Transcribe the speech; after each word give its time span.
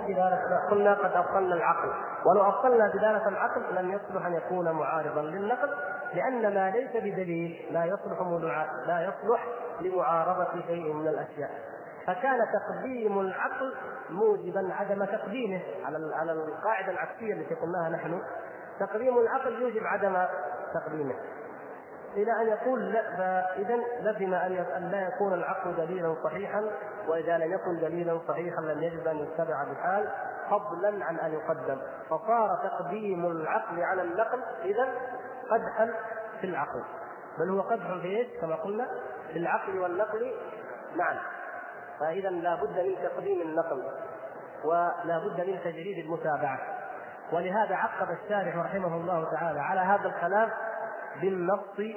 دلالة 0.00 0.68
قلنا 0.70 0.94
قد 0.94 1.12
أبطلنا 1.12 1.54
العقل. 1.54 1.92
ولو 2.26 2.48
أبطلنا 2.48 2.88
دلالة 2.88 3.28
العقل 3.28 3.74
لم 3.74 3.92
يصلح 3.92 4.26
أن 4.26 4.34
يكون 4.34 4.70
معارضا 4.70 5.22
للنقل 5.22 5.70
لأن 6.14 6.54
ما 6.54 6.70
ليس 6.70 6.90
بدليل 6.96 7.68
لا 7.70 7.84
يصلح 7.84 8.20
لا 8.86 9.00
يصلح 9.00 9.46
لمعارضة 9.80 10.60
شيء 10.66 10.92
من 10.92 11.08
الأشياء. 11.08 11.50
فكان 12.06 12.38
تقديم 12.52 13.20
العقل 13.20 13.74
موجبا 14.10 14.74
عدم 14.74 15.04
تقديمه. 15.04 15.60
على 15.84 16.14
على 16.14 16.32
القاعدة 16.32 16.92
العكسية 16.92 17.34
التي 17.34 17.54
قلناها 17.54 17.88
نحن 17.88 18.22
تقديم 18.80 19.18
العقل 19.18 19.62
يوجب 19.62 19.86
عدم 19.86 20.26
تقديمه. 20.74 21.14
إلى 22.16 22.32
أن 22.32 22.48
يقول 22.48 22.92
لا 22.92 23.02
فاذا 23.16 23.76
لزم 24.00 24.34
أن 24.34 24.88
لا 24.90 25.08
يكون 25.08 25.32
العقل 25.32 25.76
دليلا 25.76 26.14
صحيحا 26.24 26.64
وإذا 27.08 27.38
لم 27.38 27.52
يكن 27.52 27.80
دليلا 27.80 28.20
صحيحا 28.28 28.60
لم 28.60 28.82
يجب 28.82 29.06
أن 29.08 29.18
يتبع 29.18 29.64
بحال 29.64 30.08
فضلا 30.50 31.04
عن 31.04 31.18
أن 31.18 31.32
يقدم. 31.32 31.78
فصار 32.10 32.58
تقديم 32.62 33.26
العقل 33.26 33.82
على 33.82 34.02
النقل 34.02 34.42
اذا 34.64 34.88
قدحا 35.50 35.90
في 36.40 36.46
العقل. 36.46 36.82
بل 37.38 37.50
هو 37.50 37.60
قدح 37.60 37.86
في 38.02 38.08
إيش؟ 38.08 38.40
كما 38.40 38.54
قلنا 38.54 38.88
في 39.32 39.38
العقل 39.38 39.78
والنقل. 39.78 40.32
معا 40.96 41.18
فاذا 42.00 42.30
لا 42.30 42.54
بد 42.54 42.80
من 42.80 42.96
تقديم 43.02 43.42
النقل 43.42 43.82
ولا 44.64 45.18
بد 45.18 45.40
من 45.40 45.58
تجريد 45.64 46.04
المتابعة. 46.04 46.58
ولهذا 47.32 47.74
عقب 47.74 48.10
الشارح 48.10 48.56
رحمه 48.56 48.96
الله 48.96 49.30
تعالى 49.30 49.60
على 49.60 49.80
هذا 49.80 50.08
الكلام 50.08 50.50
بالنص 51.20 51.94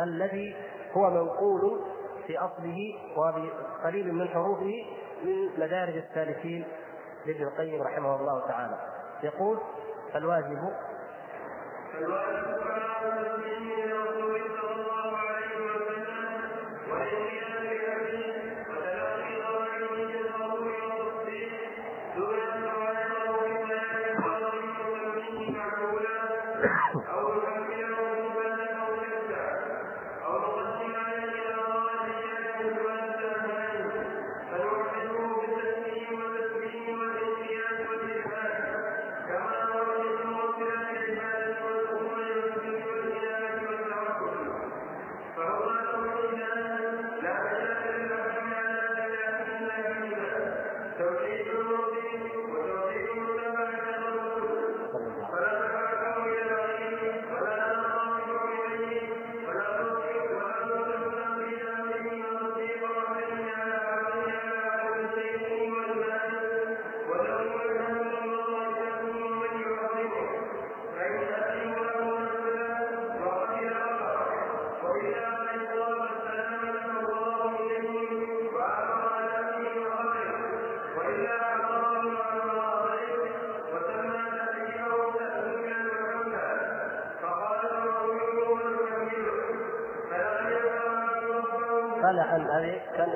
الذي 0.00 0.56
هو 0.92 1.10
منقول 1.10 1.80
في 2.26 2.38
أصله 2.38 2.78
وبقليل 3.16 4.14
من 4.14 4.28
حروفه 4.28 4.84
من 5.24 5.48
مدارج 5.58 5.96
السالكين 5.96 6.64
لابن 7.26 7.42
القيم 7.42 7.82
رحمه 7.82 8.16
الله 8.16 8.46
تعالى. 8.48 8.78
يقول 9.22 9.58
الواجب 10.14 10.58
الواجب 11.98 12.64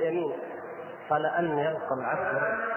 هذه 0.08 0.14
كاليمين 0.14 0.32
فلأن 1.08 1.58
يلقى 1.58 1.94
العسل 1.94 2.67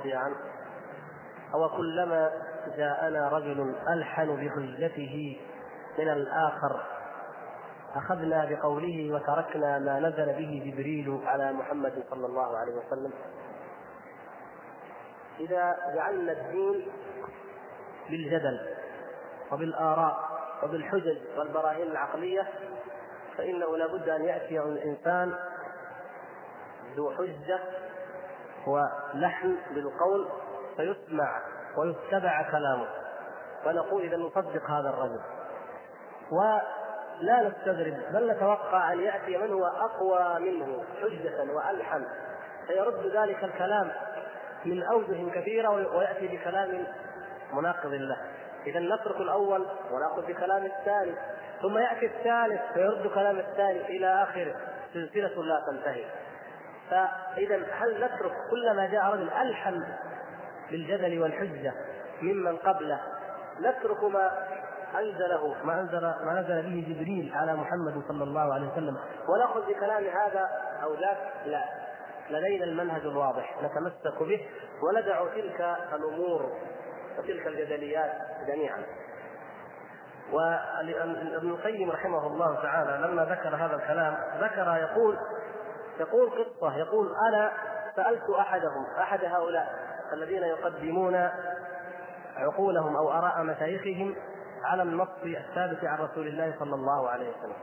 ورضي 0.00 0.14
عنه 0.14 0.36
أو 1.54 1.68
كلما 1.68 2.30
جاءنا 2.76 3.28
رجل 3.28 3.74
ألحن 3.88 4.36
بحجته 4.36 5.40
من 5.98 6.08
الآخر 6.08 6.80
أخذنا 7.94 8.44
بقوله 8.44 9.14
وتركنا 9.14 9.78
ما 9.78 10.00
نزل 10.00 10.26
به 10.26 10.72
جبريل 10.72 11.20
على 11.24 11.52
محمد 11.52 12.04
صلى 12.10 12.26
الله 12.26 12.58
عليه 12.58 12.72
وسلم. 12.72 13.12
إذا 15.40 15.76
جعلنا 15.94 16.32
الدين 16.32 16.86
بالجدل 18.10 18.60
وبالآراء 19.52 20.30
وبالحجج 20.62 21.18
والبراهين 21.38 21.86
العقلية 21.90 22.48
فإنه 23.36 23.76
لابد 23.76 24.08
أن 24.08 24.24
يأتي 24.24 24.60
الإنسان 24.60 25.34
ذو 26.96 27.10
حجة 27.10 27.60
ولحن 28.66 29.56
بالقول 29.74 30.28
فيسمع 30.76 31.40
ويتبع 31.78 32.50
كلامه. 32.50 32.86
فنقول 33.64 34.02
إذا 34.02 34.16
نصدق 34.16 34.70
هذا 34.70 34.88
الرجل. 34.88 35.20
ولا 36.32 37.48
نستغرب 37.48 37.94
بل 38.12 38.30
نتوقع 38.30 38.92
أن 38.92 39.00
يأتي 39.00 39.36
من 39.36 39.52
هو 39.52 39.66
أقوى 39.66 40.40
منه 40.40 40.84
حجة 41.02 41.52
وألحن. 41.52 42.04
فيرد 42.66 43.06
ذلك 43.16 43.44
الكلام 43.44 43.92
من 44.64 44.82
أوجه 44.82 45.30
كثيرة 45.30 45.70
ويأتي 45.96 46.28
بكلام 46.28 46.86
مناقض 47.52 47.92
له. 47.92 48.16
إذا 48.66 48.80
نترك 48.80 49.16
الأول 49.16 49.66
ونأخذ 49.92 50.26
بكلام 50.26 50.66
الثاني 50.66 51.14
ثم 51.62 51.78
يأتي 51.78 52.06
الثالث 52.06 52.60
فيرد 52.74 53.06
كلام 53.06 53.38
الثالث 53.38 53.90
إلى 53.90 54.22
آخره. 54.22 54.54
سلسلة 54.94 55.42
لا 55.44 55.62
تنتهي. 55.70 56.04
فإذا 56.90 57.56
هل 57.72 58.04
نترك 58.04 58.32
كلما 58.50 58.86
جاء 58.86 59.04
رجل 59.04 59.30
ألحن 59.30 59.84
بالجدل 60.70 61.22
والحجة 61.22 61.72
ممن 62.22 62.56
قبله؟ 62.56 63.00
نترك 63.60 64.04
ما 64.04 64.30
أنزله 64.98 65.64
ما 65.64 65.80
أنزل 65.80 66.00
ما 66.00 66.40
نزل 66.40 66.62
به 66.62 66.94
جبريل 66.94 67.32
على 67.34 67.54
محمد 67.54 68.02
صلى 68.08 68.24
الله 68.24 68.54
عليه 68.54 68.72
وسلم. 68.72 68.96
ونأخذ 69.28 69.66
بكلام 69.66 70.04
هذا 70.04 70.48
أو 70.82 70.94
ذاك 70.94 71.18
لا. 71.46 71.64
لدينا 72.30 72.64
المنهج 72.64 73.00
الواضح 73.00 73.56
نتمسك 73.62 74.22
به 74.22 74.48
وندع 74.82 75.24
تلك 75.34 75.76
الأمور 75.92 76.52
وتلك 77.18 77.46
الجدليات 77.46 78.12
جميعا. 78.46 78.82
وابن 80.32 81.50
القيم 81.50 81.90
رحمه 81.90 82.26
الله 82.26 82.62
تعالى 82.62 83.06
لما 83.06 83.24
ذكر 83.24 83.56
هذا 83.56 83.76
الكلام 83.76 84.16
ذكر 84.40 84.76
يقول 84.76 85.18
يقول 86.00 86.30
قصة 86.30 86.76
يقول 86.76 87.14
أنا 87.28 87.52
سألت 87.96 88.30
أحدهم 88.30 88.86
أحد 89.00 89.24
هؤلاء 89.24 89.66
الذين 90.12 90.42
يقدمون 90.42 91.30
عقولهم 92.36 92.96
أو 92.96 93.12
آراء 93.12 93.42
مشايخهم 93.42 94.16
على 94.64 94.82
النص 94.82 95.08
الثابت 95.24 95.84
عن 95.84 95.98
رسول 95.98 96.26
الله 96.26 96.54
صلى 96.58 96.74
الله 96.74 97.10
عليه 97.10 97.30
وسلم. 97.30 97.56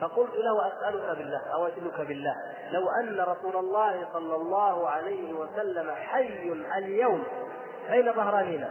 فقلت 0.00 0.34
له 0.34 0.68
أسألك 0.68 1.18
بالله 1.18 1.40
أو 1.54 1.66
ادلك 1.66 2.00
بالله 2.00 2.34
لو 2.70 2.90
أن 2.90 3.20
رسول 3.20 3.56
الله 3.56 4.08
صلى 4.12 4.36
الله 4.36 4.88
عليه 4.90 5.32
وسلم 5.32 5.90
حي 5.90 6.52
اليوم 6.78 7.24
بين 7.90 8.12
ظهرانينا 8.12 8.68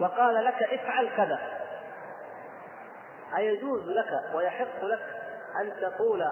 وقال 0.00 0.44
لك 0.44 0.62
افعل 0.62 1.08
كذا 1.16 1.38
أيجوز 3.36 3.88
لك 3.88 4.34
ويحق 4.34 4.84
لك 4.84 5.02
أن 5.60 5.72
تقول 5.80 6.22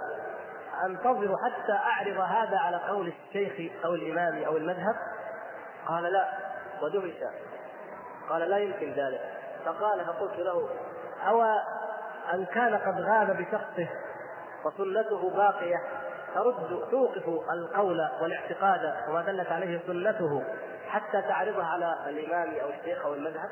أنتظر 0.86 1.36
حتى 1.36 1.72
أعرض 1.72 2.18
هذا 2.18 2.58
على 2.58 2.76
قول 2.76 3.12
الشيخ 3.28 3.72
أو 3.84 3.94
الإمام 3.94 4.44
أو 4.44 4.56
المذهب؟ 4.56 4.96
قال 5.86 6.12
لا 6.12 6.28
ودهش 6.82 7.14
قال 8.28 8.50
لا 8.50 8.58
يمكن 8.58 8.92
ذلك. 8.92 9.20
فقال 9.64 10.04
فقلت 10.04 10.38
له 10.38 10.68
أو 11.28 11.42
أن 12.32 12.44
كان 12.44 12.74
قد 12.74 13.00
غاب 13.00 13.36
بشخصه 13.36 13.88
وسنته 14.64 15.30
باقية 15.30 15.82
ترد 16.34 16.90
توقف 16.90 17.28
القول 17.52 18.08
والاعتقاد 18.22 18.94
وما 19.08 19.22
دلت 19.22 19.52
عليه 19.52 19.80
سنته 19.86 20.44
حتى 20.88 21.22
تعرضها 21.22 21.64
على 21.64 21.96
الإمام 22.08 22.54
أو 22.60 22.68
الشيخ 22.68 23.04
أو 23.04 23.14
المذهب؟ 23.14 23.50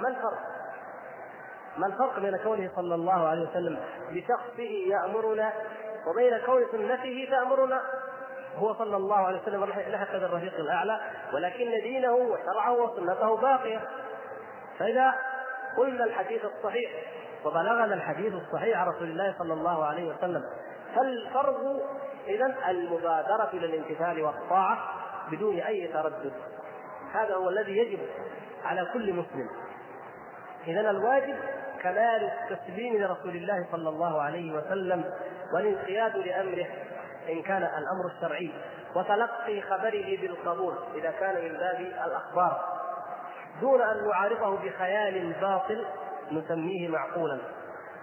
ما 0.00 0.08
الفرق؟ 0.08 0.38
ما 1.76 1.86
الفرق 1.86 2.18
بين 2.18 2.36
كونه 2.36 2.70
صلى 2.76 2.94
الله 2.94 3.28
عليه 3.28 3.48
وسلم 3.48 3.78
بشخصه 4.10 4.88
يأمرنا 4.88 5.52
وبين 6.06 6.38
كون 6.38 6.62
سنته 6.72 7.28
تأمرنا 7.30 7.82
هو 8.56 8.74
صلى 8.74 8.96
الله 8.96 9.16
عليه 9.16 9.42
وسلم 9.42 9.64
لحق 9.64 10.12
بالرفيق 10.12 10.54
الأعلى 10.54 11.00
ولكن 11.32 11.70
دينه 11.70 12.12
وشرعه 12.12 12.72
وسنته 12.72 13.36
باقية. 13.36 13.80
فإذا 14.78 15.14
قلنا 15.76 16.04
الحديث 16.04 16.44
الصحيح 16.44 16.90
وبلغنا 17.44 17.94
الحديث 17.94 18.34
الصحيح 18.34 18.78
عن 18.78 18.86
رسول 18.86 19.10
الله 19.10 19.34
صلى 19.38 19.52
الله 19.52 19.84
عليه 19.84 20.14
وسلم 20.14 20.44
فالفرض 20.94 21.80
إذا 22.26 22.54
المبادرة 22.68 23.50
إلى 23.52 23.66
الامتثال 23.66 24.22
والطاعة 24.22 24.78
بدون 25.30 25.58
أي 25.58 25.88
تردد؟ 25.88 26.32
هذا 27.12 27.34
هو 27.34 27.48
الذي 27.48 27.76
يجب 27.76 27.98
على 28.64 28.88
كل 28.92 29.12
مسلم. 29.12 29.48
إذا 30.66 30.90
الواجب 30.90 31.36
كمال 31.84 32.30
التسليم 32.50 33.02
لرسول 33.02 33.36
الله 33.36 33.66
صلى 33.72 33.88
الله 33.88 34.22
عليه 34.22 34.52
وسلم 34.52 35.04
والانقياد 35.54 36.16
لأمره 36.16 36.66
إن 37.28 37.42
كان 37.42 37.62
الأمر 37.62 38.06
الشرعي 38.16 38.50
وتلقي 38.94 39.60
خبره 39.60 40.16
بالقبول 40.20 40.74
إذا 40.94 41.10
كان 41.10 41.34
من 41.34 41.58
باب 41.58 41.80
الأخبار 41.80 42.64
دون 43.60 43.82
أن 43.82 44.08
نعارضه 44.08 44.56
بخيال 44.56 45.32
باطل 45.40 45.86
نسميه 46.32 46.88
معقولا 46.88 47.38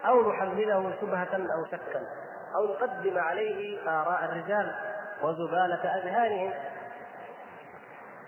أو 0.05 0.31
نحمله 0.31 0.93
شبهة 1.01 1.33
أو 1.33 1.65
شكا 1.65 2.01
أو 2.55 2.73
نقدم 2.73 3.17
عليه 3.17 3.89
آراء 3.89 4.25
الرجال 4.25 4.75
وزبالة 5.23 5.97
أذهانهم. 5.97 6.53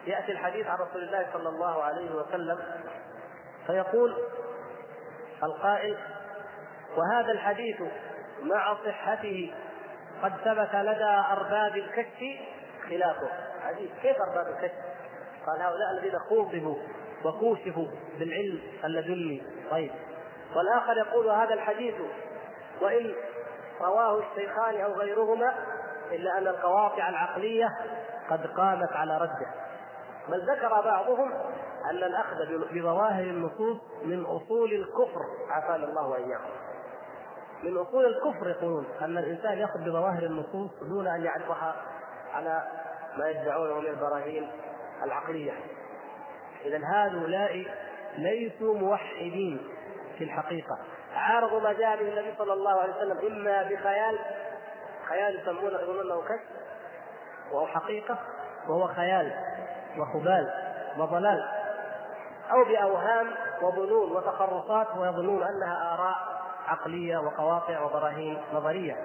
يأتي 0.08 0.32
الحديث 0.32 0.68
عن 0.68 0.78
رسول 0.78 1.04
الله 1.04 1.26
صلى 1.34 1.50
الله 1.50 1.84
عليه 1.84 2.16
وسلم 2.16 2.60
فيقول 3.68 4.16
القائل 5.45 5.98
وهذا 6.98 7.31
الحديث 7.31 7.81
مع 8.44 8.78
صحته 8.86 9.54
قد 10.24 10.31
ثبت 10.31 10.75
لدى 10.75 11.24
أرباب 11.31 11.75
الكشف 11.75 12.40
خلافه. 12.90 13.30
حديث 13.63 13.92
كيف 14.01 14.18
أرباب 14.30 14.48
الكشف؟ 14.48 14.78
قال 15.48 15.62
هؤلاء 15.62 15.92
الذين 15.92 16.19
خوطبوا 16.19 16.75
وكوشفوا 17.25 17.88
بالعلم 18.19 18.60
اللدني. 18.84 19.44
طيب. 19.72 19.92
والآخر 20.56 20.98
يقول 20.98 21.30
هذا 21.30 21.54
الحديث 21.54 21.95
وإن 22.81 23.13
رواه 23.81 24.19
الشيخان 24.19 24.81
أو 24.81 24.94
غيرهما 24.94 25.54
إلا 26.12 26.38
أن 26.38 26.48
القواطع 26.48 27.10
العقلية 27.10 27.68
قد 28.30 28.48
قامت 28.48 28.94
على 28.94 29.18
رده. 29.18 29.48
بل 30.30 30.51
ذكر 30.51 30.81
بعضهم 30.81 31.34
أن 31.89 32.03
الأخذ 32.03 32.38
بظواهر 32.74 33.24
النصوص 33.24 33.77
من 34.03 34.25
أصول 34.25 34.74
الكفر 34.74 35.21
عافانا 35.50 35.85
الله 35.85 36.07
وإياكم. 36.07 36.50
من 37.63 37.77
أصول 37.77 38.06
الكفر 38.06 38.50
يقولون 38.50 38.85
أن 39.01 39.18
الإنسان 39.18 39.57
يأخذ 39.57 39.80
بظواهر 39.80 40.24
النصوص 40.24 40.71
دون 40.81 41.07
أن 41.07 41.25
يعرفها 41.25 41.75
على 42.33 42.63
ما 43.18 43.30
يدعونه 43.30 43.80
من 43.80 43.88
البراهين 43.88 44.51
العقلية. 45.03 45.53
إذا 46.65 46.80
هؤلاء 46.83 47.65
ليسوا 48.18 48.75
موحدين 48.77 49.68
في 50.18 50.24
الحقيقة. 50.24 50.77
عارضوا 51.15 51.59
ما 51.59 51.74
جاء 51.74 51.95
به 51.95 52.09
النبي 52.09 52.38
صلى 52.38 52.53
الله 52.53 52.80
عليه 52.80 52.95
وسلم 52.95 53.18
إما 53.18 53.63
بخيال 53.63 54.19
خيال 55.09 55.39
يسمونه 55.39 55.80
يقولون 55.80 56.24
كشف 56.24 56.63
وهو 57.51 57.68
حقيقة 57.68 58.19
وهو 58.68 58.88
خيال 58.88 59.33
وخبال 59.97 60.53
وضلال. 60.97 61.62
أو 62.51 62.63
بأوهام 62.63 63.28
وظنون 63.62 64.12
وتخرصات 64.12 64.88
ويظنون 64.98 65.44
أنها 65.44 65.94
آراء 65.94 66.44
عقلية 66.68 67.18
وقواطع 67.18 67.81
وبراهين 67.81 68.38
نظرية. 68.54 68.95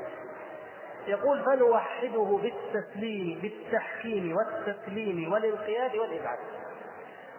يقول 1.07 1.45
فنوحده 1.45 2.41
بالتسليم 2.43 3.39
بالتحكيم 3.43 4.37
والتسليم 4.37 5.33
والانقياد 5.33 5.97
والإبعاد. 5.97 6.39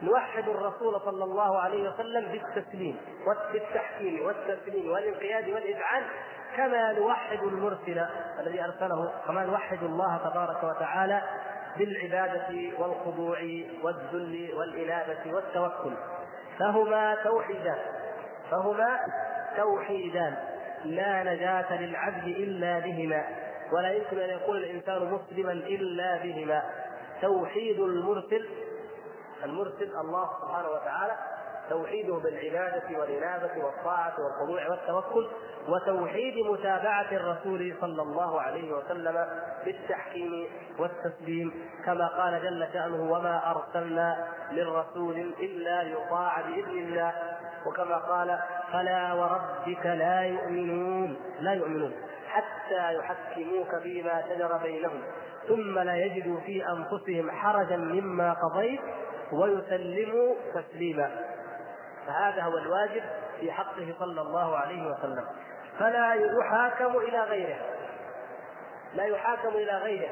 نوحد 0.02 0.50
الرسول 0.50 1.02
صلى 1.02 1.24
الله 1.24 1.60
عليه 1.60 1.90
وسلم 1.90 2.32
بالتسليم 2.32 2.98
بالتحكيم 3.54 4.26
والتسليم 4.26 4.92
والانقياد 4.92 5.50
والإذعان 5.50 6.04
كما 6.58 6.92
نوحد 6.92 7.44
المرسل 7.44 8.06
الذي 8.40 8.64
أرسله 8.64 9.12
كما 9.28 9.46
نوحد 9.46 9.84
الله 9.84 10.18
تبارك 10.18 10.64
وتعالى 10.64 11.22
بالعبادة 11.78 12.80
والخضوع 12.80 13.40
والذل 13.84 14.50
والإنابة 14.54 15.34
والتوكل. 15.34 15.94
فهما 16.60 17.16
توحيدان. 17.24 17.80
فهما 18.52 19.00
توحيدان. 19.58 20.38
لا 20.86 21.24
نجاة 21.24 21.82
للعبد 21.82 22.28
إلا 22.28 22.80
بهما 22.80 23.24
ولا 23.72 23.92
يمكن 23.92 24.20
أن 24.20 24.30
يكون 24.30 24.58
الإنسان 24.58 25.12
مسلما 25.12 25.52
إلا 25.52 26.18
بهما. 26.18 26.64
توحيد 27.22 27.80
المرسل 27.80 28.50
المرسل 29.44 29.92
الله 30.02 30.30
سبحانه 30.42 30.70
وتعالى 30.70 31.18
توحيده 31.70 32.14
بالعبادة 32.14 33.00
والإنابة 33.00 33.66
والطاعة 33.66 34.14
والخضوع 34.20 34.70
والتوكل 34.70 35.28
وتوحيد 35.68 36.46
متابعة 36.46 37.12
الرسول 37.12 37.76
صلى 37.82 38.02
الله 38.02 38.42
عليه 38.42 38.74
وسلم 38.74 39.26
بالتحكيم 39.66 40.48
والتسليم 40.80 41.54
كما 41.86 42.08
قال 42.08 42.42
جل 42.44 42.68
شأنه 42.74 43.12
وما 43.12 43.52
أرسلنا 43.52 44.28
من 44.52 44.68
رسول 44.68 45.34
إلا 45.40 45.82
يطاع 45.82 46.42
بإذن 46.42 46.78
الله. 46.78 47.14
وكما 47.66 47.98
قال 47.98 48.40
فلا 48.72 49.14
وربك 49.14 49.86
لا 49.86 50.22
يؤمنون 50.22 51.18
لا 51.40 51.54
يؤمنون 51.54 51.92
حتى 52.28 52.94
يحكموك 52.96 53.76
فيما 53.84 54.24
شجر 54.30 54.58
بينهم 54.58 55.02
ثم 55.48 55.80
لا 55.80 55.96
يجدوا 55.96 56.40
في 56.40 56.64
أنفسهم 56.70 57.32
حرجا 57.32 57.78
مما 57.78 58.34
قضيت 58.34 58.80
ويسلموا 59.32 60.36
تسليما. 60.54 61.12
فهذا 62.10 62.44
هو 62.44 62.58
الواجب 62.58 63.04
في 63.40 63.52
حقه 63.52 63.96
صلى 64.00 64.22
الله 64.22 64.58
عليه 64.58 64.92
وسلم. 64.92 65.26
فلا 65.80 66.14
يحاكم 66.14 66.98
إلى 66.98 67.20
غيره 67.20 67.58
لا 68.94 69.04
يحاكم 69.04 69.50
إلى 69.50 69.78
غيره 69.78 70.10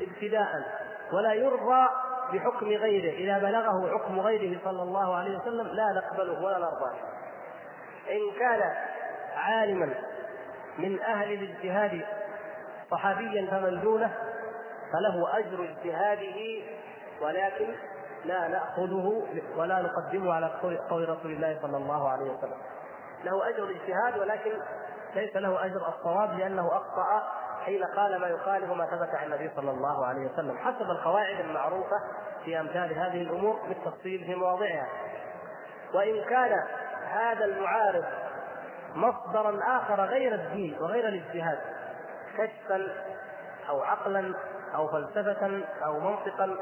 ابتداء 0.00 0.48
ولا 1.12 1.32
يرضى 1.32 1.88
بحكم 2.32 2.66
غيره. 2.66 3.12
إذا 3.12 3.38
بلغه 3.38 3.98
حكم 3.98 4.20
غيره 4.20 4.58
صلى 4.64 4.82
الله 4.82 5.14
عليه 5.16 5.38
وسلم 5.38 5.66
لا 5.66 5.92
نقبله 5.92 6.44
ولا 6.44 6.58
نرضاه. 6.58 6.96
إن 8.10 8.38
كان 8.38 8.74
عالما 9.36 9.94
من 10.78 11.00
أهل 11.00 11.32
الاجتهاد 11.32 12.06
صحابيا 12.90 13.46
فمن 13.50 13.80
دونه 13.80 14.12
فله 14.92 15.38
أجر 15.38 15.64
اجتهاده 15.64 16.62
ولكن 17.20 17.66
لا 18.24 18.48
نأخذه 18.48 19.26
ولا 19.56 19.82
نقدمه 19.82 20.34
على 20.34 20.46
قول 20.90 21.08
رسول 21.08 21.32
الله 21.32 21.58
صلى 21.62 21.76
الله 21.76 22.08
عليه 22.08 22.30
وسلم. 22.30 22.58
له 23.24 23.48
أجر 23.48 23.64
الاجتهاد 23.64 24.18
ولكن 24.18 24.52
ليس 25.14 25.36
له 25.36 25.66
أجر 25.66 25.88
الصواب 25.88 26.38
لأنه 26.38 26.66
أخطأ 26.66 27.32
حين 27.64 27.84
قال 27.84 28.20
ما 28.20 28.26
يخالف 28.26 28.70
ما 28.70 28.86
ثبت 28.86 29.14
عن 29.14 29.26
النبي 29.26 29.50
صلى 29.56 29.70
الله 29.70 30.06
عليه 30.06 30.26
وسلم. 30.32 30.58
حسب 30.58 30.90
القواعد 30.90 31.40
المعروفة 31.40 31.96
في 32.44 32.60
أمثال 32.60 32.98
هذه 32.98 33.22
الأمور 33.22 33.60
بالتفصيل 33.68 34.24
في 34.24 34.34
مواضعها. 34.34 34.86
وإن 35.94 36.24
كان 36.24 36.62
هذا 37.06 37.44
المعارض 37.44 38.04
مصدرا 38.94 39.60
آخر 39.76 40.04
غير 40.04 40.34
الدين 40.34 40.76
وغير 40.80 41.08
الاجتهاد 41.08 41.58
كشفا 42.38 42.86
أو 43.68 43.82
عقلا 43.82 44.34
أو 44.74 44.88
فلسفة 44.88 45.60
أو 45.84 46.00
منطقا 46.00 46.56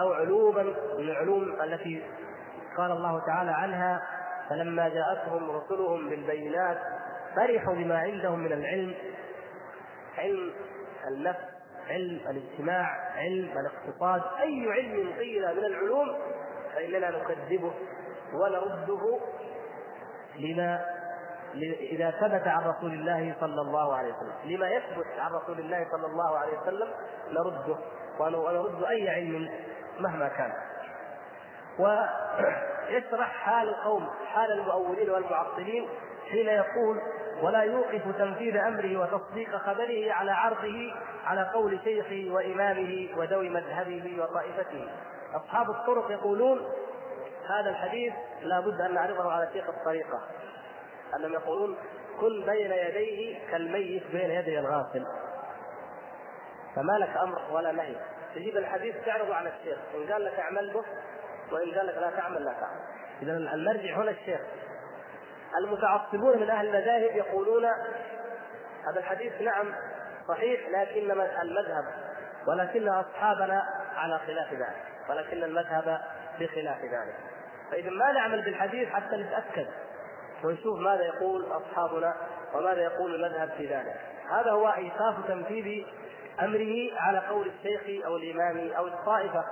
أو 0.00 0.12
علوما 0.12 0.62
من 0.98 1.08
العلوم 1.08 1.62
التي 1.62 2.02
قال 2.76 2.90
الله 2.90 3.26
تعالى 3.26 3.50
عنها 3.50 4.02
فلما 4.50 4.88
جاءتهم 4.88 5.50
رسلهم 5.50 6.10
بالبينات 6.10 6.78
فرحوا 7.36 7.74
بما 7.74 7.98
عندهم 7.98 8.38
من 8.38 8.52
العلم 8.52 8.94
علم 10.18 10.52
النفس 11.08 11.54
علم 11.88 12.20
الاجتماع 12.30 12.86
علم 13.16 13.48
الاقتصاد 13.58 14.22
أي 14.40 14.70
علم 14.72 15.12
قيل 15.18 15.56
من 15.56 15.64
العلوم 15.64 16.16
فإننا 16.74 17.10
نكذبه 17.10 17.72
ونرده 18.34 19.18
لما 20.38 20.84
إذا 21.80 22.10
ثبت 22.10 22.46
عن 22.48 22.64
رسول 22.64 22.92
الله 22.92 23.36
صلى 23.40 23.60
الله 23.60 23.96
عليه 23.96 24.14
وسلم. 24.14 24.32
لما 24.44 24.68
يثبت 24.68 25.06
عن 25.18 25.32
رسول 25.32 25.58
الله 25.58 25.86
صلى 25.92 26.06
الله 26.06 26.38
عليه 26.38 26.58
وسلم 26.58 26.88
نرده 27.30 27.76
ونرد 28.20 28.84
أي 28.84 29.08
علم 29.08 29.50
مهما 30.00 30.28
كان. 30.28 30.52
ويشرح 31.78 33.32
حال 33.32 33.68
القوم 33.68 34.10
حال 34.26 34.52
المؤولين 34.52 35.10
والمعطلين 35.10 35.88
حين 36.30 36.46
يقول 36.46 37.00
ولا 37.42 37.62
يوقف 37.62 38.02
تنفيذ 38.18 38.56
أمره 38.56 39.00
وتصديق 39.00 39.56
خبره 39.56 40.12
على 40.12 40.32
عرضه 40.32 40.94
على 41.24 41.50
قول 41.54 41.80
شيخه 41.84 42.34
وإمامه 42.34 43.08
وذوي 43.16 43.48
مذهبه 43.48 44.22
وطائفته. 44.22 44.88
أصحاب 45.34 45.70
الطرق 45.70 46.10
يقولون 46.10 46.58
هذا 47.48 47.70
الحديث 47.70 48.12
لا 48.42 48.60
بد 48.60 48.80
أن 48.80 48.94
نعرضه 48.94 49.32
على 49.32 49.48
شيخ 49.52 49.68
الطريقة. 49.68 50.20
أنهم 51.16 51.32
يقولون 51.32 51.76
كن 52.20 52.44
بين 52.46 52.72
يديه 52.72 53.50
كالميت 53.50 54.02
بين 54.12 54.30
يدي 54.30 54.58
الغاسل 54.58 55.06
فما 56.76 56.92
لك 56.98 57.16
أمر 57.16 57.42
ولا 57.52 57.72
نهي. 57.72 57.96
تجيب 58.34 58.56
الحديث 58.56 58.94
تعرضه 59.06 59.34
على 59.34 59.48
الشيخ. 59.48 59.78
إن 59.94 60.12
قال 60.12 60.24
لك 60.24 60.38
اعمل 60.38 60.72
به 60.72 60.84
وإن 61.52 61.74
قال 61.74 61.86
لك 61.86 61.96
لا 61.96 62.10
تعمل 62.10 62.44
لا 62.44 62.52
تعمل. 62.52 62.80
اذا 63.22 63.32
المرجع 63.54 63.96
هنا 63.96 64.10
الشيخ. 64.10 64.40
المتعصبون 65.58 66.40
من 66.40 66.50
أهل 66.50 66.66
المذاهب 66.66 67.16
يقولون 67.16 67.64
هذا 68.86 68.98
الحديث 68.98 69.40
نعم 69.40 69.74
صحيح 70.28 70.68
لكن 70.68 71.10
المذهب 71.42 71.84
ولكن 72.46 72.88
أصحابنا 72.88 73.62
على 73.96 74.18
خلاف 74.18 74.52
ذلك 74.52 74.84
ولكن 75.08 75.44
المذهب 75.44 76.00
بخلاف 76.40 76.78
ذلك. 76.78 77.16
فإذا 77.70 77.90
ما 77.90 78.12
نعمل 78.12 78.42
بالحديث 78.42 78.88
حتى 78.88 79.16
نتأكد 79.16 79.66
ونشوف 80.44 80.78
ماذا 80.78 81.04
يقول 81.04 81.44
أصحابنا 81.52 82.14
وماذا 82.54 82.82
يقول 82.82 83.14
المذهب 83.14 83.50
في 83.56 83.66
ذلك. 83.66 84.00
هذا 84.30 84.50
هو 84.50 84.68
ايقاف 84.68 85.26
تنفيذ 85.28 85.86
أمره 86.42 87.00
على 87.00 87.18
قول 87.18 87.46
الشيخ 87.46 88.06
أو 88.06 88.16
الإمام 88.16 88.72
أو 88.72 88.86
الطائفة. 88.86 89.44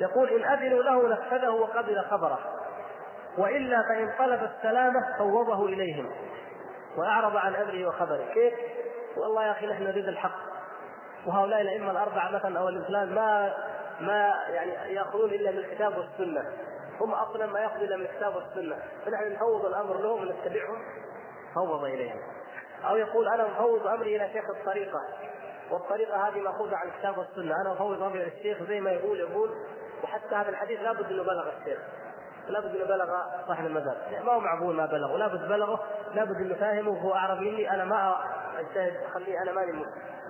يقول 0.00 0.28
إن 0.28 0.44
أذنوا 0.44 0.82
له 0.82 1.08
نفذه 1.08 1.50
وقبل 1.50 2.04
خبره 2.10 2.38
وإلا 3.38 3.82
فإن 3.82 4.12
طلب 4.18 4.50
السلامة 4.56 5.18
فوضه 5.18 5.66
إليهم 5.66 6.10
وأعرض 6.96 7.36
عن 7.36 7.54
أمره 7.54 7.88
وخبره. 7.88 8.24
كيف؟ 8.34 8.54
والله 9.16 9.46
يا 9.46 9.50
أخي 9.50 9.66
نحن 9.66 9.82
نريد 9.82 10.08
الحق. 10.08 10.38
وهؤلاء 11.26 11.60
الأئمة 11.60 11.90
الأربعة 11.90 12.30
مثلا 12.30 12.58
أو 12.58 12.68
الإسلام 12.68 13.14
ما 13.14 13.54
ما 14.00 14.34
يعني 14.48 14.94
يأخذون 14.94 15.30
إلا 15.30 15.50
من 15.50 15.58
الكتاب 15.58 15.96
والسنة. 15.96 16.52
هم 17.00 17.14
أصلا 17.14 17.46
ما 17.46 17.60
ياخذون 17.60 17.82
إلا 17.82 17.96
من 17.96 18.04
الكتاب 18.04 18.36
والسنة. 18.36 18.76
فنحن 19.04 19.32
نفوض 19.32 19.66
الأمر 19.66 20.00
لهم 20.00 20.20
ونتبعهم. 20.20 20.82
فوض 21.54 21.84
إليهم. 21.84 22.20
أو 22.88 22.96
يقول 22.96 23.28
أنا 23.28 23.46
مفوض 23.46 23.86
أمري 23.86 24.16
إلى 24.16 24.32
شيخ 24.32 24.44
الطريقة 24.50 25.00
والطريقة 25.70 26.28
هذه 26.28 26.40
مأخوذة 26.40 26.76
عن 26.76 26.88
الكتاب 26.88 27.18
والسنة 27.18 27.54
أنا 27.60 27.72
مفوض 27.72 28.02
أمري 28.02 28.22
إلى 28.22 28.32
الشيخ 28.38 28.62
زي 28.62 28.80
ما 28.80 28.90
يقول 28.90 29.20
يقول 29.20 29.50
وحتى 30.04 30.34
هذا 30.34 30.48
الحديث 30.48 30.80
لابد 30.80 31.06
إنه 31.12 31.22
بلغ 31.22 31.48
الشيخ 31.58 31.78
لابد 32.48 32.76
إنه 32.76 32.84
بلغ 32.84 33.06
صاحب 33.48 33.66
المذهب 33.66 33.96
ما 34.24 34.32
هو 34.32 34.40
معقول 34.40 34.74
ما 34.74 34.86
بلغه 34.86 35.16
لابد 35.16 35.48
بلغه 35.48 35.84
لابد 36.14 36.36
إنه 36.36 36.54
فاهمه 36.54 36.90
وهو 36.90 37.14
أعرف 37.14 37.40
مني 37.40 37.70
أنا 37.70 37.84
ما 37.84 38.14
أجتهد 38.58 39.06
خليه 39.14 39.42
أنا 39.42 39.52
ماني 39.52 39.72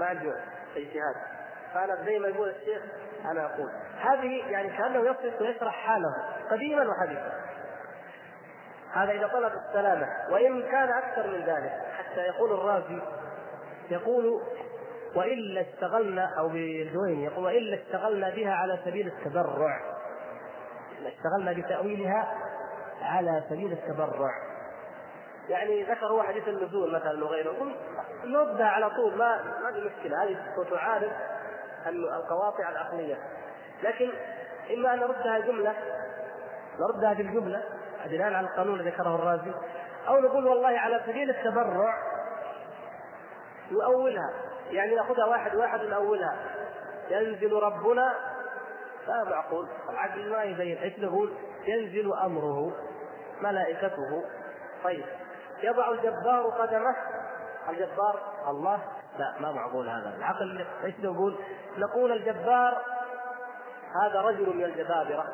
ما 0.00 0.06
عندي 0.06 0.32
اجتهاد 0.76 1.14
فأنا 1.74 2.04
زي 2.04 2.18
ما 2.18 2.28
يقول 2.28 2.48
الشيخ 2.48 2.82
أنا 3.24 3.46
أقول. 3.46 3.70
هذه 4.00 4.50
يعني 4.50 4.76
كأنه 4.76 5.10
يصف 5.10 5.40
ويشرح 5.40 5.74
حاله 5.74 6.14
قديما 6.50 6.88
وحديثا. 6.88 7.32
هذا 8.92 9.12
إذا 9.12 9.26
طلب 9.26 9.52
السلامة 9.68 10.06
وإن 10.30 10.62
كان 10.62 10.88
أكثر 10.88 11.26
من 11.26 11.44
ذلك 11.44 11.72
حتى 12.12 12.20
يقول 12.20 12.52
الرازي 12.52 13.02
يقول 13.90 14.42
وإلا 15.16 15.60
اشتغلنا 15.60 16.38
أو 16.38 16.48
بالجوين 16.48 17.20
يقول 17.20 17.44
وإلا 17.44 17.82
اشتغلنا 17.82 18.30
بها 18.30 18.54
على 18.54 18.80
سبيل 18.84 19.06
التبرع. 19.06 19.80
اشتغلنا 21.06 21.52
بتأويلها 21.52 22.34
على 23.02 23.44
سبيل 23.48 23.72
التبرع. 23.72 24.30
يعني 25.48 25.82
ذكر 25.82 26.06
هو 26.06 26.22
حديث 26.22 26.48
النزول 26.48 26.92
مثلا 26.92 27.24
وغيره 27.24 27.52
يقول 27.52 27.74
نردها 28.24 28.66
على 28.66 28.90
طول 28.90 29.16
ما 29.16 29.42
ما 29.42 29.72
في 29.72 29.80
مشكلة 29.80 30.22
هذه 30.22 30.36
تعارض 30.70 31.12
القواطع 31.86 32.70
العقلية. 32.70 33.18
لكن 33.82 34.10
إما 34.74 34.94
أن 34.94 35.00
نردها 35.00 35.38
جملة 35.38 35.74
نردها 36.80 37.12
بالجمله 37.12 37.62
بناء 38.06 38.32
على 38.32 38.46
القانون 38.46 38.80
الذي 38.80 38.90
ذكره 38.90 39.14
الرازي. 39.14 39.52
أو 40.08 40.18
نقول 40.18 40.46
والله 40.46 40.78
على 40.78 41.00
سبيل 41.06 41.30
التبرع 41.30 41.94
نؤولها. 43.70 44.30
يعني 44.70 44.94
نأخذها 44.94 45.24
واحد 45.24 45.54
واحد 45.54 45.84
ونؤولها. 45.84 46.36
ينزل 47.10 47.52
ربنا 47.52 48.14
لا 49.06 49.24
معقول. 49.24 49.68
العقل 49.90 50.30
ما 50.30 50.42
يبين 50.42 50.78
إيش 50.78 50.98
نقول؟ 50.98 51.32
ينزل 51.66 52.12
أمره 52.12 52.72
ملائكته. 53.40 54.24
طيب. 54.84 55.04
يضع 55.62 55.90
الجبار 55.90 56.46
قدمه. 56.46 56.96
الجبار 57.68 58.20
الله؟ 58.48 58.78
لا 59.18 59.34
ما 59.40 59.52
معقول 59.52 59.88
هذا. 59.88 60.14
العقل 60.16 60.66
إيش 60.84 60.94
نقول؟ 61.00 61.38
نقول 61.78 62.12
الجبار 62.12 62.82
هذا 64.02 64.20
رجل 64.20 64.56
من 64.56 64.64
الجبابرة. 64.64 65.24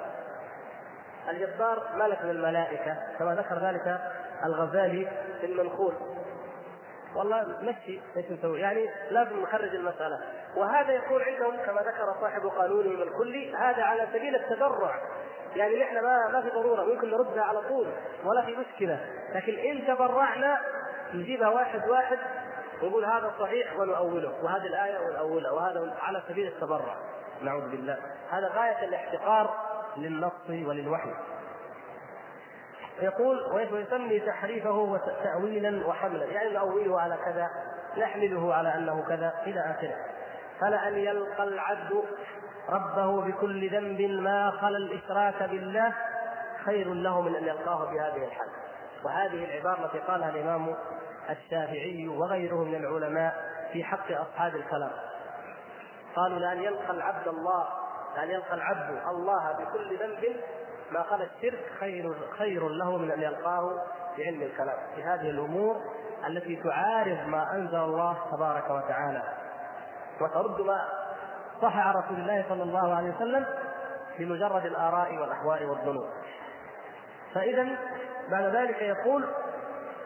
الجبار 1.28 1.82
ملك 1.94 2.24
من 2.24 2.30
الملائكه 2.30 2.96
كما 3.18 3.34
ذكر 3.34 3.58
ذلك 3.58 4.00
الغزالي 4.44 5.08
في 5.40 5.46
المنخول. 5.46 5.94
والله 7.16 7.58
مشي 7.62 8.00
إيش 8.16 8.30
نسوي؟ 8.30 8.60
يعني 8.60 8.90
لازم 9.10 9.40
نخرج 9.42 9.74
المسألة. 9.74 10.20
وهذا 10.56 10.92
يكون 10.92 11.22
عندهم 11.22 11.56
كما 11.56 11.80
ذكر 11.80 12.14
صاحب 12.20 12.46
قانونهم 12.46 13.02
الكلي 13.02 13.54
هذا 13.54 13.82
على 13.82 14.06
سبيل 14.12 14.34
التبرع 14.34 15.00
يعني 15.56 15.76
نحن 15.80 15.94
ما 15.94 16.28
ما 16.32 16.42
في 16.42 16.50
ضرورة 16.50 16.84
ممكن 16.84 17.10
نردها 17.10 17.42
على 17.42 17.62
طول 17.62 17.86
ولا 18.24 18.42
في 18.42 18.56
مشكلة. 18.56 19.00
لكن 19.34 19.54
إن 19.54 19.86
تبرعنا 19.86 20.58
نجيبها 21.14 21.48
واحد 21.48 21.88
واحد 21.88 22.18
ونقول 22.82 23.04
هذا 23.04 23.34
صحيح 23.38 23.78
ونؤوله. 23.78 24.44
وهذه 24.44 24.66
الآية 24.66 24.98
ونؤولها 24.98 25.50
وهذا 25.50 25.94
على 26.00 26.22
سبيل 26.28 26.46
التبرع 26.46 26.96
نعوذ 27.42 27.70
بالله. 27.70 27.98
هذا 28.30 28.48
غاية 28.48 28.84
الاحتقار 28.84 29.54
للنص 29.96 30.50
وللوحي. 30.50 31.14
يقول 33.02 33.52
ويسمي 33.52 34.20
تحريفه 34.20 35.00
تأويلا 35.24 35.86
وحملا 35.86 36.24
يعني 36.24 36.54
نؤوله 36.54 37.00
على 37.00 37.16
كذا 37.24 37.50
نحمله 37.98 38.54
على 38.54 38.74
أنه 38.74 39.04
كذا 39.08 39.34
إلى 39.46 39.60
آخره. 39.60 39.96
فلأن 40.60 40.98
يلقى 40.98 41.44
العبد 41.44 42.04
ربه 42.68 43.20
بكل 43.20 43.70
ذنب 43.70 44.00
ما 44.00 44.50
خلا 44.50 44.76
الإشراك 44.78 45.42
بالله 45.42 45.94
خير 46.64 46.94
له 46.94 47.20
من 47.20 47.36
أن 47.36 47.44
يلقاه 47.44 47.84
بهذه 47.84 48.24
الحال. 48.24 48.48
وهذه 49.04 49.44
العبارة 49.44 49.84
التي 49.84 49.98
قالها 49.98 50.30
الإمام 50.30 50.76
الشافعي 51.30 52.08
وغيره 52.08 52.64
من 52.64 52.74
العلماء 52.74 53.34
في 53.72 53.84
حق 53.84 54.12
أصحاب 54.12 54.56
الكلام. 54.56 54.90
قالوا 56.16 56.38
لأن 56.38 56.62
يلقى 56.62 56.90
العبد 56.90 57.28
الله 57.28 57.68
لأن 58.16 58.30
يلقى 58.30 58.54
العبد 58.54 59.02
الله 59.08 59.52
بكل 59.52 59.98
ذنب 59.98 60.40
ما 60.92 61.02
خلا 61.02 61.24
الشرك 61.24 61.72
خير 61.80 62.14
خير 62.38 62.68
له 62.68 62.96
من 62.96 63.10
أن 63.10 63.22
يلقاه 63.22 63.84
بعلم 64.18 64.42
الكلام. 64.42 64.76
في 64.94 65.02
هذه 65.02 65.30
الأمور 65.30 65.76
التي 66.26 66.56
تعارض 66.56 67.26
ما 67.26 67.54
أنزل 67.54 67.76
الله 67.76 68.16
تبارك 68.32 68.70
وتعالى. 68.70 69.22
وترد 70.20 70.60
ما 70.60 70.88
صح 71.62 71.76
عن 71.76 71.94
رسول 71.94 72.16
الله 72.16 72.44
صلى 72.48 72.62
الله 72.62 72.94
عليه 72.94 73.14
وسلم 73.16 73.46
بمجرد 74.18 74.66
الآراء 74.66 75.16
والاهواء 75.16 75.64
والظنون. 75.64 76.10
فإذا 77.34 77.68
بعد 78.30 78.44
ذلك 78.44 78.82
يقول 78.82 79.24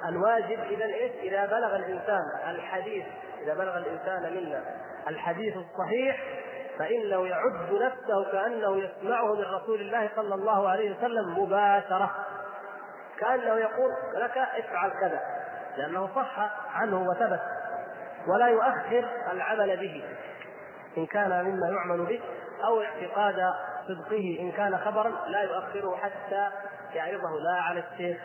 الواجب 0.08 0.60
إذا 0.60 0.84
إيش؟ 0.84 1.12
إذا 1.12 1.46
بلغ 1.46 1.76
الإنسان 1.76 2.22
الحديث 2.48 3.04
إذا 3.42 3.54
بلغ 3.54 3.76
الإنسان 3.76 4.34
منا 4.36 4.64
الحديث 5.08 5.56
الصحيح 5.56 6.41
فانه 6.78 7.26
يعد 7.26 7.72
نفسه 7.72 8.32
كأنه 8.32 8.78
يسمعه 8.78 9.34
من 9.34 9.44
رسول 9.44 9.80
الله 9.80 10.10
صلى 10.16 10.34
الله 10.34 10.68
عليه 10.68 10.96
وسلم 10.96 11.38
مباشرة. 11.38 12.10
كأنه 13.18 13.54
يقول 13.54 13.90
لك 14.14 14.38
افعل 14.38 14.90
كذا. 14.90 15.20
لأنه 15.76 16.08
صح 16.14 16.50
عنه 16.74 17.02
وثبت. 17.02 17.40
ولا 18.26 18.46
يؤخر 18.46 19.08
العمل 19.32 19.76
به. 19.76 20.04
إن 20.98 21.06
كان 21.06 21.44
مما 21.44 21.68
يعمل 21.68 22.06
به 22.06 22.20
أو 22.64 22.82
اعتقاد 22.82 23.54
صدقه 23.88 24.36
إن 24.40 24.52
كان 24.52 24.78
خبرا 24.78 25.12
لا 25.26 25.42
يؤخره 25.42 25.96
حتى 25.96 26.50
يعرضه 26.94 27.40
لا 27.40 27.60
على 27.62 27.84
الشيخ 27.92 28.22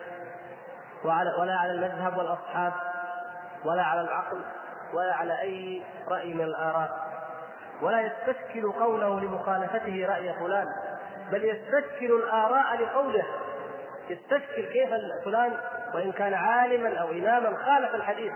ولا 1.38 1.56
على 1.56 1.72
المذهب 1.72 2.18
والأصحاب 2.18 2.74
ولا 3.66 3.84
على 3.84 4.02
العقل 4.02 4.42
ولا 4.94 5.14
على 5.14 5.42
أي 5.42 5.84
رأي 6.08 6.34
من 6.34 6.44
الآراء. 6.44 7.07
ولا 7.82 8.02
يستشكل 8.02 8.72
قوله 8.72 9.20
لمخالفته 9.20 10.06
رأي 10.10 10.34
فلان 10.34 10.68
بل 11.32 11.46
يستشكل 11.46 12.12
الآراء 12.12 12.82
لقوله. 12.82 13.26
يستشكل 14.10 14.66
كيف 14.66 14.90
فلان 15.26 15.58
وإن 15.94 16.12
كان 16.12 16.34
عالما 16.34 16.98
أو 16.98 17.12
اماما 17.12 17.58
خالف 17.58 17.96
الحديث. 17.96 18.32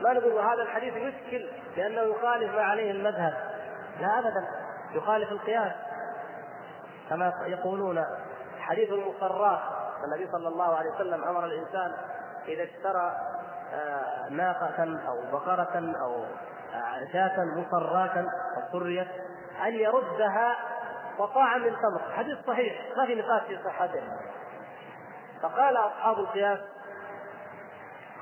ما 0.00 0.12
نقول 0.12 0.32
هذا 0.32 0.62
الحديث 0.62 0.96
يشكل 0.96 1.48
لأنه 1.76 2.00
يخالف 2.00 2.54
ما 2.54 2.62
عليه 2.62 2.90
المذهب. 2.90 3.34
لا 4.00 4.18
ابدا 4.18 4.48
يخالف 4.94 5.32
القياس. 5.32 5.72
كما 7.10 7.32
يقولون 7.46 8.04
حديث 8.60 8.92
المصرات 8.92 9.60
النبي 10.04 10.32
صلى 10.32 10.48
الله 10.48 10.76
عليه 10.76 10.90
وسلم 10.90 11.24
أمر 11.24 11.44
الإنسان 11.44 11.92
إذا 12.48 12.62
اشترى 12.62 13.12
آه، 13.72 14.28
ناقة 14.30 14.98
أو 15.08 15.22
بقرة 15.32 15.94
أو 16.00 16.24
شاة 17.12 17.44
مصراة 17.44 18.26
سريت 18.72 19.08
أن 19.66 19.74
يردها 19.74 20.56
وطاعا 21.18 21.58
من 21.58 21.70
تمر 21.70 22.12
حديث 22.16 22.38
صحيح 22.46 22.74
ما 22.96 23.06
في 23.06 23.14
نقاش 23.14 23.42
في 23.42 23.58
صحته 23.64 24.02
فقال 25.42 25.76
أصحاب 25.76 26.18
القياس 26.18 26.58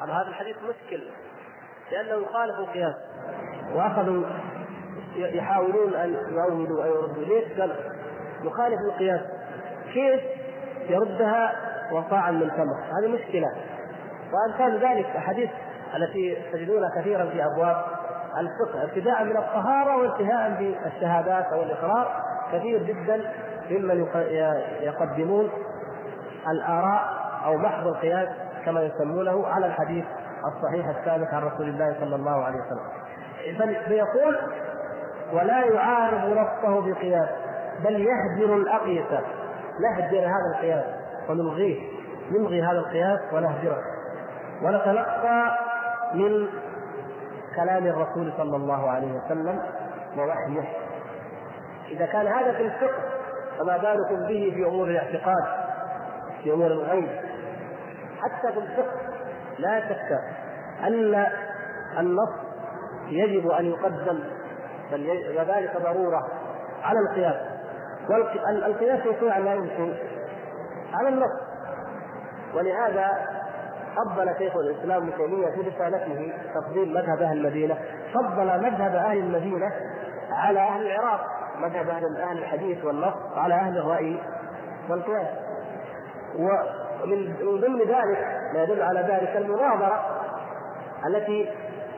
قال 0.01 0.11
هذا 0.11 0.29
الحديث 0.29 0.57
مشكل 0.57 1.11
لأنه 1.93 2.23
يخالف 2.23 2.59
القياس. 2.59 2.95
وأخذوا 3.75 4.25
يحاولون 5.17 5.95
أن 5.95 6.15
يؤولوا 6.31 6.85
أو 6.85 6.95
يردوا. 6.95 7.25
ليش؟ 7.25 7.61
قال 7.61 7.77
يخالف 8.43 8.81
القياس. 8.81 9.21
كيف؟ 9.93 10.21
يردها 10.91 11.55
وصاعا 11.93 12.31
من 12.31 12.51
تمر 12.51 12.77
هذه 12.99 13.09
مشكلة. 13.09 13.53
وأمثال 14.33 14.79
ذلك 14.79 15.07
أحاديث 15.07 15.51
التي 15.97 16.43
تجدونها 16.53 16.91
كثيرا 17.01 17.27
في 17.27 17.45
أبواب 17.45 17.96
الفقه 18.41 18.85
ابتداء 18.85 19.25
من 19.25 19.37
الطهارة 19.37 19.97
وانتهاء 19.97 20.51
بالشهادات 20.59 21.45
أو 21.45 21.63
الإقرار. 21.63 22.23
كثير 22.53 22.83
جدا 22.83 23.21
ممن 23.71 24.07
يقدمون 24.81 25.51
الآراء 26.51 27.05
أو 27.45 27.57
محض 27.57 27.87
القياس 27.87 28.29
كما 28.65 28.83
يسمونه 28.83 29.47
على 29.47 29.67
الحديث 29.67 30.05
الصحيح 30.47 30.89
الثابت 30.89 31.35
عن 31.35 31.43
رسول 31.43 31.69
الله 31.69 31.97
صلى 32.01 32.17
الله 32.17 32.45
عليه 32.45 32.57
وسلم. 32.57 33.77
فيقول 33.89 34.39
ولا 35.33 35.65
يعارض 35.65 36.25
نصه 36.25 36.93
بقياس 36.93 37.29
بل 37.85 38.01
يهجر 38.01 38.57
الأقيسة 38.57 39.21
نهجر 39.81 40.19
هذا 40.19 40.57
القياس 40.57 40.85
ونلغيه 41.29 41.81
نلغي 42.31 42.63
هذا 42.63 42.79
القياس 42.79 43.21
ونهجره. 43.33 43.83
ونتلقى 44.63 45.59
من 46.15 46.49
كلام 47.57 47.87
الرسول 47.87 48.33
صلى 48.37 48.57
الله 48.57 48.91
عليه 48.91 49.13
وسلم 49.13 49.63
ووحيه. 50.19 50.69
إذا 51.89 52.07
كان 52.07 52.27
هذا 52.27 52.53
في 52.53 52.63
الفقه 52.63 53.03
فما 53.59 53.77
بالكم 53.77 54.17
به 54.17 54.53
في 54.55 54.67
أمور 54.67 54.89
الاعتقاد 54.89 55.45
في 56.43 56.53
أمور 56.53 56.67
الغيب. 56.67 57.09
حتى 58.21 58.53
في 58.53 58.59
الفقه 58.59 59.01
لا 59.59 59.81
شك 59.89 60.19
أن 60.83 61.27
النص 61.99 62.33
يجب 63.09 63.51
أن 63.51 63.67
يقدم 63.67 64.21
بل 64.93 65.11
وذلك 65.39 65.77
ضرورة 65.83 66.29
على 66.83 66.99
القياس. 67.01 67.37
والقياس 68.11 69.07
يكون 69.07 69.31
على 69.31 69.57
يمكن 69.57 69.95
على 70.95 71.09
النص. 71.09 71.41
ولهذا 72.55 73.36
فضل 73.97 74.35
شيخ 74.39 74.57
الإسلام 74.57 75.03
ابن 75.03 75.17
تيمية 75.17 75.47
في 75.47 75.61
رسالته 75.61 76.33
تفضيل 76.55 76.95
مذهب 76.95 77.23
أهل 77.23 77.37
المدينة 77.37 77.79
فضل 78.15 78.47
مذهب 78.63 78.95
أهل 78.95 79.19
المدينة 79.19 79.73
على 80.31 80.61
أهل 80.61 80.87
العراق 80.87 81.21
مذهب 81.59 81.89
أهل 81.89 82.39
الحديث 82.39 82.85
والنص 82.85 83.15
على 83.37 83.55
أهل 83.55 83.79
الرأي 83.79 84.21
والقياس 84.91 85.29
ومن 86.39 87.37
ضمن 87.61 87.79
ذلك 87.81 88.27
ما 88.55 88.63
يدل 88.63 88.83
على 88.83 89.01
ذلك 89.01 89.37
المناظرة 89.37 90.05
التي 91.07 91.49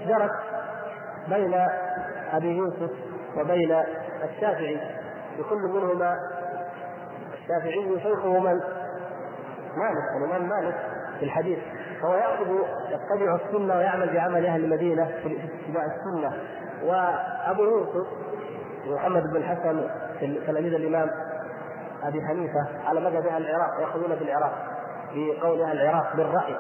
جرت 0.07 0.31
بين 1.29 1.55
أبي 2.33 2.57
يوسف 2.57 2.91
وبين 3.37 3.83
الشافعي 4.25 4.81
لكل 5.39 5.63
منهما 5.63 6.17
الشافعي 7.35 8.01
شيخه 8.03 8.39
من؟ 8.39 8.61
مالك 9.77 10.17
الامام 10.17 10.49
مالك 10.49 10.75
في 11.19 11.25
الحديث 11.25 11.59
فهو 12.03 12.15
ياخذ 12.15 12.47
يتبع 12.89 13.35
السنة 13.35 13.77
ويعمل 13.77 14.15
بعمل 14.15 14.47
أهل 14.47 14.65
المدينة 14.65 15.05
في 15.05 15.39
اتباع 15.45 15.85
السنة. 15.85 16.33
وأبو 16.85 17.63
يوسف 17.65 18.09
محمد 18.87 19.23
بن 19.23 19.37
الحسن 19.37 19.89
تلاميذ 20.47 20.75
الإمام 20.75 21.11
أبي 22.03 22.23
حنيفة 22.23 22.67
على 22.87 23.01
مذهب 23.01 23.27
أهل 23.27 23.47
العراق 23.47 23.81
يأخذون 23.81 24.15
بالعراق 24.15 24.53
بقول 25.15 25.63
أهل 25.63 25.81
العراق 25.81 26.17
بالرأي. 26.17 26.57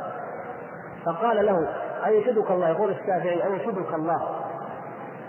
فقال 1.06 1.46
له 1.46 1.68
انشدك 2.06 2.50
الله؟ 2.50 2.68
يقول 2.68 2.90
الشافعي 2.90 3.46
انشدك 3.46 3.94
الله؟ 3.94 4.20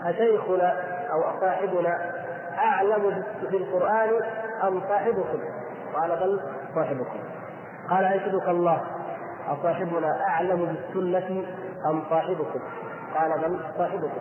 أشيخنا 0.04 0.74
أو 1.12 1.40
صاحبنا 1.40 2.12
أعلم 2.58 3.24
بالقرآن 3.50 4.08
أم 4.64 4.80
صاحبكم؟ 4.88 5.38
قال 5.94 6.10
بل 6.10 6.40
صاحبكم. 6.74 7.18
قال 7.90 8.04
أنشدك 8.04 8.48
الله؟ 8.48 8.80
أصاحبنا 9.48 10.20
أعلم 10.28 10.76
بالسنة 10.94 11.44
أم 11.86 12.02
صاحبكم؟ 12.10 12.60
قال 13.14 13.40
بل 13.40 13.60
صاحبكم. 13.78 14.20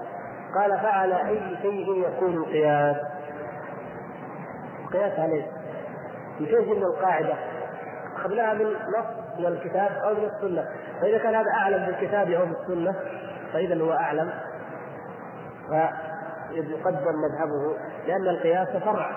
قال 0.56 0.80
فعلى 0.80 1.28
أي 1.28 1.58
شيء 1.62 2.08
يكون 2.08 2.34
القياس؟ 2.34 2.98
القياس 4.86 5.20
عليه. 5.20 5.48
شيء 6.38 6.76
من 6.76 6.84
القاعدة. 6.84 7.34
أخذناها 8.16 8.54
من 8.54 8.66
نص 8.66 9.40
من 9.40 9.46
الكتاب 9.46 9.92
أو 9.92 10.14
من 10.14 10.24
السنة. 10.24 10.66
فإذا 11.02 11.18
كان 11.18 11.36
هذا 11.36 11.52
أعلم 11.52 11.86
بالكتاب 11.86 12.32
أو 12.32 12.46
بالسنة 12.46 12.96
فإذا 13.54 13.84
هو 13.84 13.94
أعلم. 13.94 14.32
فيقدم 15.70 17.22
مذهبه 17.22 17.78
لأن 18.08 18.28
القياس 18.28 18.68
فرع. 18.68 19.12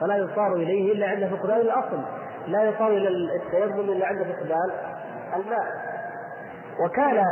فلا 0.00 0.16
يصار 0.16 0.52
إليه 0.52 0.92
إلا 0.92 1.08
عند 1.08 1.26
فقدان 1.26 1.60
الأصل. 1.60 2.02
لا 2.46 2.62
يصار 2.62 2.88
إلى 2.88 3.08
التيمم 3.08 3.80
إلا 3.80 4.06
عند 4.06 4.22
فقدان 4.22 4.70
الماء 5.36 5.66
وكان 6.80 7.24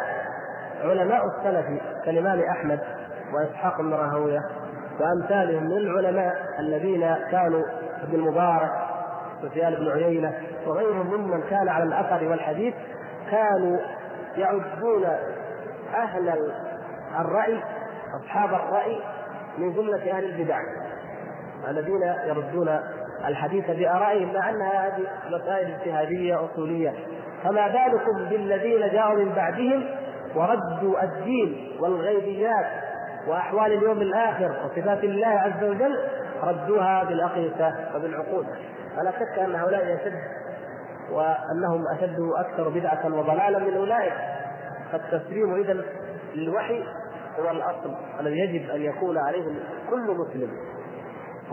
علماء 0.83 1.27
السلف 1.27 1.67
كالإمام 2.05 2.41
أحمد 2.41 2.81
وإسحاق 3.35 3.81
بن 3.81 3.95
راهوية 3.95 4.41
وأمثالهم 5.01 5.65
من 5.65 5.77
العلماء 5.77 6.37
الذين 6.59 7.15
كانوا 7.31 7.63
ابن 8.03 8.15
المبارك 8.15 8.71
سفيان 9.43 9.75
بن 9.75 9.89
عيينة 9.89 10.35
وغيرهم 10.67 11.07
ممن 11.07 11.43
كان 11.51 11.69
على 11.69 11.85
الأثر 11.85 12.29
والحديث 12.29 12.75
كانوا 13.31 13.79
يعدون 14.37 15.05
أهل 15.95 16.53
الرأي 17.21 17.63
أصحاب 18.21 18.55
الرأي 18.55 19.01
من 19.59 19.73
جملة 19.73 20.19
أهل 20.19 20.25
البدع 20.25 20.59
الذين 21.69 22.03
يردون 22.03 22.81
الحديث 23.25 23.71
بآرائهم 23.71 24.35
مع 24.35 24.51
أنها 24.51 24.87
هذه 24.87 25.07
مسائل 25.31 25.71
اجتهادية 25.75 26.45
أصولية. 26.45 26.95
فما 27.43 27.69
بالكم 27.69 28.29
بالذين 28.31 28.93
جاءوا 28.93 29.25
من 29.25 29.33
بعدهم 29.33 29.85
وردوا 30.35 31.03
الدين 31.03 31.77
والغيبيات 31.81 32.67
وأحوال 33.29 33.73
اليوم 33.73 34.01
الآخر 34.03 34.57
وصفات 34.65 35.05
الله 35.05 35.27
عز 35.27 35.65
وجل 35.65 35.99
ردوها 36.43 37.05
بالأقيسة 37.05 37.75
وبالعقول 37.95 38.47
فلا 38.97 39.11
شك 39.11 39.39
أن 39.39 39.55
هؤلاء 39.55 39.95
أشد 39.95 40.15
وأنهم 41.11 41.89
أشد 41.89 42.19
وأكثر 42.19 42.69
بدعة 42.69 43.07
وضلالا 43.19 43.59
من 43.59 43.77
أولئك. 43.77 44.13
فالتسليم 44.93 45.55
اذا 45.55 45.85
للوحي 46.35 46.85
هو 47.39 47.51
الأصل 47.51 47.95
الذي 48.21 48.39
يجب 48.39 48.71
أن 48.71 48.83
يكون 48.83 49.19
عليه 49.19 49.45
كل 49.91 50.17
مسلم. 50.17 50.51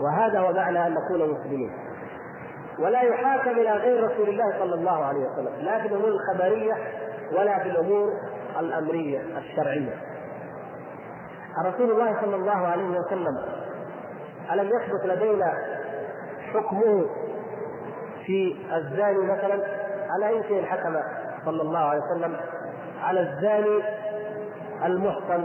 وهذا 0.00 0.38
هو 0.38 0.52
معنى 0.52 0.86
أن 0.86 0.94
نكون 0.94 1.30
مسلمين. 1.30 1.70
ولا 2.80 3.02
يحاكم 3.02 3.50
إلى 3.50 3.70
غير 3.72 4.04
رسول 4.04 4.28
الله 4.28 4.58
صلى 4.58 4.74
الله 4.74 5.04
عليه 5.04 5.20
وسلم 5.20 5.52
لكن 5.60 5.86
الأمور 5.94 6.08
الخبرية 6.08 6.74
ولا 7.32 7.58
في 7.58 7.68
الأمور 7.70 8.08
الأمرية 8.60 9.20
الشرعية. 9.38 9.94
رسول 11.66 11.90
الله 11.90 12.20
صلى 12.20 12.36
الله 12.36 12.66
عليه 12.66 12.98
وسلم 12.98 13.38
ألم 14.52 14.66
يثبت 14.68 15.04
لدينا 15.04 15.54
حكمه 16.54 17.06
في 18.26 18.56
الزاني 18.76 19.18
مثلا؟ 19.18 19.64
على 20.10 20.28
أي 20.28 20.42
شيء 20.42 20.64
حكم 20.64 20.96
صلى 21.44 21.62
الله 21.62 21.78
عليه 21.78 22.00
وسلم؟ 22.02 22.36
على 23.02 23.20
الزاني 23.20 23.82
المحصن 24.84 25.44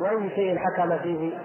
بأي 0.00 0.30
شيء 0.30 0.58
حكم 0.58 0.98
فيه؟ 0.98 1.38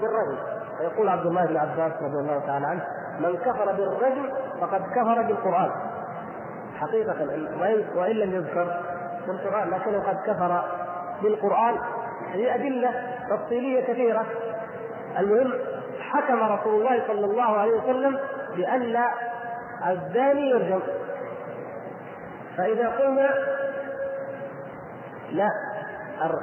بالرجل 0.00 0.38
فيقول 0.78 1.08
عبد 1.08 1.26
الله 1.26 1.46
بن 1.46 1.56
عباس 1.56 1.92
رضي 2.02 2.18
الله 2.18 2.38
تعالى 2.46 2.66
عنه 2.66 2.86
من 3.20 3.36
كفر 3.36 3.72
بالرجل 3.72 4.32
فقد 4.60 4.82
كفر 4.90 5.22
بالقرآن. 5.22 5.70
حقيقة 6.80 7.26
وإن 7.96 8.16
لم 8.16 8.34
يذكر 8.34 8.82
في 9.24 9.30
القرآن 9.30 9.70
لكنه 9.70 10.02
قد 10.08 10.16
كفر 10.26 10.64
بالقرآن. 11.22 11.78
هذه 12.32 12.54
أدلة 12.54 12.90
تفصيلية 13.30 13.84
كثيرة. 13.84 14.26
المهم 15.18 15.52
حكم 16.00 16.42
رسول 16.42 16.80
الله 16.80 17.06
صلى 17.06 17.24
الله 17.24 17.56
عليه 17.56 17.72
وسلم 17.72 18.18
بأن 18.56 19.04
الزاني 19.88 20.50
يرجم 20.50 20.80
فإذا 22.56 22.88
قلنا 22.88 23.30
لا 25.30 25.48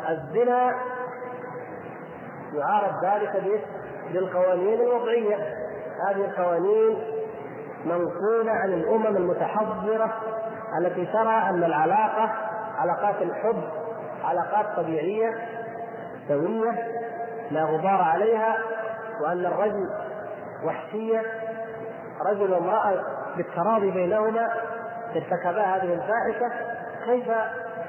الزنا 0.09 0.75
يعارض 2.53 3.05
ذلك 3.05 3.61
بالقوانين 4.13 4.81
الوضعية. 4.81 5.35
هذه 6.07 6.25
القوانين 6.25 7.18
منقولة 7.85 8.51
عن 8.51 8.73
الأمم 8.73 9.17
المتحضرة 9.17 10.13
التي 10.79 11.05
ترى 11.05 11.49
أن 11.49 11.63
العلاقة 11.63 12.31
علاقات 12.77 13.21
الحب 13.21 13.63
علاقات 14.23 14.65
طبيعية 14.77 15.35
سوية 16.27 16.71
لا 17.51 17.63
غبار 17.63 18.01
عليها 18.01 18.57
وأن 19.21 19.45
الرجل 19.45 19.89
وحشية 20.63 21.23
رجل 22.25 22.53
وامرأة 22.53 23.03
بالتراضي 23.37 23.91
بينهما 23.91 24.49
ارتكبا 25.15 25.61
هذه 25.61 25.93
الفاحشة 25.93 26.51
كيف 27.05 27.31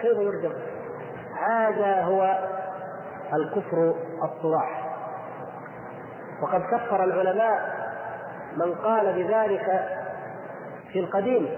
كيف 0.03 0.19
يرجم؟ 0.19 0.53
هذا 1.49 2.03
هو 2.03 2.39
الكفر 3.35 3.95
الصراح 4.23 4.91
وقد 6.43 6.63
كفر 6.63 7.05
العلماء 7.05 7.80
من 8.57 8.75
قال 8.75 9.13
بذلك 9.13 9.89
في 10.93 11.01
القديم 11.01 11.49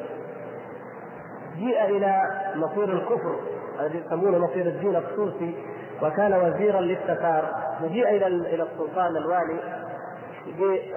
جيء 1.56 1.84
إلى 1.84 2.22
مصير 2.54 2.84
الكفر 2.84 3.40
الذي 3.80 3.98
يسمونه 3.98 4.38
مصير 4.38 4.66
الدين 4.66 4.96
الطوسي 4.96 5.64
وكان 6.02 6.34
وزيرا 6.34 6.80
للتتار 6.80 7.54
وجيء 7.82 8.08
إلى 8.08 8.26
إلى 8.26 8.62
السلطان 8.62 9.16
الوالي 9.16 9.82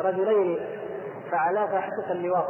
برجلين 0.02 0.60
فعلا 1.32 1.68
فاحشه 1.68 2.12
اللواط 2.12 2.48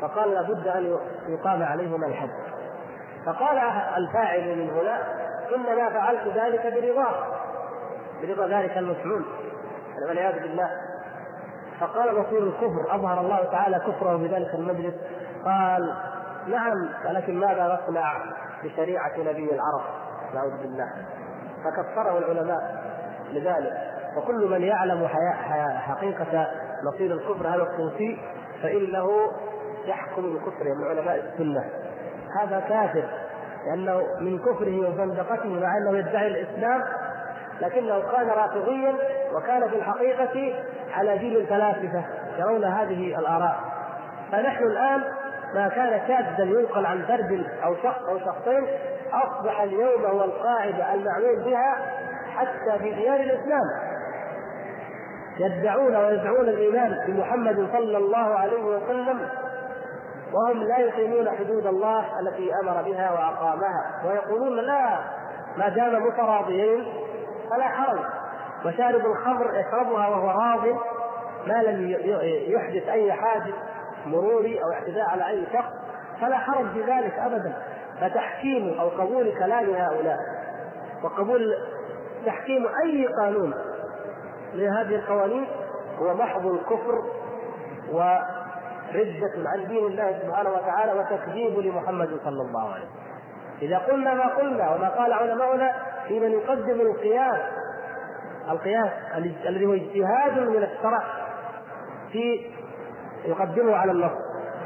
فقال 0.00 0.30
لابد 0.30 0.68
أن 0.68 0.98
يقام 1.28 1.62
عليهما 1.62 2.06
الحد. 2.06 2.30
فقال 3.26 3.58
الفاعل 3.96 4.58
من 4.58 4.70
هنا 4.70 4.98
إنما 5.54 5.90
فعلت 5.90 6.36
ذلك 6.36 6.62
برضاه 6.62 7.14
برضا 8.22 8.60
ذلك 8.60 8.78
المفعول 8.78 9.24
والعياذ 10.08 10.42
بالله. 10.42 10.70
فقال 11.80 12.20
مصير 12.20 12.42
الكفر 12.42 12.94
أظهر 12.94 13.20
الله 13.20 13.44
تعالى 13.44 13.78
كفره 13.78 14.18
في 14.18 14.26
ذلك 14.26 14.54
المجلس 14.54 14.94
قال 15.44 15.94
نعم 16.46 16.88
ولكن 17.08 17.34
ماذا 17.40 17.80
نصنع 17.82 18.12
بشريعة 18.64 19.18
نبي 19.18 19.50
العرب؟ 19.52 19.84
نعوذ 20.34 20.62
بالله. 20.62 20.92
فكفره 21.64 22.18
العلماء 22.18 22.84
لذلك. 23.32 23.72
وكل 24.16 24.50
من 24.50 24.62
يعلم 24.62 25.08
حقيقة 25.76 26.48
مصير 26.92 27.12
الكفر 27.12 27.48
هذا 27.48 27.62
الطوسي 27.62 28.18
فإنه 28.62 29.08
يحكم 29.86 30.34
بكفره 30.34 30.74
من 30.74 30.84
علماء 30.84 31.16
السنة. 31.16 31.64
هذا 32.40 32.60
كافر 32.60 33.04
لأنه 33.66 34.02
من 34.20 34.38
كفره 34.38 34.88
وزندقته 34.88 35.48
مع 35.48 35.76
أنه 35.76 35.98
يدعي 35.98 36.26
الإسلام 36.26 36.82
لكنه 37.60 38.00
كان 38.00 38.28
رافضيا 38.28 38.94
وكان 39.34 39.68
في 39.68 39.76
الحقيقة 39.76 40.54
على 40.92 41.18
دين 41.18 41.36
الفلاسفة 41.36 42.04
يرون 42.38 42.64
هذه 42.64 43.18
الآراء. 43.18 43.56
فنحن 44.32 44.64
الآن 44.64 45.02
ما 45.54 45.68
كان 45.68 46.00
شاذا 46.08 46.44
ينقل 46.44 46.86
عن 46.86 47.02
فرد 47.02 47.46
أو 47.64 47.74
شخص 47.74 48.02
أو 48.08 48.18
شخصين 48.18 48.66
أصبح 49.12 49.60
اليوم 49.60 50.04
هو 50.04 50.24
القاعدة 50.24 50.94
المعلوم 50.94 51.44
بها 51.44 51.76
حتى 52.36 52.78
في 52.78 52.94
ديار 52.94 53.16
الإسلام. 53.16 53.96
يدعون 55.38 55.96
ويدعون 55.96 56.48
الإيمان 56.48 57.04
بمحمد 57.06 57.68
صلى 57.72 57.98
الله 57.98 58.34
عليه 58.38 58.64
وسلم 58.64 59.28
وهم 60.32 60.62
لا 60.62 60.78
يقيمون 60.78 61.30
حدود 61.30 61.66
الله 61.66 62.20
التي 62.20 62.50
أمر 62.62 62.82
بها 62.82 63.12
وأقامها 63.12 64.02
ويقولون 64.04 64.56
لا 64.56 64.98
ما 65.56 65.68
دام 65.68 66.06
متراضيين 66.06 66.86
فلا 67.50 67.68
حرج. 67.68 68.04
وشارب 68.66 69.06
الخمر 69.06 69.54
يشربها 69.54 70.08
وهو 70.08 70.28
راض 70.30 70.66
ما 71.46 71.62
لم 71.62 71.96
يحدث 72.48 72.88
أي 72.88 73.12
حادث 73.12 73.54
مروري 74.06 74.58
أو 74.62 74.72
اعتداء 74.72 75.04
على 75.04 75.28
أي 75.28 75.46
شخص 75.52 75.72
فلا 76.20 76.38
حرج 76.38 76.66
في 76.72 76.80
ذلك 76.80 77.18
ابدا 77.18 77.62
فتحكيم 78.00 78.80
أو 78.80 78.88
قبول 78.88 79.38
كلام 79.38 79.70
هؤلاء 79.70 80.18
وقبول 81.02 81.54
تحكيم 82.26 82.66
أي 82.84 83.06
قانون 83.06 83.54
لهذه 84.54 84.94
القوانين 84.94 85.46
هو 85.98 86.14
محض 86.14 86.46
الكفر 86.46 87.02
وردة 87.92 89.48
عن 89.48 89.66
دين 89.68 89.86
الله 89.86 90.18
سبحانه 90.22 90.50
وتعالى 90.50 90.92
وتكذيب 90.92 91.58
لمحمد 91.58 92.08
صلى 92.24 92.42
الله 92.42 92.72
عليه 92.72 92.84
وسلم. 92.84 93.06
إذا 93.62 93.78
قلنا 93.78 94.14
ما 94.14 94.26
قلنا 94.26 94.74
وما 94.74 94.88
قال 94.88 95.12
علماؤنا 95.12 95.72
في 96.08 96.20
من 96.20 96.30
يقدم 96.30 96.80
القياس 96.80 97.40
القياس 98.50 98.90
الذي 99.46 99.66
هو 99.66 99.72
اجتهاد 99.72 100.38
من 100.38 100.62
الشرع 100.62 101.02
في 102.12 102.50
يقدمه 103.24 103.76
على 103.76 103.92
النص. 103.92 104.12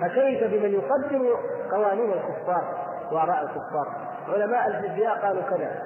فكيف 0.00 0.44
بمن 0.44 0.70
يقدم 0.70 1.26
قوانين 1.72 2.12
الكفار 2.12 2.64
وآراء 3.12 3.42
الكفار؟ 3.42 3.86
علماء 4.28 4.66
الفيزياء 4.66 5.18
قالوا 5.26 5.42
كذا 5.42 5.82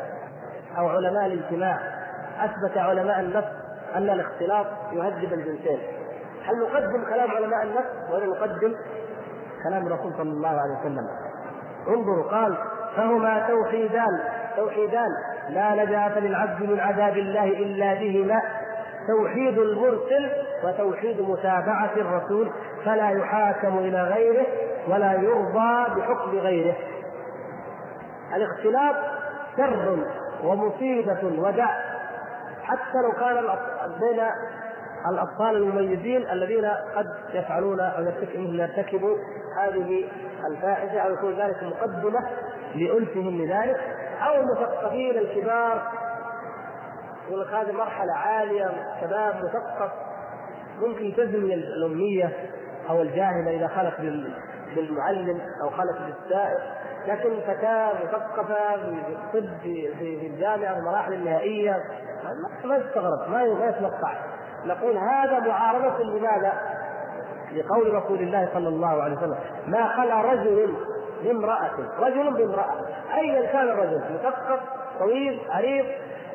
أو 0.79 0.89
علماء 0.89 1.27
الإجتماع. 1.27 1.79
أثبت 2.41 2.79
علماء 2.79 3.21
النفس 3.21 3.53
أن 3.95 4.11
الاختلاط 4.11 4.67
يهذب 4.93 5.33
الجنسين. 5.33 5.79
هل 6.45 6.61
نقدم 6.63 7.05
كلام 7.05 7.31
علماء 7.31 7.63
النفس 7.63 8.11
ولا 8.13 8.27
نقدم 8.27 8.75
كلام 9.69 9.87
الرسول 9.87 10.13
صلى 10.13 10.31
الله 10.31 10.49
عليه 10.49 10.81
وسلم. 10.81 11.09
انظروا 11.89 12.31
قال 12.31 12.57
فهما 12.97 13.49
توحيدان. 13.49 14.21
توحيدان. 14.57 15.09
لا 15.51 15.85
نجاة 15.85 16.19
للعبد 16.19 16.63
من 16.63 16.81
عذاب 16.81 17.17
الله 17.17 17.45
إلا 17.45 17.95
بهما. 17.95 18.43
توحيد 19.09 19.59
المرسل 19.59 20.31
وتوحيد 20.65 21.21
متابعة 21.21 21.91
الرسول 21.97 22.51
فلا 22.85 23.11
يحاكم 23.11 23.79
إلى 23.79 24.03
غيره 24.03 24.47
ولا 24.89 25.13
يرضى 25.13 26.01
بحكم 26.01 26.39
غيره. 26.39 26.77
الاختلاط 28.35 28.97
شر 29.57 29.99
ومصيبة 30.45 31.19
ودع. 31.39 31.69
حتى 32.63 32.99
لو 33.03 33.13
كان 33.13 33.35
بين 34.01 34.25
الأطفال 35.11 35.57
المميزين 35.57 36.31
الذين 36.31 36.65
قد 36.97 37.07
يفعلون 37.35 37.81
أو 37.81 38.03
يرتكبوا 38.03 39.17
هذه 39.63 40.05
الفاحشة 40.51 40.99
أو 40.99 41.13
يكون 41.13 41.35
ذلك 41.41 41.63
مقدمة 41.63 42.21
لأنفهم 42.75 43.43
لذلك. 43.43 43.94
أو 44.23 44.41
المثقفين 44.41 45.19
الكبار. 45.19 45.83
يقول 47.29 47.41
لك 47.41 47.55
هذه 47.55 47.73
مرحلة 47.73 48.13
عالية 48.13 48.71
شباب 49.01 49.35
مثقف 49.45 49.93
ممكن 50.79 51.15
تزني 51.17 51.55
الأمية 51.55 52.33
أو 52.91 53.03
الجاهلة 53.03 53.51
إذا 53.51 53.69
خلت 53.69 53.95
بالمعلم 54.75 55.41
أو 55.63 55.71
خلت 55.71 55.99
بالسائق 55.99 56.61
لكن 57.07 57.41
فتاة 57.41 57.93
مثقفه 58.05 58.77
في 58.77 59.13
الطب 59.13 59.59
في, 59.63 60.27
الجامعة 60.27 60.79
المراحل 60.79 61.13
النهائية 61.13 61.77
ما 62.65 62.77
يستغرب 62.77 63.31
ما 63.31 63.43
يتوقع. 63.43 64.13
نقول 64.65 64.97
هذا 64.97 65.39
معارضة 65.39 66.03
لماذا؟ 66.03 66.53
لقول 67.53 67.95
رسول 67.95 68.19
الله 68.19 68.49
صلى 68.55 68.69
الله 68.69 69.03
عليه 69.03 69.17
وسلم 69.17 69.39
ما 69.67 69.89
خلا 69.97 70.21
رجل 70.21 70.75
بامرأة 71.23 71.71
رجل 71.99 72.35
بامرأة. 72.35 72.75
أيا 73.15 73.53
كان 73.53 73.69
الرجل 73.69 74.01
مثقف 74.15 74.61
طويل 74.99 75.41
عريض 75.51 75.87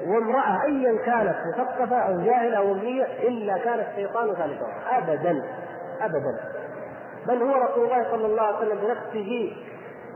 وامرأة 0.07 0.63
أيا 0.65 1.05
كانت 1.05 1.35
مثقفة 1.53 1.97
أو 1.97 2.21
جاهلة 2.21 2.57
أو 2.57 2.71
أمية 2.71 3.03
إلا 3.03 3.57
كان 3.57 3.79
الشيطان 3.79 4.33
ثالثهم 4.33 4.73
أبدا 4.91 5.43
أبدا. 6.01 6.39
بل 7.27 7.43
هو 7.43 7.63
رسول 7.63 7.85
الله 7.85 8.11
صلى 8.11 8.25
الله 8.25 8.41
عليه 8.41 8.57
وسلم 8.57 8.77
بنفسه 8.77 9.55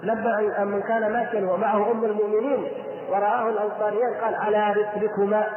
لما 0.04 0.64
من 0.64 0.82
كان 0.82 1.14
ماشيا 1.14 1.52
ومعه 1.52 1.92
أم 1.92 2.04
المؤمنين 2.04 2.72
ورآه 3.10 3.50
الانصاريان 3.50 4.14
قال 4.22 4.36
على 4.36 4.74
رسلكما 4.74 5.48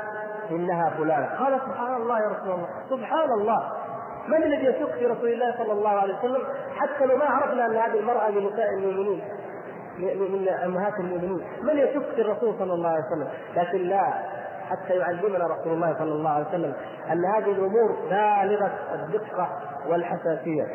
إنها 0.51 0.91
فلانة. 0.91 1.27
قال 1.39 1.61
سبحان 1.61 1.95
الله 1.95 2.19
يا 2.19 2.29
رسول 2.29 2.55
الله 2.55 2.69
سبحان 2.91 3.31
الله. 3.41 3.73
من 4.29 4.43
الذي 4.43 4.67
يشك 4.67 4.91
في 4.99 5.07
رسول 5.07 5.29
الله 5.29 5.55
صلى 5.59 5.73
الله 5.73 5.91
عليه 5.91 6.19
وسلم 6.19 6.43
حتى 6.77 7.07
لو 7.07 7.17
ما 7.17 7.25
عرفنا 7.25 7.67
أن 7.67 7.77
هذه 7.77 7.99
المرأة 8.01 8.31
من 8.31 8.47
نساء 8.47 8.73
المؤمنين 8.75 9.23
من 9.99 10.49
أمهات 10.49 10.95
المؤمنين؟ 11.01 11.47
من 11.63 11.79
يشك 11.79 12.03
في 12.15 12.21
الرسول 12.21 12.55
صلى 12.59 12.73
الله 12.73 12.89
عليه 12.89 13.05
وسلم؟ 13.07 13.29
لكن 13.57 13.79
لا 13.89 14.13
حتى 14.71 14.95
يعلمنا 14.95 15.47
رسول 15.47 15.73
الله 15.73 15.95
صلى 15.99 16.13
الله 16.13 16.31
عليه 16.31 16.47
وسلم 16.49 16.75
أن 17.13 17.25
هذه 17.25 17.51
الأمور 17.53 17.97
بالغة 18.11 18.71
الدقة 18.95 19.49
والحساسية 19.89 20.67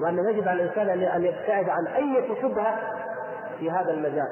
وأن 0.00 0.18
يجب 0.18 0.48
على 0.48 0.62
الإنسان 0.62 0.88
أن 0.88 1.24
يبتعد 1.24 1.68
عن 1.68 1.86
أي 1.86 2.36
شبهة 2.42 2.76
في 3.58 3.70
هذا 3.70 3.90
المجال. 3.90 4.28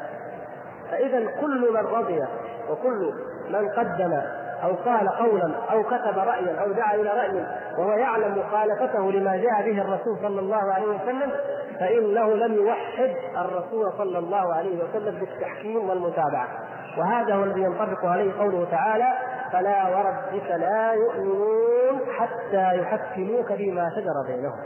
فإذا 0.91 1.41
كل 1.41 1.73
من 1.73 1.87
رضي 1.87 2.25
وكل 2.71 3.13
من 3.51 3.69
قدم 3.69 4.23
أو 4.63 4.75
قال 4.75 5.09
قولا 5.09 5.55
أو 5.73 5.83
كتب 5.83 6.19
رأيا 6.19 6.61
أو 6.61 6.73
دعا 6.73 6.95
إلى 6.95 7.11
رأي 7.11 7.47
وهو 7.79 7.93
يعلم 7.93 8.39
مخالفته 8.39 9.13
لما 9.13 9.37
جاء 9.37 9.71
به 9.71 9.83
الرسول 9.83 10.19
صلى 10.23 10.41
الله 10.41 10.73
عليه 10.73 10.87
وسلم 10.87 11.33
فإنه 11.81 12.35
لم 12.35 12.55
يوحد 12.55 13.15
الرسول 13.37 13.93
صلى 13.99 14.19
الله 14.19 14.55
عليه 14.55 14.85
وسلم 14.85 15.19
بالتحكيم 15.21 15.89
والمتابعة. 15.89 16.49
وهذا 16.99 17.35
هو 17.35 17.45
الذي 17.45 17.61
ينطبق 17.61 18.05
عليه 18.05 18.39
قوله 18.39 18.67
تعالى 18.71 19.13
فلا 19.53 19.89
وربك 19.89 20.51
لا 20.51 20.93
يؤمنون 20.93 22.01
حتى 22.19 22.79
يحكموك 22.79 23.53
فيما 23.53 23.91
شجر 23.91 24.35
بينهم. 24.35 24.59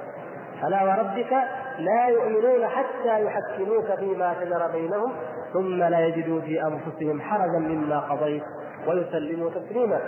فلا 0.62 0.84
وربك 0.84 1.32
لا 1.78 2.06
يؤمنون 2.06 2.66
حتى 2.66 3.24
يحكموك 3.24 3.98
فيما 3.98 4.34
شجر 4.40 4.66
بينهم 4.72 5.12
ثم 5.52 5.82
لا 5.82 6.00
يجدوا 6.06 6.40
في 6.40 6.62
أنفسهم 6.62 7.20
حرجا 7.20 7.58
مما 7.58 8.00
قضيت 8.00 8.42
ويسلموا 8.88 9.50
تسليما. 9.50 10.00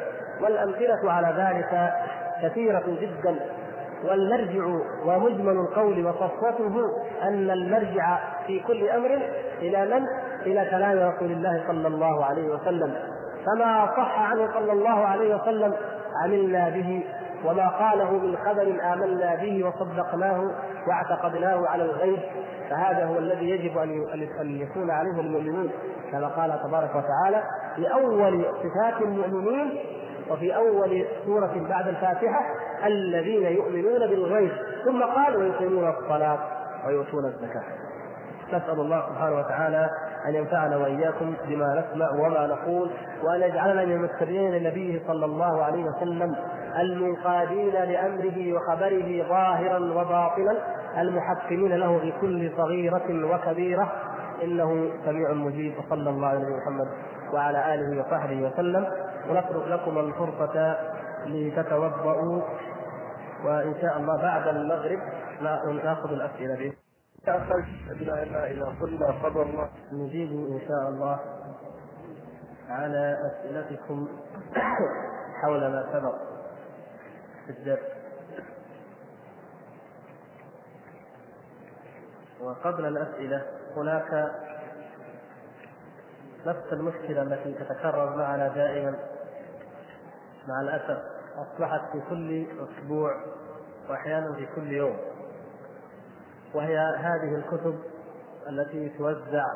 والأمثلة 0.43 1.13
على 1.13 1.35
ذلك 1.37 1.93
كثيرة 2.43 2.85
جدا. 3.01 3.37
والمرجع 4.05 4.65
ومجمل 5.07 5.57
القول 5.57 6.07
وصفوته 6.07 6.77
أن 7.23 7.51
المرجع 7.51 8.19
في 8.47 8.61
كل 8.61 8.89
أمر 8.89 9.23
إلى 9.59 9.87
من؟ 9.87 10.07
إلى 10.47 10.71
كلام 10.71 10.99
رسول 10.99 11.33
الله 11.33 11.65
صلى 11.67 11.89
الله 11.89 12.25
عليه 12.25 12.49
وسلم. 12.49 12.95
فما 13.47 13.87
صح 13.97 14.31
عنه 14.31 14.49
صلى 14.55 14.73
الله 14.73 15.07
عليه 15.07 15.35
وسلم 15.35 15.75
عملنا 16.25 16.69
به 16.69 17.05
وما 17.45 17.69
قاله 17.69 18.11
من 18.11 18.37
خبر 18.37 18.93
آمنا 18.93 19.35
به 19.35 19.65
وصدقناه 19.65 20.51
واعتقدناه 20.89 21.69
على 21.69 21.83
الغيب. 21.83 22.19
فهذا 22.71 23.05
هو 23.07 23.19
الذي 23.19 23.51
يجب 23.51 23.79
أن 24.41 24.61
يكون 24.61 24.91
عليه 24.91 25.21
المؤمنون 25.21 25.71
كما 26.13 26.29
قال 26.29 26.61
تبارك 26.69 26.91
وتعالى 26.91 27.43
في 27.77 27.93
أول 27.93 28.45
صفات 28.45 29.03
المؤمنين 29.03 29.79
وفي 30.31 30.57
أول 30.57 31.07
سورة 31.27 31.67
بعد 31.69 31.89
الفاتحة 31.89 32.45
الذين 32.87 33.43
يؤمنون 33.47 33.99
بالغيب 33.99 34.51
ثم 34.85 35.03
قال 35.03 35.37
ويقيمون 35.37 35.89
الصلاة 35.89 36.39
ويؤتون 36.87 37.25
الزكاة 37.25 37.63
نسأل 38.49 38.81
الله 38.81 39.07
سبحانه 39.09 39.39
وتعالى 39.39 39.91
أن 40.27 40.35
ينفعنا 40.35 40.77
وإياكم 40.77 41.35
بما 41.49 41.85
نسمع 41.85 42.11
وما 42.11 42.47
نقول 42.47 42.91
وأن 43.23 43.43
يجعلنا 43.43 43.85
من 43.85 43.93
المتبعين 43.93 44.53
لنبيه 44.55 45.01
صلى 45.07 45.25
الله 45.25 45.65
عليه 45.65 45.85
وسلم 45.85 46.37
المنقادين 46.81 47.73
لأمره 47.73 48.53
وخبره 48.53 49.25
ظاهرا 49.29 49.79
وباطنا 49.79 50.57
المحكمين 50.99 51.73
له 51.73 51.99
في 51.99 52.13
كل 52.21 52.53
صغيرة 52.57 53.35
وكبيرة 53.35 53.93
إنه 54.43 54.91
سميع 55.05 55.33
مجيب 55.33 55.75
وصلى 55.79 56.11
الله 56.11 56.29
على 56.29 56.57
محمد 56.57 56.89
وعلى 57.33 57.75
آله 57.75 58.01
وصحبه 58.01 58.43
وسلم. 58.43 58.87
ونترك 59.31 59.69
لكم 59.69 59.99
الفرصة 59.99 60.77
لتتوضؤوا 61.27 62.43
وإن 63.45 63.75
شاء 63.81 63.97
الله 63.97 64.17
بعد 64.23 64.49
المغرب 64.49 64.99
ناخذ 65.85 66.13
الأسئلة 66.13 66.55
به 66.55 66.73
قلنا 68.81 69.07
قدر 69.23 69.43
الله. 69.43 69.69
نجيب 69.93 70.31
إن 70.31 70.61
شاء 70.69 70.89
الله 70.89 71.19
على 72.69 73.17
أسئلتكم 73.27 74.09
حول 75.43 75.61
ما 75.61 75.87
سبق 75.93 76.15
في 77.47 77.53
الدرس. 77.53 78.00
وقبل 82.43 82.87
الأسئلة 82.87 83.43
هناك 83.77 84.33
نفس 86.47 86.73
المشكلة 86.73 87.23
التي 87.23 87.55
تتكرر 87.55 88.17
معنا 88.17 88.49
دائما. 88.49 88.95
مع 90.49 90.61
الأسف 90.61 91.03
أصبحت 91.37 91.81
في 91.93 92.01
كل 92.11 92.47
أسبوع 92.61 93.11
واحيانا 93.89 94.35
في 94.35 94.47
كل 94.57 94.73
يوم. 94.73 94.97
وهي 96.55 96.79
هذه 96.79 97.35
الكتب 97.35 97.79
التي 98.49 98.89
توزع 98.89 99.47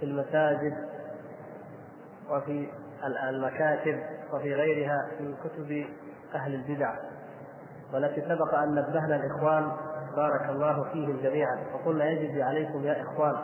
في 0.00 0.04
المساجد 0.04 0.88
وفي 2.30 2.68
المكاتب 3.04 4.02
وفي 4.32 4.54
غيرها 4.54 5.10
من 5.20 5.34
كتب 5.44 5.86
أهل 6.34 6.54
البدع. 6.54 6.94
والتي 7.92 8.20
سبق 8.20 8.54
أن 8.54 8.74
نبهنا 8.74 9.16
الإخوان 9.16 9.72
بارك 10.16 10.50
الله 10.50 10.84
فيهم 10.92 11.20
جميعا. 11.22 11.64
وقلنا 11.74 12.10
يجب 12.10 12.40
عليكم 12.40 12.84
يا 12.84 13.02
إخوان 13.02 13.36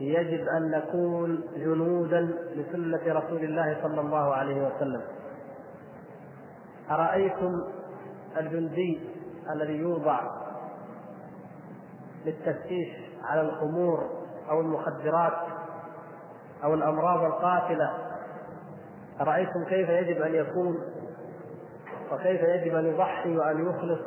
يجب 0.00 0.48
أن 0.48 0.70
نكون 0.70 1.40
جنودا 1.56 2.20
لسنة 2.54 3.14
رسول 3.14 3.44
الله 3.44 3.76
صلى 3.82 4.00
الله 4.00 4.34
عليه 4.34 4.66
وسلم. 4.66 5.02
أرأيتم 6.90 7.52
الجندي 8.36 9.00
الذي 9.50 9.76
يوضع 9.76 10.20
للتفتيش 12.26 12.88
على 13.24 13.40
الخمور 13.40 14.10
أو 14.50 14.60
المخدرات 14.60 15.32
أو 16.64 16.74
الأمراض 16.74 17.24
القاتلة؟ 17.24 17.90
أرأيتم 19.20 19.64
كيف 19.68 19.88
يجب 19.88 20.22
أن 20.22 20.34
يكون؟ 20.34 20.78
وكيف 22.12 22.40
يجب 22.42 22.74
أن 22.76 22.86
يضحي 22.86 23.36
وأن 23.36 23.68
يخلص؟ 23.68 24.00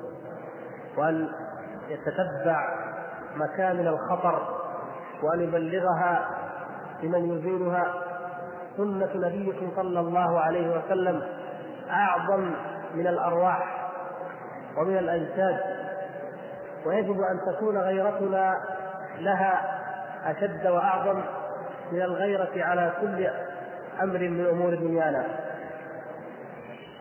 وأن 0.98 1.30
يتتبع 1.88 2.70
مكامن 3.36 3.88
الخطر 3.88 4.58
وأن 5.24 5.40
يبلغها 5.42 6.30
لمن 7.04 7.38
يزيلها 7.38 7.94
سنة 8.78 9.10
نبيكم 9.16 9.72
صلى 9.76 10.00
الله 10.00 10.40
عليه 10.40 10.78
وسلم 10.78 11.24
أعظم 11.90 12.54
من 12.94 13.08
الأرواح 13.08 13.90
ومن 14.78 14.98
الأجساد. 14.98 15.60
ويجب 16.86 17.22
أن 17.22 17.40
تكون 17.54 17.78
غيرتنا 17.78 18.54
لها 19.20 19.80
أشد 20.26 20.68
وأعظم 20.68 21.22
من 21.92 22.02
الغيرة 22.02 22.64
على 22.64 22.92
كل 23.02 23.28
أمر 24.04 24.20
من 24.20 24.46
أمور 24.46 24.76
دنيانا. 24.76 25.26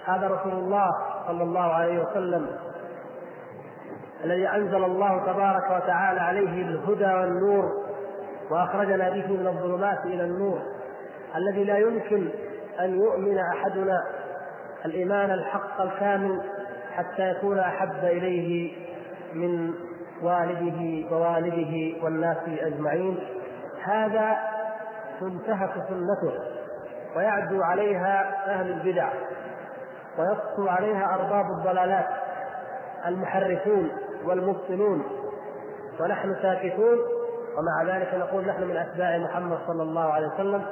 هذا 0.06 0.26
رسول 0.26 0.52
الله 0.52 0.90
صلى 1.26 1.42
الله 1.42 1.72
عليه 1.74 2.02
وسلم 2.02 2.46
الذي 4.26 4.48
أنزل 4.48 4.84
الله 4.84 5.26
تبارك 5.26 5.64
وتعالى 5.70 6.20
عليه 6.20 6.62
الهدى 6.62 7.14
والنور 7.14 7.72
وأخرجنا 8.50 9.10
به 9.10 9.32
من 9.32 9.46
الظلمات 9.46 10.04
إلى 10.04 10.24
النور. 10.24 10.58
الذي 11.36 11.64
لا 11.64 11.78
يمكن 11.78 12.28
أن 12.80 13.00
يؤمن 13.00 13.38
أحدنا 13.38 14.04
الإيمان 14.84 15.30
الحق 15.30 15.80
الكامل 15.80 16.40
حتى 16.92 17.30
يكون 17.30 17.58
أحب 17.58 18.04
إليه 18.04 18.72
من 19.34 19.74
والده 20.22 21.10
ووالده 21.14 22.04
والناس 22.04 22.38
أجمعين. 22.48 23.18
هذا 23.84 24.36
تنتهك 25.20 25.72
سنته 25.88 26.32
ويعدو 27.16 27.62
عليها 27.62 28.34
أهل 28.46 28.70
البدع 28.70 29.08
ويسطو 30.18 30.68
عليها 30.68 31.14
أرباب 31.14 31.44
الضلالات 31.58 32.06
المحرفون. 33.06 33.90
والمبطلون 34.26 35.02
ونحن 36.00 36.36
ساكتون 36.42 36.98
ومع 37.56 37.96
ذلك 37.96 38.14
نقول 38.14 38.46
نحن 38.46 38.62
من 38.62 38.76
أتباع 38.76 39.18
محمد 39.18 39.58
صلى 39.66 39.82
الله 39.82 40.12
عليه 40.12 40.26
وسلم 40.26 40.64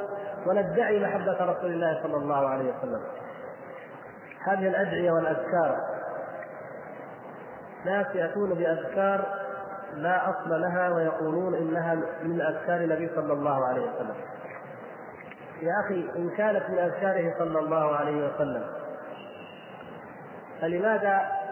وندعي 0.47 1.01
محبة 1.01 1.45
رسول 1.45 1.73
الله 1.73 2.01
صلى 2.03 2.17
الله 2.17 2.49
عليه 2.49 2.73
وسلم 2.79 3.01
هذه 4.45 4.69
الأدعية 4.69 5.13
والأذكار 5.13 5.77
ناس 7.85 8.07
يأتون 8.15 8.55
بأذكار 8.55 9.25
لا 9.95 10.31
أصل 10.31 10.61
لها 10.61 10.89
ويقولون 10.89 11.55
إنها 11.55 11.95
من 12.23 12.41
أذكار 12.41 12.77
النبي 12.77 13.11
صلى 13.15 13.33
الله 13.33 13.67
عليه 13.67 13.83
وسلم. 13.83 14.15
يا 15.63 15.73
أخي 15.87 16.09
إن 16.17 16.31
كانت 16.31 16.71
من 16.71 16.79
أذكاره 16.79 17.35
صلى 17.39 17.59
الله 17.59 17.97
عليه 17.97 18.29
وسلم 18.29 18.65
فلماذا 20.61 21.44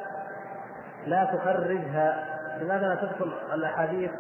لا 1.07 1.25
تخرجها؟ 1.25 2.39
لماذا 2.61 2.89
لا 2.89 2.95
تدخل 2.95 3.33
الأحاديث 3.55 4.11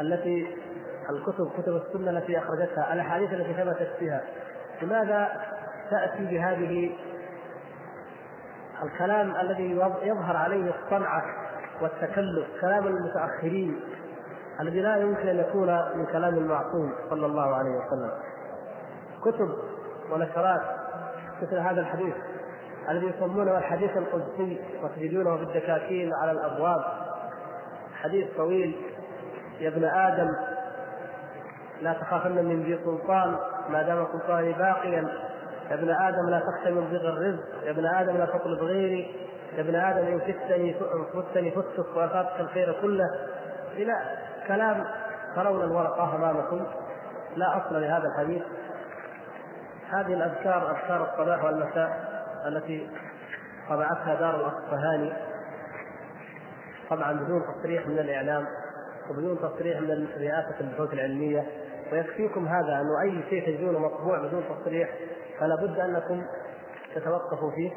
التي 0.00 0.56
الكتب 1.10 1.50
كتب 1.58 1.76
السنة 1.76 2.10
التي 2.10 2.38
أخرجتها 2.38 2.92
الأحاديث 2.92 3.32
التي 3.32 3.54
ثبتت 3.54 3.90
فيها؟ 3.98 4.22
لماذا 4.82 5.28
تأتي 5.90 6.24
بهذه 6.24 6.90
الكلام 8.82 9.36
الذي 9.36 9.70
يظهر 10.02 10.36
عليه 10.36 10.74
الصنعه 10.74 11.22
والتكلف 11.80 12.46
كلام 12.60 12.86
المتأخرين 12.86 13.80
الذي 14.60 14.80
لا 14.80 14.96
يمكن 14.96 15.28
أن 15.28 15.38
يكون 15.38 15.68
من 15.94 16.06
كلام 16.06 16.34
المعصوم 16.34 16.92
صلى 17.10 17.26
الله 17.26 17.54
عليه 17.54 17.70
وسلم؟ 17.70 18.10
كتب 19.24 19.54
ونشرات 20.12 20.60
مثل 21.42 21.58
هذا 21.58 21.80
الحديث. 21.80 22.14
الذي 22.90 23.06
يسمونه 23.06 23.58
الحديث 23.58 23.96
القدسي 23.96 24.60
وتجدونه 24.82 25.36
في 25.36 25.42
الدكاكين 25.42 26.10
على 26.14 26.32
الأبواب. 26.32 26.84
حديث 28.02 28.36
طويل. 28.36 28.76
يا 29.60 29.68
ابن 29.68 29.84
آدم 29.84 30.28
لا 31.80 31.92
تخافن 31.92 32.44
من 32.44 32.62
ذي 32.62 32.78
سلطان 32.84 33.36
ما 33.68 33.82
دام 33.82 34.06
سلطاني 34.12 34.52
باقيا. 34.52 35.08
يا 35.70 35.74
ابن 35.74 35.90
آدم 35.90 36.30
لا 36.30 36.40
تخشى 36.40 36.74
من 36.74 36.88
ضيق 36.90 37.04
الرزق. 37.04 37.64
يا 37.64 37.70
ابن 37.70 37.86
آدم 37.86 38.16
لا 38.16 38.26
تطلب 38.26 38.58
غيري. 38.58 39.30
يا 39.56 39.60
ابن 39.60 39.74
آدم 39.74 40.06
إن 40.06 40.20
فتني 40.20 40.74
فتني 41.14 41.50
فتك 41.50 41.96
وافاتك 41.96 42.40
الخير 42.40 42.80
كله. 42.82 43.04
إلى 43.72 43.92
كلام. 44.48 44.84
ترون 45.36 45.62
الورقة 45.62 46.16
أمامكم. 46.16 46.66
لا 47.36 47.56
أصل 47.56 47.80
لهذا 47.80 48.04
الحديث. 48.08 48.42
هذه 49.90 50.14
الأذكار 50.14 50.70
أذكار 50.70 51.08
الصباح 51.12 51.44
والمساء. 51.44 52.13
التي 52.48 52.90
طبعتها 53.68 54.14
دار 54.14 54.36
الأصفهاني. 54.36 55.12
طبعا 56.90 57.12
بدون 57.12 57.42
تصريح 57.42 57.86
من 57.86 57.98
الإعلام 57.98 58.46
وبدون 59.10 59.38
تصريح 59.38 59.80
من 59.80 60.08
رئاسة 60.18 60.60
البحوث 60.60 60.92
العلمية 60.92 61.46
ويكفيكم 61.92 62.48
هذا 62.48 62.80
انه 62.80 63.00
أي 63.02 63.24
شيء 63.30 63.46
تجدونه 63.46 63.78
مطبوع 63.78 64.18
بدون 64.18 64.44
تصريح 64.48 64.88
فلا 65.40 65.56
بد 65.56 65.78
أنكم 65.78 66.22
تتوقفوا 66.94 67.50
فيه. 67.50 67.70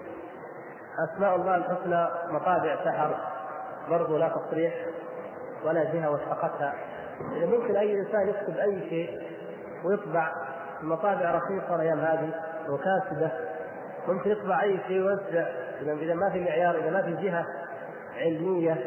أسماء 0.99 1.36
الله 1.36 1.56
الحسنى 1.56 2.08
مطابع 2.30 2.75
سحر 2.86 3.17
برضو 3.89 4.17
لا 4.17 4.30
تصريح 4.30 4.73
ولا 5.65 5.84
جهة 5.84 6.12
وثقتها 6.12 6.73
ممكن 7.21 7.75
أي 7.75 7.99
إنسان 7.99 8.30
يكتب 8.30 8.58
أي 8.58 8.89
شيء 8.89 9.21
ويطبع 9.86 10.32
المطابع 10.82 11.32
رخيصة 11.32 11.75
الأيام 11.75 11.99
هذه 11.99 12.30
وكاسده 12.69 13.32
ممكن 14.08 14.30
يطبع 14.32 14.62
أي 14.62 14.80
شيء 14.88 15.02
ويوزع 15.02 15.48
اذا 15.82 16.13
ما 16.13 16.30
في 16.30 16.39
معيار 16.39 16.76
إذا 16.78 16.89
ما 16.89 17.02
في 17.02 17.15
جهة 17.15 17.46
علمية 18.17 18.78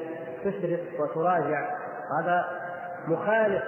تشرف 0.44 0.80
وتراجع. 1.00 1.76
هذا 2.20 2.44
مخالف 3.08 3.62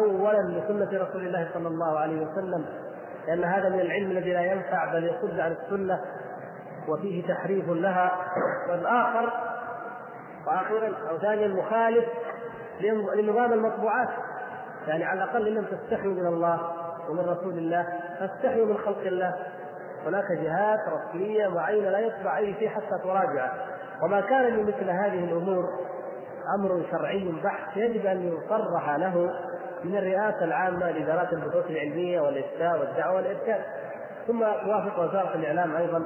اولا 0.00 0.42
لسنة 0.42 1.02
رسول 1.02 1.26
الله 1.26 1.50
صلى 1.54 1.68
الله 1.68 1.98
عليه 1.98 2.26
وسلم 2.26 2.66
لأن 3.26 3.44
هذا 3.44 3.68
من 3.68 3.80
العلم 3.80 4.10
الذي 4.10 4.32
لا 4.32 4.40
ينفع 4.40 4.92
بل 4.92 5.04
يصد 5.04 5.40
عن 5.40 5.52
السنة 5.52 6.00
وفيه 6.88 7.28
تحريف 7.28 7.68
لها. 7.68 8.12
والآخر 8.70 9.32
وأخيرا 10.46 10.92
أو 11.10 11.18
ثانيا 11.18 11.48
مخالف 11.48 12.04
لنظام 13.14 13.52
المطبوعات. 13.52 14.08
يعني 14.86 15.04
على 15.04 15.24
الأقل 15.24 15.48
ان 15.48 15.54
لم 15.54 15.64
تستحيوا 15.64 16.14
من 16.14 16.26
الله 16.26 16.60
ومن 17.10 17.20
رسول 17.20 17.58
الله 17.58 17.86
فاستحيوا 18.20 18.66
من 18.66 18.78
خلق 18.78 19.00
الله. 19.06 19.36
هناك 20.06 20.32
جهات 20.32 20.78
رسمية 20.88 21.48
معينة 21.48 21.90
لا 21.90 21.98
يطبع 21.98 22.38
أي 22.38 22.54
شيء 22.54 22.68
حتى 22.68 22.98
تراجع. 23.04 23.52
وما 24.02 24.20
كان 24.20 24.44
لمثل 24.44 24.90
هذه 24.90 25.24
الأمور 25.24 25.64
أمر 26.58 26.82
شرعي 26.90 27.32
بحت 27.44 27.76
يجب 27.76 28.06
أن 28.06 28.32
يصرح 28.32 28.96
له 28.96 29.30
من 29.84 29.96
الرئاسة 29.96 30.44
العامة 30.44 30.90
لإدارات 30.90 31.32
البحوث 31.32 31.70
العلمية 31.70 32.20
والإفتاء 32.20 32.80
والدعوة 32.80 33.16
والإرشاد. 33.16 33.60
ثم 34.26 34.40
توافق 34.40 34.98
وزارة 34.98 35.34
الإعلام 35.34 35.76
أيضا 35.76 36.02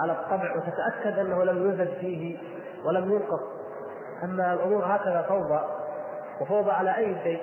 على 0.00 0.12
الطبع 0.12 0.56
وتتأكد 0.56 1.18
أنه 1.18 1.44
لم 1.44 1.56
يوجد 1.62 1.88
فيه 2.00 2.38
ولم 2.84 3.12
ينقص. 3.12 3.40
أما 4.24 4.52
الأمور 4.52 4.84
هكذا 4.84 5.22
فوضى 5.22 5.60
وفوضى 6.40 6.70
على 6.70 6.96
أي 6.96 7.16
شيء؟ 7.22 7.40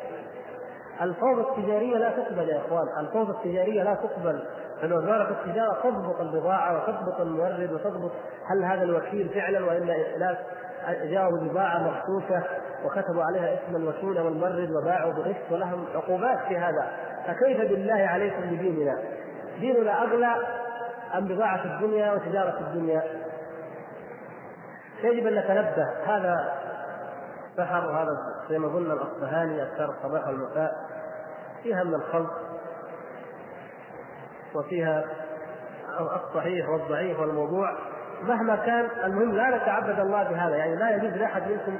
الفوضى 1.01 1.41
التجارية 1.41 1.97
لا 1.97 2.09
تقبل 2.09 2.49
يا 2.49 2.57
إخوان 2.57 2.87
الفوضى 2.99 3.31
التجارية 3.31 3.83
لا 3.83 3.93
تقبل. 3.93 4.43
لأن 4.81 4.93
وزارة 4.93 5.29
التجارة 5.31 5.77
تضبط 5.83 6.21
البضاعة 6.21 6.77
وتضبط 6.77 7.21
المورد 7.21 7.71
وتضبط 7.71 8.11
هل 8.45 8.63
هذا 8.63 8.83
الوكيل 8.83 9.29
فعلا 9.29 9.65
وإلا 9.65 9.93
إفلاس 10.01 10.37
جاءوا 11.03 11.37
ببضاعة 11.39 11.77
مخصوصة 11.77 12.43
وكتبوا 12.85 13.23
عليها 13.23 13.53
اسم 13.53 13.75
الوكيل 13.75 14.21
والمورد 14.21 14.71
وباعوا 14.71 15.13
بغش 15.13 15.35
ولهم 15.51 15.85
عقوبات 15.95 16.39
في 16.47 16.57
هذا 16.57 16.91
فكيف 17.27 17.57
بالله 17.57 17.93
عليكم 17.93 18.41
بديننا؟ 18.41 18.97
ديننا 19.59 20.03
أغلى 20.03 20.35
أم 21.17 21.27
بضاعة 21.27 21.65
الدنيا 21.65 22.13
وتجارة 22.13 22.59
الدنيا؟ 22.59 23.03
يجب 25.03 25.27
أن 25.27 25.35
نتنبه 25.35 25.87
هذا 26.05 26.53
سحر 27.57 27.87
وهذا 27.87 28.17
زي 28.49 28.59
ما 28.59 28.67
قلنا 28.67 28.93
الأصبهاني 28.93 29.63
أذكار 29.63 29.89
الصباح 29.89 30.27
والمساء 30.27 30.71
فيها 31.63 31.83
من 31.83 31.93
الخلط 31.93 32.29
وفيها 34.55 35.05
الصحيح 35.99 36.69
والضعيف 36.69 37.19
والموضوع 37.19 37.77
مهما 38.21 38.55
كان 38.55 38.87
المهم 39.05 39.35
لا 39.35 39.57
نتعبد 39.57 39.99
الله 39.99 40.23
بهذا. 40.23 40.55
يعني 40.55 40.75
لا 40.75 40.95
يجوز 40.95 41.13
لأحد 41.13 41.41
منكم 41.41 41.79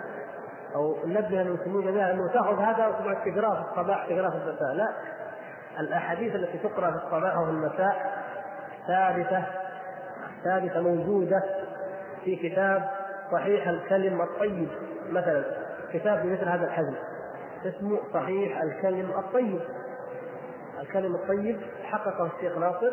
أو 0.75 0.95
ننبه 1.06 1.41
المسلمين 1.41 1.82
جميعا 1.82 2.12
انه 2.12 2.34
تاخذ 2.34 2.60
هذا 2.60 2.88
وتقعد 2.88 3.17
تقراه 3.25 3.63
في 3.63 3.69
الصباح 3.69 4.06
تقراه 4.06 4.30
في 4.30 4.36
المساء. 4.36 4.73
لا. 4.73 4.89
الأحاديث 5.80 6.36
التي 6.36 6.58
تقرأ 6.58 6.91
في 6.91 6.97
الصباح 6.97 7.38
وفي 7.38 7.49
المساء 7.49 8.23
ثابتة 8.88 9.43
ثابتة 10.43 10.82
موجودة 10.82 11.43
في 12.23 12.36
كتاب 12.36 12.89
صحيح 13.32 13.67
الكلم 13.67 14.21
الطيب. 14.21 14.69
مثلا 15.10 15.43
كتاب 15.93 16.21
بمثل 16.23 16.49
هذا 16.49 16.65
الحجم 16.65 16.95
اسمه 17.65 17.99
صحيح 18.13 18.62
الكلم 18.62 19.12
الطيب. 19.17 19.60
الكلم 20.82 21.16
الطيب 21.16 21.62
حققه 21.84 22.30
الشيخ 22.36 22.58
ناصر 22.58 22.92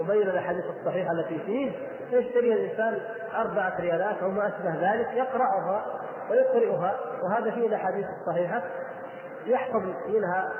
وبين 0.00 0.22
الأحاديث 0.22 0.64
الصحيحة 0.64 1.12
التي 1.12 1.38
فيه 1.38 1.72
فيشتريها 2.10 2.54
الإنسان 2.54 3.00
أربعة 3.34 3.80
ريالات 3.80 4.16
أو 4.22 4.30
ما 4.30 4.48
أشبه 4.48 4.92
ذلك 4.92 5.08
يقرأها 5.14 5.86
ويقرئها 6.30 7.00
وهذا 7.22 7.50
فيه 7.50 7.66
الأحاديث 7.66 8.06
الصحيحة. 8.20 8.62
يحفظ 9.46 9.82
منها 10.08 10.52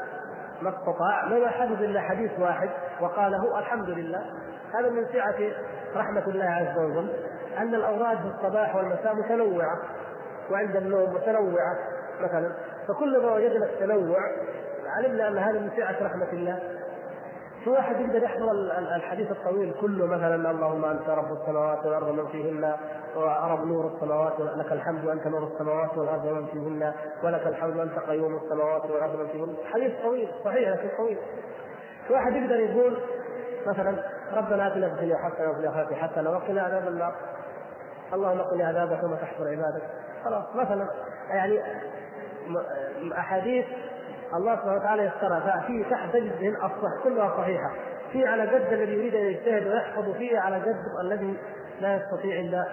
ما 0.63 0.71
استطاع 0.71 1.25
ما 1.29 1.49
حفظ 1.49 1.83
إلا 1.83 2.01
حديث 2.01 2.31
واحد 2.39 2.71
وقاله 3.01 3.59
الحمد 3.59 3.91
لله. 3.91 4.23
هذا 4.75 4.91
من 4.91 5.07
سعة 5.13 5.35
رحمة 5.97 6.27
الله 6.27 6.45
عز 6.45 6.79
وجل 6.79 7.13
أن 7.59 7.75
الاوراد 7.75 8.19
في 8.19 8.27
الصباح 8.27 8.77
والمساء 8.77 9.15
متنوعة 9.15 9.79
وعند 10.51 10.77
النوم 10.77 11.15
متنوعة 11.15 11.79
مثلا. 12.21 12.55
فكلما 12.89 13.33
وجدنا 13.33 13.67
التنوع 13.67 14.19
علمنا 14.99 15.29
ان 15.29 15.39
هذا 15.39 15.59
من 15.61 15.71
سعة 15.77 15.97
رحمة 16.03 16.33
الله. 16.33 16.59
في 17.65 17.71
واحد 17.71 18.01
يقدر 18.01 18.23
يحضر 18.23 18.51
الحديث 18.97 19.31
الطويل 19.31 19.75
كله؟ 19.81 20.07
مثلا 20.07 20.51
اللهم 20.51 20.85
أنت 20.85 21.09
رب 21.09 21.33
السماوات 21.33 21.87
والأرض 21.87 22.09
ومن 22.09 22.27
فيهن 22.27 22.75
ورب 23.17 23.67
نور 23.67 23.87
السماوات 23.95 24.41
لك 24.41 24.73
الحمد 24.73 25.05
وأنت 25.05 25.27
نور 25.27 25.51
السماوات 25.53 25.99
والأرض 25.99 26.25
ومن 26.25 26.47
فيهن 26.47 26.93
ولك 27.25 27.47
الحمد 27.47 27.77
وأنت 27.77 27.99
قيوم 27.99 28.37
السماوات 28.37 28.91
والأرض 28.91 29.15
ومن 29.15 29.27
فيهن. 29.27 29.57
حديث 29.73 29.93
طويل 30.03 30.29
صحيح 30.45 30.69
لكن 30.69 30.89
طويل. 30.97 31.19
في 32.07 32.13
واحد 32.13 32.33
يقدر 32.37 32.61
يقول 32.61 32.99
مثلا 33.67 34.05
ربنا 34.33 34.67
آتنا 34.67 34.89
في 34.89 34.95
الدنيا 34.95 35.17
حسنة 35.17 35.51
وفي 35.51 35.61
الآخرة 35.61 35.95
حسنة 35.95 36.31
وقنا 36.31 36.63
عذاب 36.63 36.89
النار. 36.89 37.15
اللهم 38.13 38.41
قنا 38.41 38.69
عذابك 38.69 39.01
ثم 39.01 39.15
تحفر 39.15 39.49
عبادك. 39.49 39.83
خلاص 40.25 40.45
مثلا 40.57 40.89
يعني 41.31 41.61
أحاديث 43.19 43.67
الله 44.35 44.57
سبحانه 44.57 44.77
وتعالى 44.77 45.03
يسرها. 45.03 45.41
ففي 45.41 45.85
تحت 45.91 46.13
تجد 46.13 46.57
الصح 46.57 47.05
كلها 47.05 47.37
صحيحة. 47.37 47.71
في 48.13 48.27
على 48.27 48.43
قد 48.43 48.73
الذي 48.73 48.93
يريد 48.93 49.15
أن 49.15 49.25
يجتهد 49.25 49.67
ويحفظ 49.67 50.11
فيه 50.11 50.39
على 50.39 50.57
قد 50.57 50.77
الذي 51.05 51.37
لا 51.81 51.97
يستطيع 51.97 52.41
إلا 52.41 52.67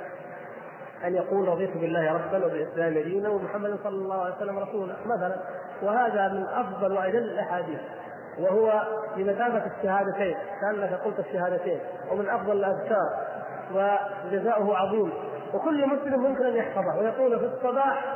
أن 1.05 1.15
يقول 1.15 1.47
رضيت 1.47 1.77
بالله 1.77 2.13
ربا 2.13 2.45
وبالإسلام 2.45 2.93
دينا 2.93 3.29
ومحمد 3.29 3.79
صلى 3.83 3.95
الله 3.95 4.21
عليه 4.21 4.35
وسلم 4.35 4.59
رسولا 4.59 4.95
مثلا. 5.05 5.35
وهذا 5.81 6.27
من 6.27 6.45
أفضل 6.47 6.93
وأجل 6.93 7.17
الأحاديث. 7.17 7.79
وهو 8.39 8.83
بمثابه 9.17 9.65
الشهادتين. 9.77 10.37
كأنك 10.61 10.93
قلت 10.93 11.19
الشهادتين. 11.19 11.79
ومن 12.11 12.29
أفضل 12.29 12.51
الأذكار. 12.51 13.09
وجزاؤه 13.73 14.77
عظيم. 14.77 15.13
وكل 15.53 15.87
مسلم 15.87 16.19
ممكن 16.19 16.45
أن 16.45 16.55
يحفظه. 16.55 16.99
ويقول 16.99 17.39
في 17.39 17.45
الصباح 17.45 18.15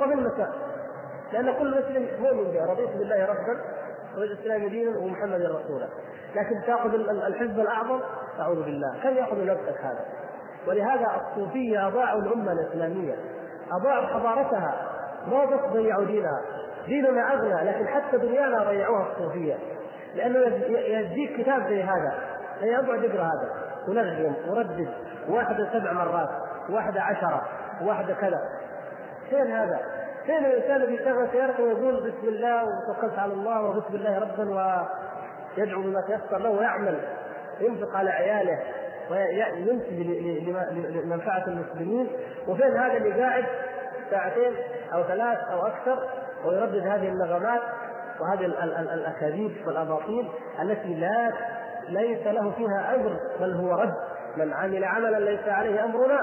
وفي 0.00 0.12
المساء. 0.12 0.65
لأن 1.32 1.52
كل 1.52 1.70
مسلم 1.70 2.08
مؤمن 2.20 2.52
به 2.52 2.72
رضيت 2.72 2.90
بالله 2.90 3.24
ربا 3.24 3.60
وبالاسلام 4.16 4.68
دينا 4.68 4.98
ومحمد 4.98 5.42
رسولا. 5.42 5.88
لكن 6.34 6.62
تأخذ 6.66 6.94
الحزب 7.10 7.60
الأعظم 7.60 8.00
أعوذ 8.40 8.62
بالله. 8.62 9.00
كم 9.02 9.16
يأخذ 9.16 9.44
نفسك 9.44 9.80
هذا؟ 9.80 10.04
ولهذا 10.68 11.06
الصوفية 11.16 11.88
أضاعوا 11.88 12.20
الأمة 12.20 12.52
الإسلامية. 12.52 13.14
أضاعوا 13.72 14.06
حضارتها. 14.06 14.74
ما 15.26 15.44
بس 15.44 15.60
ضيعوا 15.72 16.04
دينها. 16.04 16.42
ديننا 16.86 17.32
أغنى 17.32 17.70
لكن 17.70 17.88
حتى 17.88 18.18
دنيانا 18.18 18.64
ضيعوها 18.64 19.12
الصوفية. 19.12 19.54
لأنه 20.14 20.38
يجيك 20.68 21.40
كتاب 21.40 21.62
زي 21.68 21.82
هذا. 21.82 22.14
هي 22.60 22.76
اقعد 22.76 23.04
اقرا 23.04 23.24
هذا. 23.24 23.50
ونغم 23.88 24.34
وردد 24.48 24.88
واحدة 25.28 25.68
سبع 25.72 25.92
مرات. 25.92 26.28
واحدة 26.70 27.02
عشرة. 27.02 27.42
واحدة 27.82 28.14
كذا. 28.14 28.40
فين 29.30 29.50
هذا؟ 29.50 29.80
فين 30.26 30.44
الإنسان 30.44 30.82
اللي 30.82 30.94
يشغل 30.94 31.28
سيارته 31.32 31.62
ويقول 31.62 31.96
بسم 31.96 32.28
الله 32.28 32.64
وتوكلت 32.64 33.18
على 33.18 33.32
الله 33.32 33.62
وبسم 33.62 33.94
الله 33.94 34.18
ربا 34.18 34.88
ويدعو 35.58 35.82
بما 35.82 36.00
تيسر 36.00 36.38
له 36.38 36.50
ويعمل 36.50 37.00
ينفق 37.60 37.96
على 37.96 38.10
عياله 38.10 38.58
وينتج 39.10 40.00
لمنفعة 41.04 41.44
المسلمين 41.46 42.10
وفين 42.48 42.76
هذا 42.76 42.96
اللي 42.96 43.22
قاعد 43.22 43.44
ساعتين 44.10 44.52
أو 44.94 45.02
ثلاث 45.02 45.38
أو 45.38 45.66
أكثر 45.66 46.08
ويردد 46.44 46.86
هذه 46.86 47.08
النغمات 47.08 47.60
وهذه 48.20 48.44
الأكاذيب 48.94 49.66
والأباطيل 49.66 50.28
التي 50.62 50.94
لا 50.94 51.32
ليس 51.88 52.26
له 52.26 52.50
فيها 52.50 52.94
أجر 52.94 53.16
بل 53.40 53.52
هو 53.52 53.72
رد. 53.72 53.94
من 54.36 54.52
عمل 54.52 54.84
عملا 54.84 55.16
ليس 55.16 55.48
عليه 55.48 55.84
أمرنا 55.84 56.18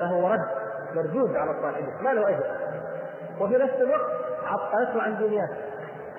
فهو 0.00 0.28
رد 0.28 0.46
مردود 0.94 1.36
على 1.36 1.50
صاحبه 1.62 2.02
ما 2.02 2.10
له 2.10 2.28
أجر. 2.28 2.44
وفي 3.40 3.54
نفس 3.54 3.74
الوقت 3.74 4.10
عطلته 4.46 5.02
عن 5.02 5.18
دنياه 5.18 5.48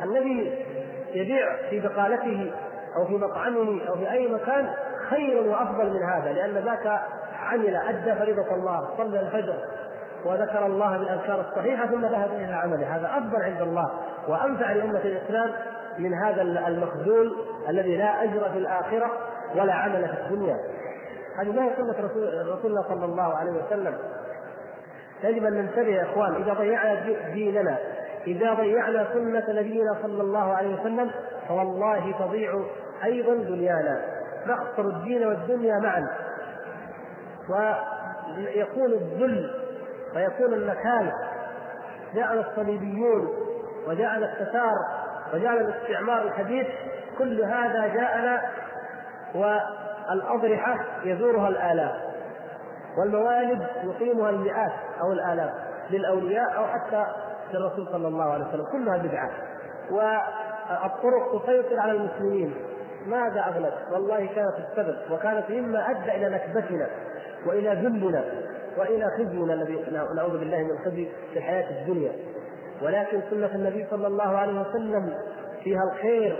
الذي 0.03 0.65
يبيع 1.13 1.70
في 1.70 1.80
بقالته 1.80 2.51
أو 2.95 3.05
في 3.05 3.13
مطعمه 3.13 3.88
أو 3.88 3.95
في 3.95 4.11
أي 4.11 4.28
مكان 4.28 4.70
خير 5.09 5.41
وأفضل 5.41 5.89
من 5.89 6.03
هذا 6.03 6.32
لأن 6.32 6.53
ذاك 6.53 7.01
عمل 7.39 7.76
أدى 7.76 8.15
فريضة 8.15 8.55
الله 8.55 8.89
صلى 8.97 9.20
الفجر 9.20 9.55
وذكر 10.26 10.65
الله 10.65 10.97
بالأذكار 10.97 11.41
الصحيحة 11.49 11.88
ثم 11.88 12.05
ذهب 12.05 12.32
إلى 12.32 12.53
عمله. 12.53 12.95
هذا 12.95 13.07
أفضل 13.18 13.41
عند 13.41 13.61
الله 13.61 13.91
وأنفع 14.28 14.72
لأمة 14.72 14.99
الإسلام 14.99 15.51
من 15.97 16.13
هذا 16.13 16.41
المخذول 16.41 17.36
الذي 17.70 17.97
لا 17.97 18.24
أجر 18.24 18.49
في 18.53 18.57
الآخرة 18.57 19.11
ولا 19.55 19.74
عمل 19.74 20.07
في 20.07 20.22
الدنيا. 20.22 20.57
هذه 21.39 21.51
ما 21.51 21.63
هي 21.63 21.76
سنه 21.78 22.07
رسول 22.07 22.47
رسولنا 22.57 22.82
صلى 22.89 23.05
الله 23.05 23.36
عليه 23.38 23.51
وسلم. 23.51 23.97
يجب 25.24 25.45
أن 25.45 25.53
ننتبه 25.53 25.88
يا 25.88 26.03
إخوان 26.03 26.36
إذا 26.36 26.53
ضيعنا 26.53 27.01
ديننا 27.34 27.78
إذا 28.28 28.53
ضيعنا 28.53 29.07
سنة 29.13 29.43
نبينا 29.49 29.97
صلى 30.01 30.22
الله 30.22 30.53
عليه 30.53 30.80
وسلم 30.80 31.11
فوالله 31.47 32.13
تضيع 32.20 32.63
أيضا 33.03 33.36
دنيانا. 33.36 34.01
نخسر 34.47 34.82
الدين 34.82 35.28
والدنيا 35.28 35.80
معا. 35.80 36.07
ويكون 37.49 38.93
الذل 38.93 39.51
ويكون 40.15 40.53
النكال 40.53 41.11
جاءنا 42.15 42.49
الصليبيون 42.49 43.28
وجاءنا 43.88 44.26
التتار 44.26 44.76
وجاءنا 45.34 45.61
الاستعمار 45.61 46.22
الحديث. 46.22 46.68
كل 47.18 47.41
هذا 47.41 47.88
جاءنا 47.88 48.41
والأضرحة 49.36 50.86
يزورها 51.03 51.47
الآلاف. 51.47 52.06
والموالد 52.99 53.67
يقيمها 53.83 54.29
المئات 54.29 54.71
أو 55.01 55.11
الآلاف 55.11 55.51
للأولياء 55.89 56.57
أو 56.57 56.65
حتى 56.65 57.05
للرسول 57.53 57.87
صلى 57.91 58.07
الله 58.07 58.33
عليه 58.33 58.45
وسلم. 58.47 58.65
كلها 58.71 58.97
بدعة. 58.97 59.31
والطرق 59.91 61.43
تسيطر 61.43 61.79
على 61.79 61.91
المسلمين. 61.91 62.55
ماذا 63.05 63.39
أغلب؟ 63.39 63.73
والله 63.91 64.17
كانت 64.35 64.53
السبب. 64.69 64.97
وكانت 65.11 65.49
مما 65.49 65.89
أدى 65.91 66.11
إلى 66.11 66.29
نكبتنا 66.29 66.87
وإلى 67.45 67.69
ذلنا 67.69 68.23
وإلى 68.77 69.05
خزينا 69.17 69.53
الذي 69.53 69.85
نعوذ 69.91 70.39
بالله 70.39 70.57
من 70.57 70.71
الخزي 70.71 71.09
في 71.33 71.37
الحياة 71.37 71.81
الدنيا. 71.81 72.11
ولكن 72.81 73.21
سنة 73.29 73.55
النبي 73.55 73.87
صلى 73.89 74.07
الله 74.07 74.37
عليه 74.37 74.61
وسلم 74.61 75.13
فيها 75.63 75.83
الخير 75.93 76.37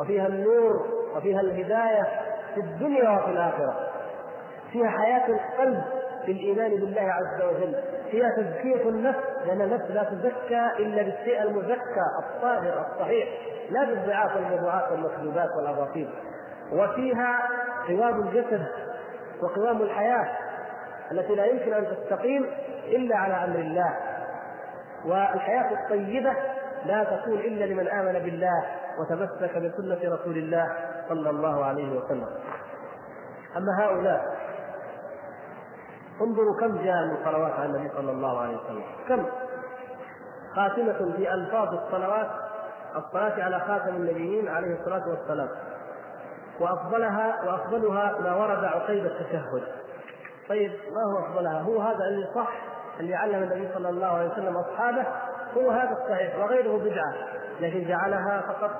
وفيها 0.00 0.26
النور 0.26 0.86
وفيها 1.16 1.40
الهداية 1.40 2.06
في 2.54 2.60
الدنيا 2.60 3.10
وفي 3.10 3.30
الآخرة. 3.30 3.76
فيها 4.72 4.88
حياة 4.88 5.26
القلب 5.28 5.82
في 6.26 6.32
الإيمان 6.32 6.70
بالله 6.70 7.00
عز 7.02 7.42
وجل. 7.42 7.76
فيها 8.10 8.30
تزكية 8.36 8.88
النفس 8.88 9.18
لأن 9.46 9.60
النفس 9.62 9.90
لا 9.90 10.04
تزكى 10.04 10.70
إلا 10.78 11.02
بالشيء 11.02 11.42
المزكى 11.42 12.06
الطاهر 12.24 12.86
الصحيح. 12.86 13.28
لا 13.70 13.84
بالضعاف 13.84 14.36
والموضوعات 14.36 14.92
والمكذوبات 14.92 15.48
والاباطيل 15.56 16.10
وفيها 16.72 17.38
قوام 17.88 18.20
الجسد 18.28 18.66
وقوام 19.42 19.82
الحياة 19.82 20.28
التي 21.12 21.34
لا 21.34 21.44
يمكن 21.44 21.72
أن 21.74 21.86
تستقيم 21.86 22.46
إلا 22.86 23.16
على 23.16 23.34
أمر 23.34 23.58
الله. 23.58 23.96
والحياة 25.04 25.72
الطيبة 25.72 26.32
لا 26.84 27.04
تكون 27.04 27.38
إلا 27.38 27.64
لمن 27.64 27.88
آمن 27.88 28.12
بالله 28.12 28.64
وتمسك 28.98 29.56
بسنة 29.56 30.14
رسول 30.14 30.38
الله 30.38 30.76
صلى 31.08 31.30
الله 31.30 31.64
عليه 31.64 31.98
وسلم. 31.98 32.28
أما 33.56 33.84
هؤلاء 33.84 34.35
انظروا 36.20 36.60
كم 36.60 36.84
جاء 36.84 37.04
من 37.04 37.16
صلوات 37.24 37.52
على 37.52 37.66
النبي 37.66 37.90
صلى 37.96 38.10
الله 38.10 38.40
عليه 38.40 38.56
وسلم. 38.56 38.84
كم؟ 39.08 39.26
خاتمة 40.56 41.12
في 41.16 41.34
ألفاظ 41.34 41.74
الصلوات 41.74 42.30
الصلاة 42.96 43.44
على 43.44 43.60
خاتم 43.60 43.96
النبيين 43.96 44.48
عليه 44.48 44.80
الصلاة 44.80 45.08
والسلام. 45.08 45.48
وأفضلها 46.60 47.44
وأفضلها 47.44 48.18
ما 48.20 48.34
ورد 48.34 48.64
عقيب 48.64 49.06
التشهد. 49.06 49.62
طيب 50.48 50.72
ما 50.72 51.12
هو 51.12 51.26
أفضلها؟ 51.26 51.60
هو 51.60 51.80
هذا 51.80 52.04
اللي 52.04 52.26
صح 52.34 52.52
اللي 53.00 53.14
علم 53.14 53.42
النبي 53.42 53.68
صلى 53.74 53.88
الله 53.88 54.06
عليه 54.06 54.32
وسلم 54.32 54.56
أصحابه؟ 54.56 55.06
هو 55.56 55.70
هذا 55.70 55.92
الصحيح 55.92 56.38
وغيره 56.38 56.78
بدعة. 56.78 57.14
لكن 57.60 57.88
جعلها 57.88 58.40
فقط 58.40 58.70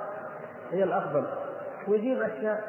هي 0.70 0.84
الأفضل. 0.84 1.26
ويجيب 1.89 2.22
أشياء. 2.22 2.64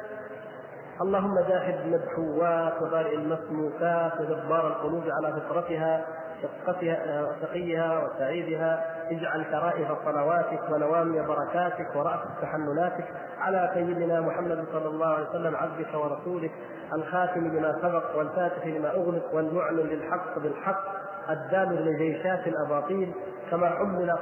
اللهم 1.02 1.34
جاحد 1.48 1.74
المدحوات 1.84 2.82
وبارئ 2.82 3.14
المسموكات 3.14 4.20
وجبار 4.20 4.66
القلوب 4.66 5.02
على 5.10 5.40
فطرتها 5.40 6.04
شقتها 6.42 7.26
شقيها 7.42 8.04
وسعيدها. 8.04 8.98
اجعل 9.10 9.44
شرائف 9.50 9.88
صلواتك 10.04 10.60
ونوامي 10.70 11.20
بركاتك 11.20 11.96
ورأس 11.96 12.20
تحنناتك 12.42 13.04
على 13.40 13.70
سيدنا 13.74 14.20
محمد 14.20 14.64
صلى 14.72 14.88
الله 14.88 15.06
عليه 15.06 15.28
وسلم 15.28 15.56
عبدك 15.56 15.94
ورسولك 15.94 16.50
الخاتم 16.92 17.40
لما 17.40 17.78
سبق 17.82 18.16
والفاتح 18.16 18.66
لما 18.66 18.90
أغلق 18.90 19.34
والمعلن 19.34 19.86
للحق 19.86 20.38
بالحق 20.38 20.84
الدال 21.30 21.86
لجيشات 21.86 22.46
الأباطيل 22.46 23.12
كما 23.50 23.68
حمل 23.68 24.18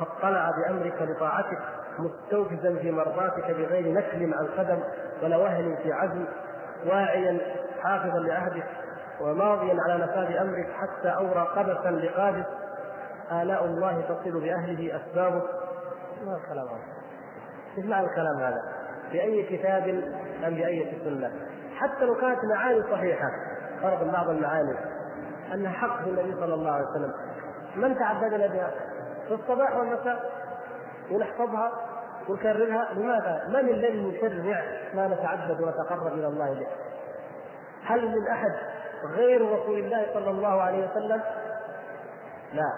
فاطلع 0.00 0.50
بأمرك 0.50 1.02
لطاعتك 1.02 1.58
مستوفزا 1.98 2.78
في 2.78 2.90
مرضاتك 2.90 3.50
بغير 3.50 3.92
نكل 3.92 4.34
عن 4.34 4.46
قدم 4.58 4.78
ولا 5.22 5.36
وهن 5.36 5.76
في 5.82 5.92
عزم 5.92 6.24
واعيا 6.86 7.38
حافظا 7.82 8.18
لعهدك 8.18 8.66
وماضيا 9.20 9.76
على 9.82 10.02
نفاذ 10.04 10.36
أمرك 10.36 10.66
حتى 10.72 11.08
أورى 11.08 11.48
قبسا 11.56 11.90
لقادس 11.90 12.46
آلاء 13.32 13.64
الله 13.64 14.00
تصل 14.00 14.40
بأهله 14.40 14.96
أسبابه 14.96 15.42
ما 16.26 16.36
الكلام 16.36 16.68
هذا؟ 16.68 17.88
معنى 17.88 18.06
الكلام 18.06 18.36
هذا؟ 18.36 18.62
بأي 19.12 19.42
كتاب 19.42 19.88
أم 20.46 20.54
بأي 20.54 20.96
سنة؟ 21.04 21.30
حتى 21.76 22.04
لو 22.04 22.14
كانت 22.14 22.38
معاني 22.44 22.82
صحيحة 22.82 23.30
فرض 23.82 24.12
بعض 24.12 24.28
المعاني 24.28 24.74
أنها 25.54 25.72
حق 25.72 26.02
في 26.02 26.10
النبي 26.10 26.34
صلى 26.40 26.54
الله 26.54 26.70
عليه 26.70 26.86
وسلم 26.86 27.12
من 27.76 27.98
تعبدنا 27.98 28.46
بها؟ 28.46 28.70
في 29.28 29.34
الصباح 29.34 29.76
والمساء 29.76 30.39
ونحفظها 31.10 31.72
ونكررها 32.28 32.88
لماذا؟ 32.94 33.44
من 33.48 33.68
الذي 33.68 34.08
يشرع 34.08 34.62
ما 34.94 35.08
نتعبد 35.08 35.60
ونتقرب 35.60 36.06
إلى 36.06 36.26
الله 36.26 36.54
به؟ 36.54 36.66
هل 37.84 38.08
من 38.08 38.28
أحد 38.28 38.52
غير 39.16 39.52
رسول 39.52 39.78
الله 39.78 40.06
صلى 40.14 40.30
الله 40.30 40.62
عليه 40.62 40.90
وسلم؟ 40.90 41.22
لا. 42.52 42.72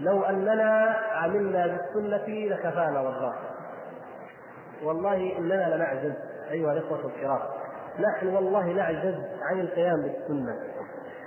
لو 0.00 0.22
أننا 0.22 0.96
عملنا 1.12 1.66
بالسنة 1.66 2.28
لكفانا 2.28 3.00
والله. 3.00 3.34
والله 4.82 5.38
إننا 5.38 5.76
لنعجز 5.76 6.12
أيها 6.50 6.72
الإخوة 6.72 7.06
الكرام. 7.06 7.40
نحن 7.98 8.34
والله 8.34 8.66
نعجز 8.66 9.14
عن 9.42 9.60
القيام 9.60 10.02
بالسنة. 10.02 10.56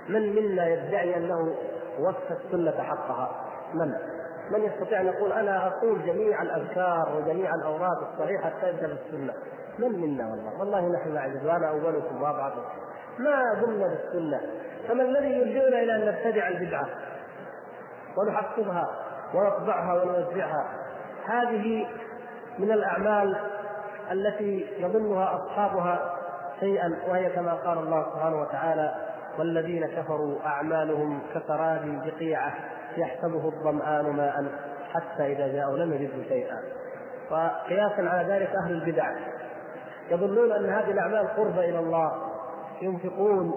من 0.08 0.34
منا 0.36 0.66
يدعي 0.68 1.16
أنه 1.16 1.54
وفى 2.00 2.36
السنة 2.44 2.82
حقها؟ 2.82 3.30
من؟ 3.74 3.94
من 4.50 4.64
يستطيع 4.64 5.00
أن 5.00 5.06
يقول 5.06 5.32
أنا 5.32 5.66
أقول 5.66 6.06
جميع 6.06 6.42
الأذكار 6.42 7.16
وجميع 7.16 7.54
الاوراد 7.54 7.96
الصحيحه 8.12 8.48
الثابته 8.48 8.86
بالسنه 8.86 9.34
من 9.78 10.00
منا 10.00 10.30
والله؟ 10.30 10.60
والله 10.60 10.92
نحن 10.92 11.14
نعجز 11.14 11.46
وأنا 11.46 11.70
اولكم 11.70 12.22
واضعكم 12.22 12.60
ما 13.18 13.62
قمنا 13.62 13.86
بالسنة. 13.86 14.40
فما 14.88 15.02
الذي 15.02 15.30
يلجئنا 15.30 15.78
إلى 15.78 15.96
أن 15.96 16.06
نبتدع 16.06 16.48
البدعة؟ 16.48 16.86
ونحفظها 18.16 18.88
ونطبعها 19.34 20.02
ونوزعها. 20.02 20.66
هذه 21.26 21.86
من 22.58 22.70
الأعمال 22.72 23.36
التي 24.12 24.66
يظنها 24.78 25.34
أصحابها 25.36 26.16
شيئا 26.60 26.98
وهي 27.08 27.30
كما 27.30 27.54
قال 27.54 27.78
الله 27.78 28.06
سبحانه 28.14 28.40
وتعالى 28.40 28.94
والذين 29.38 29.86
كفروا 29.86 30.38
أعمالهم 30.46 31.22
كسراب 31.34 32.02
بقيعة. 32.04 32.54
يحسبه 32.98 33.44
الظمآن 33.48 34.10
ماء 34.10 34.44
حتى 34.92 35.32
إذا 35.32 35.48
جاءوا 35.48 35.78
لم 35.78 35.92
يجدوا 35.92 36.24
شيئا. 36.28 36.62
وقياسا 37.30 38.02
على 38.02 38.34
ذلك 38.34 38.50
أهل 38.64 38.72
البدع. 38.72 39.10
يظنون 40.10 40.52
أن 40.52 40.70
هذه 40.70 40.90
الأعمال 40.90 41.28
قربة 41.28 41.64
إلى 41.64 41.78
الله. 41.78 42.12
ينفقون 42.82 43.54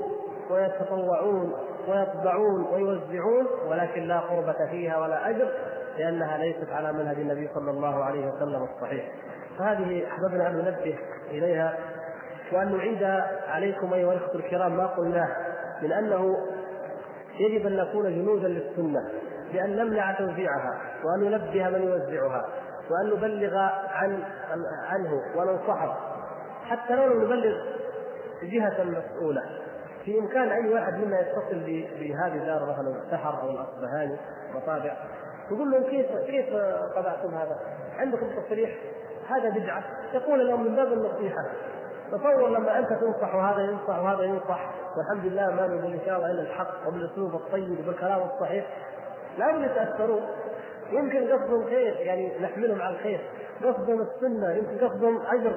ويتطوعون 0.50 1.54
ويطبعون 1.88 2.66
ويوزعون 2.74 3.48
ولكن 3.68 4.02
لا 4.02 4.20
قربة 4.20 4.68
فيها 4.72 4.98
ولا 4.98 5.30
أجر 5.30 5.52
لأنها 5.98 6.38
ليست 6.38 6.70
على 6.72 6.94
منهج 6.94 7.16
النبي 7.16 7.50
صلى 7.56 7.72
الله 7.72 8.04
عليه 8.04 8.28
وسلم 8.28 8.64
الصحيح. 8.64 9.12
فهذه 9.60 10.08
أحببنا 10.08 10.48
أن 10.48 10.54
ننبه 10.54 11.00
إليها. 11.32 11.78
وأن 12.54 12.78
نعيد 12.78 13.04
عليكم 13.48 13.94
أيها 13.94 14.14
الأخوة 14.14 14.36
الكرام 14.36 14.78
ما 14.78 14.86
قلناه 14.86 15.28
من 15.82 15.92
أنه 15.92 16.38
يجب 17.40 17.68
أن 17.68 17.76
نكون 17.76 18.04
جنودا 18.04 18.48
للسنة. 18.48 19.10
بأن 19.54 19.76
نمنع 19.76 20.12
توزيعها 20.12 20.82
وأن 21.04 21.32
ننبه 21.32 21.70
من 21.70 21.82
يوزعها 21.82 22.46
وأن 22.90 23.10
نبلغ 23.18 23.58
عن 23.94 24.24
عنه 24.90 25.22
وننصحه 25.36 25.98
حتى 26.66 26.96
لو 26.96 27.24
نبلغ 27.24 27.56
جهة 28.44 28.84
مسؤولة. 28.84 29.42
في 30.06 30.20
إمكان 30.20 30.52
أي 30.52 30.74
واحد 30.74 30.94
منا 30.94 31.20
يتصل 31.20 31.60
بهذه 32.00 32.46
دار 32.46 32.66
مثلا 32.66 33.04
السحر 33.06 33.42
أو 33.42 33.50
الأصبهاني 33.50 34.18
مطابع. 34.56 34.98
يقول 35.52 35.72
لهم 35.72 35.84
كيف 35.84 36.06
كيف 36.12 36.50
طبعتم 36.96 37.36
هذا؟ 37.36 37.60
عندكم 37.98 38.28
تصريح؟ 38.42 38.70
هذا 39.30 39.50
بدعة. 39.50 39.84
يقول 40.14 40.48
لهم 40.48 40.64
من 40.64 40.76
باب 40.76 40.94
النصيحة. 40.94 41.46
تصور 42.12 42.50
لما 42.50 42.80
أنت 42.80 42.90
تنصح 42.90 43.36
وهذا 43.36 43.62
ينصح 43.62 44.00
وهذا 44.00 44.24
ينصح. 44.24 44.72
والحمد 44.98 45.32
لله 45.32 45.52
ما 45.52 45.68
نقول 45.68 45.94
إن 45.94 46.00
شاء 46.06 46.18
الله 46.18 46.32
إلا 46.32 46.42
الحق 46.42 46.88
وبالأسلوب 46.88 47.36
الطيب 47.36 47.80
وبالكلام 47.80 48.22
الصحيح. 48.22 48.66
لا 49.40 49.52
بد 49.52 49.64
يتاثرون 49.64 50.22
يمكن 50.92 51.28
قصدهم 51.28 51.66
خير 51.66 51.96
يعني 51.96 52.40
نحملهم 52.42 52.82
على 52.82 52.96
الخير. 52.96 53.20
قصدهم 53.64 54.02
السنة 54.02 54.52
يمكن 54.52 54.88
قصدهم 54.88 55.22
أجر. 55.26 55.56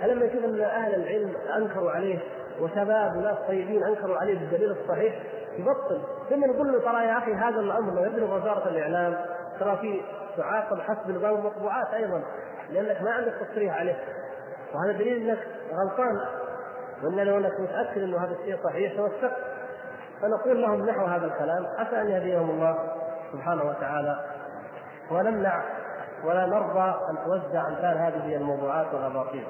فلما 0.00 0.24
يشوف 0.24 0.44
أن 0.44 0.60
أهل 0.60 0.94
العلم 0.94 1.32
أنكروا 1.56 1.90
عليه 1.90 2.18
وشباب 2.60 3.16
وناس 3.16 3.38
طيبين 3.48 3.84
أنكروا 3.84 4.16
عليه 4.16 4.38
بالدليل 4.38 4.70
الصحيح 4.70 5.22
يبطل. 5.58 6.00
ثم 6.30 6.44
نقول 6.44 6.72
له 6.72 6.78
ترى 6.80 7.04
يا 7.04 7.18
أخي 7.18 7.34
هذا 7.34 7.60
الأمر 7.60 7.94
لو 7.94 8.04
يبلغ 8.04 8.36
وزارة 8.36 8.68
الإعلام 8.68 9.16
ترى 9.60 9.76
في 9.76 10.00
تعاقب 10.36 10.80
حسب 10.80 11.10
نظام 11.10 11.34
المطبوعات 11.34 11.94
أيضا 11.94 12.22
لأنك 12.70 13.02
ما 13.02 13.10
عندك 13.10 13.32
تصريح 13.50 13.78
عليه. 13.78 13.96
وهذا 14.74 14.98
دليل 14.98 15.30
أنك 15.30 15.38
غلطان. 15.72 16.20
وإن 17.02 17.26
لو 17.26 17.38
انك 17.38 17.60
متأكد 17.60 18.02
أنه 18.02 18.18
هذا 18.18 18.32
الشيء 18.40 18.56
صحيح 18.64 18.96
توثقت 18.96 19.36
فنقول 20.22 20.62
لهم 20.62 20.86
نحو 20.86 21.04
هذا 21.04 21.26
الكلام. 21.26 21.66
عسى 21.78 22.00
أن 22.00 22.08
يهديهم 22.08 22.50
الله. 22.50 22.93
سبحانه 23.34 23.64
وتعالى 23.64 24.16
ونمنع 25.10 25.62
ولا 26.24 26.46
نرضى 26.46 27.10
أن 27.10 27.18
توزع 27.24 27.68
امثال 27.68 27.98
هذه 27.98 28.36
الموضوعات 28.36 28.94
والاباطيل 28.94 29.46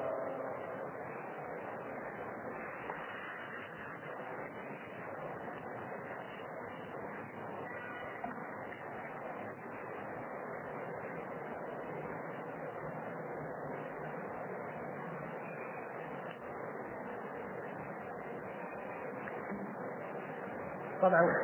طبعا 21.01 21.35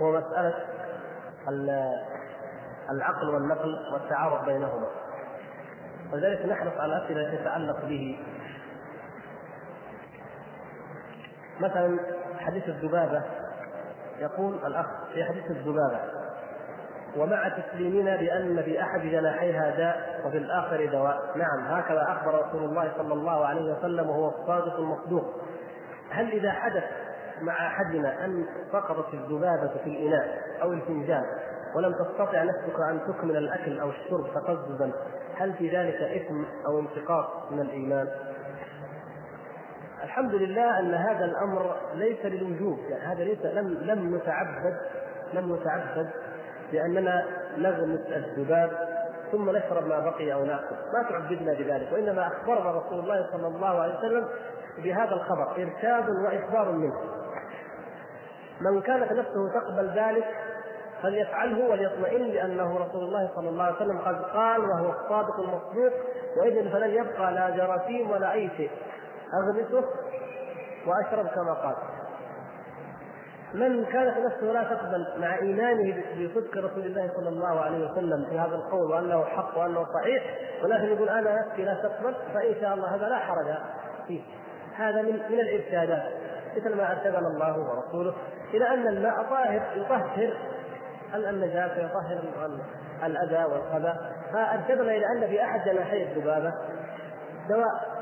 هو 0.00 0.12
مسألة 0.12 0.73
العقل 2.90 3.28
والنقل 3.28 3.78
والتعارض 3.92 4.44
بينهما. 4.44 4.86
ولذلك 6.12 6.46
نحرص 6.46 6.72
على 6.78 6.96
الأسئلة 6.96 7.36
تتعلق 7.36 7.84
به. 7.84 8.18
مثلا 11.60 11.98
حديث 12.38 12.68
الذبابة. 12.68 13.22
يقول 14.18 14.66
الأخ 14.66 14.86
في 15.14 15.24
حديث 15.24 15.50
الذبابة 15.50 16.00
ومع 17.16 17.48
تسليمنا 17.48 18.16
بأن 18.16 18.62
في 18.62 18.82
أحد 18.82 19.00
جناحيها 19.00 19.70
داء 19.70 20.22
وفي 20.26 20.38
الآخر 20.38 20.86
دواء. 20.86 21.36
نعم 21.36 21.66
هكذا 21.66 22.02
أخبر 22.02 22.48
رسول 22.48 22.64
الله 22.64 22.92
صلى 22.96 23.14
الله 23.14 23.46
عليه 23.46 23.72
وسلم 23.72 24.10
وهو 24.10 24.28
الصادق 24.28 24.76
المصدوق. 24.76 25.24
هل 26.10 26.32
إذا 26.32 26.50
حدث 26.50 26.84
مع 27.42 27.66
أحدنا 27.66 28.24
أن 28.24 28.46
سقطت 28.72 29.14
الذبابة 29.14 29.72
في 29.84 29.90
الإناء 29.90 30.38
أو 30.62 30.72
الفنجان 30.72 31.24
ولم 31.76 31.92
تستطع 31.92 32.42
نفسك 32.42 32.80
أن 32.90 33.00
تكمل 33.08 33.36
الأكل 33.36 33.80
أو 33.80 33.90
الشرب 33.90 34.26
تقززا 34.34 34.92
هل 35.36 35.52
في 35.52 35.76
ذلك 35.76 35.94
إثم 35.94 36.44
أو 36.66 36.80
انتقاص 36.80 37.26
من 37.50 37.60
الإيمان؟ 37.60 38.08
الحمد 40.04 40.34
لله 40.34 40.78
أن 40.78 40.94
هذا 40.94 41.24
الأمر 41.24 41.76
ليس 41.94 42.26
للوجوب 42.26 42.78
يعني 42.78 43.02
هذا 43.02 43.24
ليس 43.24 43.44
لم 43.44 43.68
لم 43.68 44.16
نتعبد 44.16 44.76
لم 45.34 45.54
نتعبد 45.54 46.10
بأننا 46.72 47.24
نغمس 47.58 48.00
الذباب 48.00 48.70
ثم 49.32 49.50
نشرب 49.50 49.86
ما 49.86 49.98
بقي 49.98 50.32
أو 50.32 50.44
نأكل، 50.44 50.76
ما 50.92 51.08
تعبدنا 51.10 51.52
بذلك 51.52 51.92
وإنما 51.92 52.26
أخبرنا 52.26 52.70
رسول 52.70 52.98
الله 52.98 53.26
صلى 53.32 53.46
الله 53.46 53.82
عليه 53.82 53.98
وسلم 53.98 54.28
بهذا 54.78 55.14
الخبر 55.14 55.50
إرشاد 55.50 56.08
وإخبار 56.08 56.72
منه 56.72 56.94
من 58.60 58.82
كانت 58.82 59.12
نفسه 59.12 59.48
تقبل 59.54 59.90
ذلك 59.90 60.24
فليفعله 61.02 61.70
وليطمئن 61.70 62.22
لأنه 62.22 62.78
رسول 62.78 63.04
الله 63.04 63.30
صلى 63.34 63.48
الله 63.48 63.64
عليه 63.64 63.76
وسلم 63.76 63.98
قد 63.98 64.22
قال 64.22 64.60
وهو 64.60 64.90
الصادق 64.90 65.40
المصدوق 65.40 65.92
واذا 66.36 66.70
فلن 66.70 66.90
يبقى 66.90 67.32
لا 67.32 67.50
جراثيم 67.50 68.10
ولا 68.10 68.32
أي 68.32 68.50
شيء. 68.56 68.70
أغمسه 69.34 69.88
وأشرب 70.86 71.26
كما 71.26 71.52
قال. 71.52 71.74
من 73.54 73.84
كانت 73.84 74.18
نفسه 74.18 74.46
لا 74.46 74.62
تقبل 74.62 75.06
مع 75.18 75.38
إيمانه 75.38 76.02
بصدق 76.12 76.56
رسول 76.56 76.86
الله 76.86 77.10
صلى 77.16 77.28
الله 77.28 77.60
عليه 77.60 77.90
وسلم 77.90 78.26
في 78.30 78.38
هذا 78.38 78.54
القول 78.54 78.90
وأنه 78.90 79.24
حق 79.24 79.58
وأنه 79.58 79.84
صحيح 79.94 80.22
ولكن 80.64 80.84
يقول 80.84 81.08
أنا 81.08 81.42
نفسي 81.42 81.64
لا 81.64 81.74
تقبل 81.74 82.14
فإن 82.34 82.54
شاء 82.60 82.74
الله 82.74 82.94
هذا 82.94 83.08
لا 83.08 83.18
حرج 83.18 83.54
فيه. 84.06 84.22
هذا 84.76 85.02
من 85.02 85.12
من 85.12 85.40
الإرشادات. 85.40 86.12
مثل 86.56 86.76
ما 86.76 86.92
أرشدنا 86.92 87.28
الله 87.28 87.58
ورسوله. 87.58 88.14
إلى 88.56 88.68
أن 88.68 88.88
الماء 88.88 89.22
طاهر 89.22 89.62
يطهر. 89.76 90.34
النجاسه 91.14 91.84
يطهر 91.84 92.20
الأذى 93.04 93.44
والخبث 93.44 93.96
فأرشدنا 94.32 94.96
إلى 94.96 95.06
أن 95.06 95.28
في 95.28 95.42
أحد 95.42 95.68
جناحي 95.68 96.02
الذبابة 96.02 96.52
دواء 97.48 97.94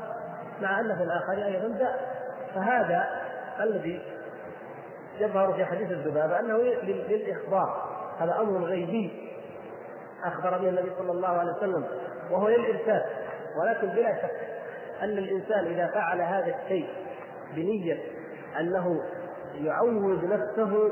مع 0.61 0.79
ان 0.79 0.95
في 0.97 1.03
الآخر 1.03 1.45
أيضا 1.45 1.67
داء 1.67 2.13
فهذا 2.55 3.09
الذي 3.59 4.01
يظهر 5.19 5.53
في 5.53 5.65
حديث 5.65 5.91
الذبابة 5.91 6.39
أنه 6.39 6.57
للإخبار. 6.83 7.89
هذا 8.19 8.39
أمر 8.39 8.65
غيبي. 8.65 9.29
أخبر 10.25 10.57
به 10.57 10.69
النبي 10.69 10.91
صلى 10.97 11.11
الله 11.11 11.27
عليه 11.27 11.51
وسلم 11.51 11.85
وهو 12.31 12.47
للإرشاد. 12.47 13.03
ولكن 13.57 13.87
بلا 13.87 14.15
شك 14.21 14.53
أن 15.01 15.17
الإنسان 15.17 15.65
إذا 15.65 15.87
فعل 15.87 16.21
هذا 16.21 16.55
الشيء 16.63 16.89
بنية 17.55 17.97
أنه 18.59 19.01
يعود 19.55 20.23
نفسه 20.23 20.91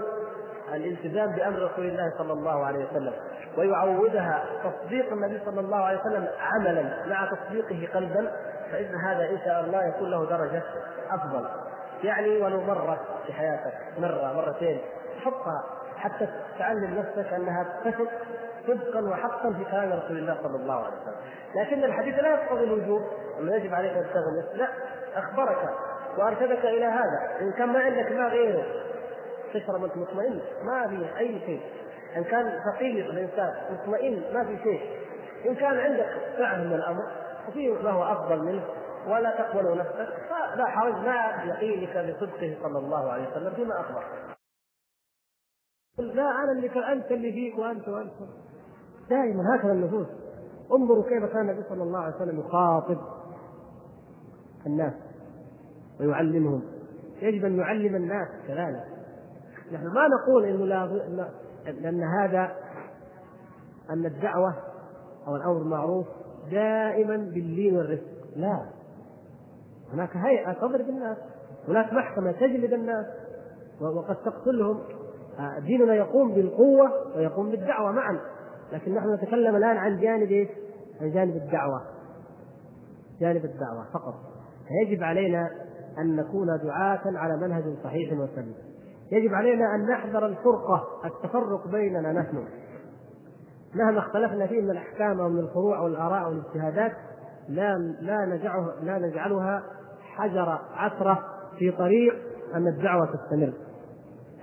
الالتزام 0.74 1.36
بأمر 1.36 1.60
رسول 1.60 1.86
الله 1.86 2.14
صلى 2.18 2.34
الله 2.34 2.66
عليه 2.66 2.86
وسلم 2.86 3.14
ويعودها 3.58 4.46
تصديق 4.64 5.14
النبي 5.14 5.42
صلى 5.46 5.60
الله 5.60 5.78
عليه 5.78 6.00
وسلم 6.00 6.28
عملا 6.40 7.06
مع 7.08 7.30
تصديقه 7.32 7.88
قلبا 7.94 8.32
فإن 8.72 8.96
هذا 8.96 9.30
إن 9.30 9.38
شاء 9.46 9.64
الله 9.66 9.88
يكون 9.88 10.12
له 10.12 10.26
درجة 10.26 10.64
أفضل. 11.12 11.46
يعني 12.04 12.42
ولو 12.42 12.62
مرة 12.62 13.00
في 13.26 13.34
حياتك 13.34 13.74
مرة 13.98 14.34
مرتين 14.34 14.82
حطها 15.26 15.64
حتى 15.98 16.28
تعلم 16.60 17.00
نفسك 17.00 17.34
أنها 17.34 17.66
تثق 17.86 18.08
صدقا 18.68 19.02
وحقا 19.02 19.54
في 19.54 19.64
كلام 19.72 19.94
رسول 19.94 20.18
الله 20.18 20.38
صلى 20.44 20.56
الله 20.56 20.76
عليه 20.76 20.96
وسلم. 21.02 21.16
لكن 21.56 21.84
الحديث 21.84 22.20
لا 22.20 22.30
يقتضي 22.30 22.64
الوجوب 22.64 23.02
انه 23.40 23.56
يجب 23.56 23.74
عليك 23.74 23.92
ان 23.92 24.06
تغمس 24.14 24.56
لا 24.56 24.68
أخبرك 25.16 25.70
وارشدك 26.18 26.66
إلى 26.66 26.86
هذا. 26.86 27.40
إن 27.42 27.52
كان 27.52 27.70
ما 27.70 27.80
عندك 27.80 28.12
ما 28.12 28.28
غيره 28.28 28.66
تشرب 29.54 29.84
انت 29.84 29.98
مطمئن. 29.98 30.42
ما 30.64 30.88
في 30.88 31.18
أي 31.18 31.40
شيء. 31.40 31.62
إن 32.18 32.24
كان 32.24 32.60
فقير 32.72 33.10
الإنسان 33.10 33.54
مطمئن 33.72 34.34
ما 34.34 34.46
في 34.46 34.58
شيء. 34.64 34.82
إن 35.50 35.56
كان 35.56 35.78
عندك 35.78 36.10
فهم 36.38 36.60
من 36.60 36.74
الأمر 36.74 37.04
وفي 37.48 37.70
ما 37.70 37.92
هو 37.92 38.04
أفضل 38.04 38.44
منه 38.44 38.64
ولا 39.08 39.38
تقبل 39.38 39.78
نفسك. 39.78 40.08
فلا 40.30 40.66
حرج 40.66 40.94
مع 40.94 41.44
يقينك 41.44 41.98
بصدقه 41.98 42.58
صلى 42.64 42.80
الله 42.80 43.12
عليه 43.12 43.28
وسلم 43.32 43.54
فيما 43.54 43.80
أخبر. 43.80 44.04
لا 45.98 46.44
أنا 46.44 46.52
اللي 46.52 46.94
أنت 46.94 47.12
اللي 47.12 47.32
فيك 47.32 47.60
وأنت 47.60 47.88
وأنت. 47.88 48.14
دائما 49.10 49.56
هكذا 49.56 49.72
النفوس. 49.72 50.08
انظروا 50.72 51.04
كيف 51.04 51.34
كان 51.34 51.50
النبي 51.50 51.64
صلى 51.70 51.84
الله 51.84 52.00
عليه 52.00 52.16
وسلم 52.16 52.40
يخاطب 52.40 52.98
الناس. 54.66 54.94
ويعلمهم. 56.00 56.62
يجب 57.22 57.46
أن 57.46 57.58
نعلم 57.58 57.96
الناس 57.96 58.28
كذلك. 58.48 58.84
نحن 59.72 59.88
ما 59.88 60.08
نقول 60.08 60.46
إنه 60.46 60.66
لا 60.66 61.30
لأن 61.66 62.04
هذا 62.04 62.52
أن 63.90 64.06
الدعوة 64.06 64.56
أو 65.28 65.36
الأمر 65.36 65.54
بالمعروف 65.54 66.08
دائما 66.52 67.18
باللين 67.18 67.78
والرفق 67.78 68.04
لا. 68.36 68.66
هناك 69.94 70.18
هيئة 70.18 70.54
تضرب 70.54 70.90
الناس. 70.90 71.18
هناك 71.68 71.94
محكمة 71.94 72.32
تجلد 72.32 72.74
الناس. 72.74 73.06
وقد 73.82 74.16
تقتلهم. 74.16 74.80
آه، 75.40 75.60
ديننا 75.60 75.94
يقوم 75.94 76.34
بالقوة 76.34 77.18
ويقوم 77.18 77.52
بالدعوة 77.52 77.92
معا. 77.92 78.20
لكن 78.72 78.96
نحن 78.96 79.14
نتكلم 79.14 79.56
الآن 79.56 79.78
عن 79.78 80.00
جانب 80.00 80.32
إيش؟ 80.32 80.50
عن 81.02 81.12
جانب 81.12 81.36
الدعوة. 81.36 81.82
جانب 83.20 83.46
الدعوة 83.46 83.86
فقط. 83.94 84.14
فيجب 84.68 85.04
علينا 85.04 85.50
أن 85.98 86.16
نكون 86.16 86.48
دعاة 86.64 87.02
على 87.06 87.38
منهج 87.38 87.64
صحيح 87.84 88.14
وسليم 88.14 88.56
يجب 89.12 89.34
علينا 89.34 89.76
أن 89.76 89.88
نحذر 89.88 90.26
الفرقة 90.26 90.88
التفرق 91.06 91.68
بيننا 91.68 92.12
نحن 92.12 92.46
مهما 93.76 94.00
اختلفنا 94.00 94.48
فيه 94.48 94.62
من 94.62 94.72
الأحكام 94.72 95.20
أو 95.20 95.30
من 95.30 95.40
الفروع 95.40 95.80
والآراء 95.80 96.30
والاجتهادات 96.30 96.92
لا 97.50 97.78
لا 98.02 98.26
نجعه 98.26 98.74
لا 98.84 99.00
نجعلها 99.00 99.64
حجر 100.02 100.60
عثرة 100.74 101.24
في 101.58 101.72
طريق 101.72 102.14
أن 102.56 102.68
الدعوة 102.68 103.06
تستمر. 103.06 103.54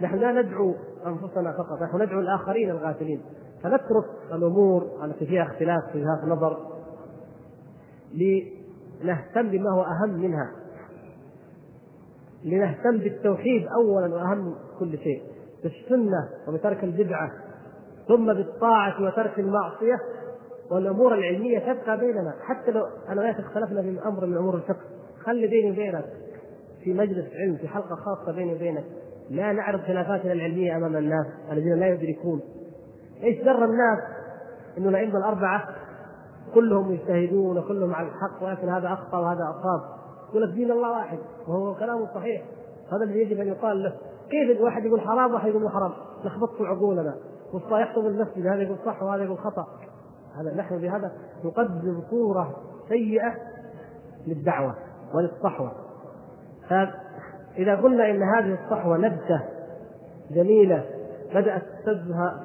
نحن 0.01 0.17
لا 0.17 0.43
ندعو 0.43 0.75
أنفسنا 1.07 1.53
فقط، 1.53 1.83
نحن 1.83 2.03
ندعو 2.03 2.21
الآخرين 2.21 2.71
الغافلين، 2.71 3.23
فنترك 3.63 4.05
الأمور 4.33 5.05
التي 5.05 5.27
فيها 5.27 5.43
اختلاف 5.43 5.85
في 5.93 5.99
وجهات 5.99 6.25
نظر 6.25 6.59
لنهتم 8.15 9.51
بما 9.51 9.71
هو 9.71 9.83
أهم 9.83 10.11
منها. 10.11 10.51
لنهتم 12.45 12.99
بالتوحيد 12.99 13.67
اولا 13.67 14.15
وأهم 14.15 14.55
كل 14.79 14.99
شيء، 14.99 15.23
بالسنة 15.63 16.29
وبترك 16.49 16.85
البدعة 16.85 17.31
ثم 18.09 18.35
بالطاعة 18.35 19.03
وترك 19.03 19.39
المعصية 19.39 20.01
والأمور 20.71 21.15
العلمية 21.15 21.59
تبقى 21.59 21.99
بيننا. 21.99 22.35
حتى 22.43 22.71
لو 22.71 22.87
أنا 23.09 23.21
وياك 23.21 23.39
اختلفنا 23.39 23.83
في 23.83 23.99
أمر 24.07 24.27
من 24.27 24.37
أمور 24.37 24.55
الفقه. 24.55 24.85
خلي 25.25 25.47
بيني 25.47 25.71
وبينك 25.71 26.05
في 26.85 26.95
مجلس 26.95 27.27
علم 27.35 27.57
في 27.57 27.69
حلقة 27.69 27.97
خاصة 27.97 28.33
بيني 28.33 28.55
وبينك 28.55 28.85
لا 29.31 29.53
نعرض 29.53 29.81
خلافاتنا 29.81 30.33
العلمية 30.33 30.77
أمام 30.77 30.97
الناس 30.97 31.27
الذين 31.53 31.75
لا 31.75 31.89
يدركون. 31.89 32.41
إيش 33.23 33.43
در 33.43 33.65
الناس 33.65 33.99
إنه 34.79 34.89
الأئمة 34.89 35.19
الأربعة 35.19 35.69
كلهم 36.55 36.93
يجتهدون 36.93 37.59
وكلهم 37.59 37.95
على 37.95 38.09
الحق 38.09 38.43
ولكن 38.43 38.69
هذا 38.69 38.93
أخطأ 38.93 39.19
وهذا 39.19 39.43
اصاب 39.51 39.98
يقول 40.31 40.43
لك 40.43 40.55
دين 40.55 40.71
الله 40.71 40.91
واحد 40.91 41.19
وهو 41.49 41.75
كلام 41.75 42.07
صحيح. 42.15 42.43
هذا 42.93 43.05
الذي 43.05 43.19
يجب 43.19 43.41
أن 43.41 43.49
يقال 43.49 43.83
له. 43.83 43.93
كيف 44.31 44.59
الواحد 44.59 44.85
يقول 44.85 45.01
حرام 45.01 45.35
واحد 45.35 45.49
يقول 45.49 45.71
حرام؟ 45.71 45.93
لخبطتوا 46.25 46.67
عقولنا. 46.67 47.15
والصلاة 47.53 47.81
يخطب 47.81 48.07
المسجد 48.07 48.47
هذا 48.47 48.63
يقول 48.63 48.79
صح 48.87 49.03
وهذا 49.03 49.25
يقول 49.25 49.39
خطأ. 49.39 49.67
هذا 50.41 50.55
نحن 50.55 50.79
بهذا 50.79 51.13
نقدم 51.45 52.03
صورة 52.11 52.57
سيئة 52.89 53.35
للدعوة 54.27 54.75
وللصحوة. 55.15 55.73
فإذا 56.69 57.77
قلنا 57.77 58.11
إن 58.11 58.23
هذه 58.23 58.59
الصحوة 58.65 58.97
نبتة 58.97 59.43
جميلة 60.31 60.85
بدأت 61.35 61.63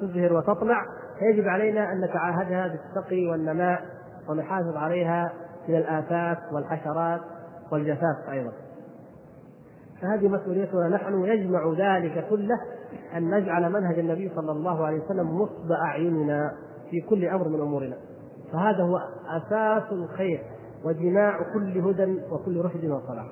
تزهر 0.00 0.32
وتطلع 0.32 0.86
فيجب 1.18 1.48
علينا 1.48 1.92
أن 1.92 2.00
نتعاهدها 2.00 2.68
بالسقي 2.68 3.26
والنماء 3.26 3.82
ونحافظ 4.28 4.76
عليها 4.76 5.32
من 5.68 5.76
الآفات 5.76 6.38
والحشرات. 6.52 7.20
والجفاف 7.72 8.28
أيضا. 8.30 8.52
فهذه 10.02 10.28
مسؤوليتنا 10.28 10.88
نحن 10.88 11.24
يجمع 11.24 11.74
ذلك 11.78 12.28
كله 12.30 12.60
أن 13.16 13.30
نجعل 13.30 13.72
منهج 13.72 13.98
النبي 13.98 14.30
صلى 14.36 14.52
الله 14.52 14.86
عليه 14.86 15.04
وسلم 15.04 15.28
نصب 15.42 15.72
أعيننا 15.72 16.52
في 16.90 17.00
كل 17.00 17.24
أمر 17.24 17.48
من 17.48 17.60
أمورنا. 17.60 17.96
فهذا 18.52 18.82
هو 18.82 18.98
أساس 19.36 19.92
الخير 19.92 20.42
وجماع 20.84 21.52
كل 21.54 21.78
هدى 21.78 22.18
وكل 22.30 22.60
رشد 22.60 22.84
وصلاح. 22.84 23.26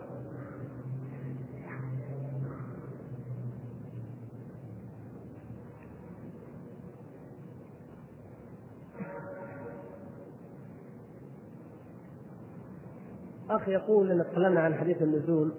أخ 13.56 13.68
يقول 13.68 14.10
أن 14.10 14.24
تكلمنا 14.24 14.60
عن 14.60 14.74
حديث 14.74 15.02
النزول 15.02 15.52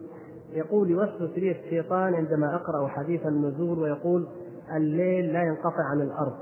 يقول 0.54 0.90
يوسوس 0.90 1.38
لي 1.38 1.52
الشيطان 1.52 2.16
عندما 2.16 2.56
أقرأ 2.56 2.88
حديث 2.88 3.26
النزول 3.26 3.80
ويقول 3.80 4.28
الليل 4.76 5.34
لا 5.34 5.44
ينقطع 5.44 5.84
عن 5.92 6.02
الأرض 6.02 6.34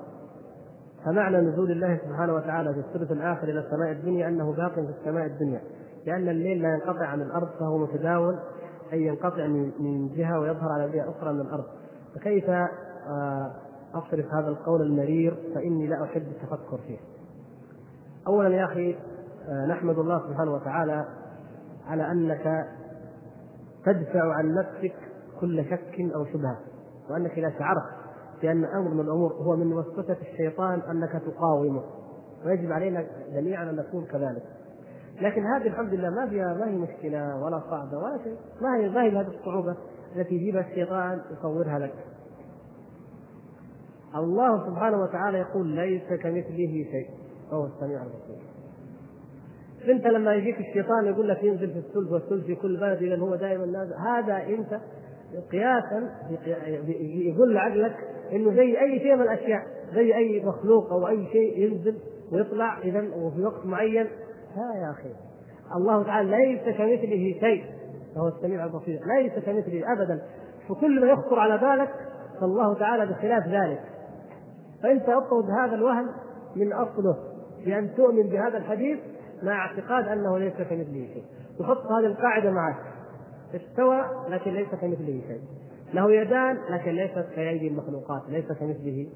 فمعنى 1.05 1.37
نزول 1.37 1.71
الله 1.71 1.99
سبحانه 2.07 2.33
وتعالى 2.33 2.73
في 2.73 2.79
الثلث 2.79 3.11
الآخر 3.11 3.43
إلى 3.43 3.59
السماء 3.59 3.91
الدنيا 3.91 4.27
أنه 4.27 4.53
باق 4.53 4.73
في 4.73 4.93
السماء 4.99 5.25
الدنيا 5.25 5.61
لأن 6.05 6.29
الليل 6.29 6.61
لا 6.61 6.73
ينقطع 6.73 7.05
عن 7.05 7.21
الأرض 7.21 7.47
فهو 7.59 7.77
متداول 7.77 8.39
أي 8.93 9.01
ينقطع 9.01 9.47
من 9.79 10.09
جهة 10.15 10.39
ويظهر 10.39 10.71
على 10.71 10.91
جهة 10.91 11.09
أخرى 11.09 11.33
من 11.33 11.41
الأرض. 11.41 11.63
فكيف 12.15 12.49
آه، 12.49 13.51
أصرف 13.93 14.33
هذا 14.33 14.47
القول 14.47 14.81
المرير؟ 14.81 15.35
فإني 15.55 15.87
لا 15.87 16.03
أحب 16.03 16.21
التفكر 16.21 16.77
فيه. 16.87 16.97
اولا 18.27 18.55
يا 18.55 18.65
أخي 18.65 18.95
آه، 19.49 19.65
نحمد 19.65 19.99
الله 19.99 20.19
سبحانه 20.29 20.53
وتعالى 20.53 21.05
على 21.87 22.11
أنك 22.11 22.67
تدفع 23.85 24.33
عن 24.33 24.55
نفسك 24.55 24.95
كل 25.39 25.65
شك 25.65 25.99
أو 26.15 26.25
شبهة 26.25 26.59
وأنك 27.09 27.31
إذا 27.31 27.49
شعرت 27.59 27.83
بأن 28.41 28.65
أمر 28.65 28.89
من 28.93 28.99
الأمور 28.99 29.33
هو 29.33 29.55
من 29.55 29.73
وسوسة 29.73 30.17
الشيطان 30.21 30.79
أنك 30.79 31.11
تقاومه 31.11 31.83
ويجب 32.45 32.71
علينا 32.71 33.05
جميعا 33.33 33.69
أن 33.69 33.75
نكون 33.75 34.05
كذلك. 34.05 34.43
لكن 35.21 35.45
هذه 35.45 35.67
الحمد 35.67 35.93
لله 35.93 36.09
ما 36.09 36.29
فيها 36.29 36.53
ما 36.53 36.67
هي 36.67 36.77
مشكلة 36.77 37.43
ولا 37.43 37.59
صعبة 37.59 37.97
ولا 37.97 38.23
شيء. 38.23 38.37
ما 38.61 38.77
هي 38.77 38.89
ما 38.89 39.03
هي 39.03 39.09
بهذه 39.09 39.27
الصعوبة 39.27 39.75
التي 40.15 40.35
يجيبها 40.35 40.61
الشيطان 40.61 41.21
يصورها 41.31 41.79
لك. 41.79 41.93
الله 44.15 44.65
سبحانه 44.69 45.01
وتعالى 45.01 45.37
يقول 45.37 45.67
ليس 45.67 46.07
كمثله 46.07 46.85
شيء. 46.91 47.09
وهو 47.51 47.65
السميع 47.65 48.03
البصير. 48.03 48.50
انت 49.89 50.07
لما 50.07 50.33
يجيك 50.33 50.59
الشيطان 50.59 51.05
يقول 51.05 51.27
لك 51.27 51.43
ينزل 51.43 51.71
في 51.71 51.77
الثلث 51.77 52.11
والثلث 52.11 52.45
في 52.45 52.55
كل 52.55 52.77
بلد 52.77 53.03
اذا 53.03 53.17
هو 53.17 53.35
دائما 53.35 53.65
نازل. 53.65 53.93
هذا 53.93 54.37
انت 54.37 54.79
قياسا 55.51 56.09
يقول 56.99 57.53
لعقلك 57.53 57.95
إنه 58.31 58.53
زي 58.53 58.81
أي 58.81 58.99
شيء 58.99 59.15
من 59.15 59.21
الأشياء 59.21 59.61
زي 59.93 60.15
أي 60.15 60.45
مخلوق 60.45 60.91
أو 60.91 61.07
أي 61.07 61.27
شيء 61.31 61.59
ينزل 61.59 61.97
ويطلع 62.31 62.79
اذا 62.79 62.99
وفي 63.15 63.41
وقت 63.45 63.65
معين. 63.65 64.07
لا 64.55 64.81
يا 64.81 64.91
أخي 64.91 65.09
الله 65.75 66.03
تعالى 66.03 66.29
ليس 66.29 66.61
كمثله 66.61 67.39
شيء. 67.39 67.63
وهو 68.15 68.27
السميع 68.27 68.65
البصير. 68.65 68.99
ليس 69.17 69.33
كمثله 69.45 69.93
ابدا. 69.93 70.21
فكل 70.69 71.01
ما 71.01 71.07
يخطر 71.07 71.39
على 71.39 71.57
بالك 71.57 71.89
فالله 72.41 72.73
تعالى 72.79 73.05
بخلاف 73.05 73.47
ذلك. 73.47 73.81
فانت 74.83 75.09
اطرد 75.09 75.49
هذا 75.59 75.75
الوهم 75.75 76.07
من 76.55 76.73
أصله 76.73 77.15
بأن 77.65 77.95
تؤمن 77.95 78.29
بهذا 78.29 78.57
الحديث 78.57 78.99
مع 79.43 79.65
اعتقاد 79.65 80.07
أنه 80.07 80.37
ليس 80.37 80.53
كمثله 80.53 81.07
شيء. 81.13 81.23
وحط 81.59 81.85
هذه 81.85 82.05
القاعدة 82.05 82.51
معك. 82.51 82.75
استوى 83.55 84.05
لكن 84.29 84.51
ليس 84.51 84.69
كمثله 84.69 85.21
شيء. 85.27 85.41
له 85.93 86.13
يدان 86.13 86.57
لكن 86.69 86.91
ليست 86.91 87.25
كأيدي 87.35 87.67
المخلوقات. 87.67 88.21
ليس 88.29 88.45
كمثله 88.45 89.07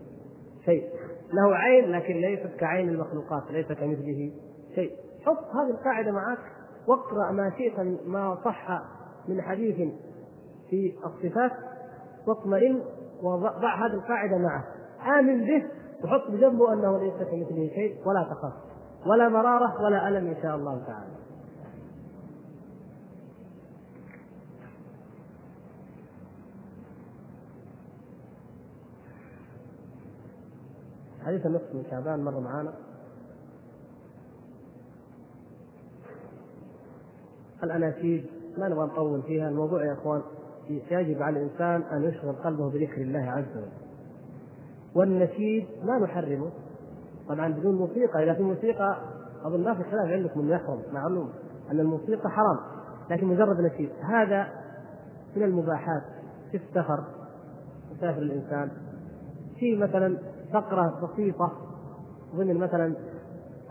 شيء. 0.65 0.89
له 1.34 1.55
عين 1.55 1.91
لكن 1.91 2.13
ليست 2.13 2.49
كعين 2.59 2.89
المخلوقات. 2.89 3.43
ليس 3.51 3.67
كمثله 3.67 4.32
شيء. 4.76 4.91
حط 5.26 5.55
هذه 5.55 5.69
القاعدة 5.69 6.11
معك 6.11 6.39
واقرأ 6.88 7.32
ما 7.32 7.51
شئت 7.57 7.80
ما 8.07 8.38
صح 8.45 8.82
من 9.28 9.41
حديث 9.41 9.76
في 10.69 10.93
الصفات 11.05 11.51
واطمئن 12.28 12.82
وضع 13.23 13.86
هذه 13.86 13.93
القاعدة 13.93 14.38
معه 14.38 14.63
آمن 15.19 15.45
به 15.45 15.65
وحط 16.03 16.32
بجنبه 16.32 16.73
أنه 16.73 16.99
ليس 16.99 17.13
كمثله 17.13 17.69
شيء 17.76 17.95
ولا 18.05 18.23
تخاف. 18.23 18.53
ولا 19.06 19.30
مرارة 19.30 19.84
ولا 19.84 20.08
ألم 20.08 20.28
إن 20.28 20.41
شاء 20.41 20.56
الله 20.56 20.84
تعالى. 20.88 21.16
حديث 31.26 31.45
النصف 31.45 31.76
من 31.76 31.86
شعبان 31.89 32.24
مر 32.24 32.39
معانا. 32.39 32.74
الأناشيد 37.64 38.26
ما 38.58 38.68
نبغى 38.68 38.86
نطول 38.86 39.22
فيها 39.22 39.49
الموضوع 39.49 39.86
يا 39.86 39.93
إخوان 39.93 40.22
يجب 40.70 41.22
على 41.22 41.39
الإنسان 41.39 41.82
أن 41.82 42.03
يشغل 42.03 42.36
قلبه 42.36 42.70
بذكر 42.70 43.01
الله 43.01 43.32
عز 43.32 43.58
وجل. 43.58 43.72
والنشيد 44.95 45.68
ما 45.84 45.99
نحرمه. 45.99 46.51
طبعا 47.30 47.53
بدون 47.53 47.76
موسيقى. 47.76 48.23
إذا 48.23 48.34
في 48.34 48.43
موسيقى 48.43 48.97
أظن 49.45 49.63
ما 49.63 49.73
في 49.73 49.84
خلاف 49.84 50.05
عندكم 50.05 50.39
انه 50.39 50.55
يحرم 50.55 50.80
معلوم 50.93 51.30
أن 51.71 51.80
الموسيقى 51.80 52.30
حرام 52.30 52.57
لكن 53.09 53.28
مجرد 53.28 53.61
نشيد 53.61 53.89
هذا 54.01 54.47
من 55.36 55.43
المباحات 55.43 56.03
في 56.51 56.57
السفر 56.57 57.03
يسافر 57.91 58.21
الإنسان. 58.21 58.71
في 59.59 59.76
مثلا 59.76 60.17
فقرة 60.53 60.99
بسيطة 61.03 61.51
ضمن 62.36 62.57
مثلا 62.57 62.95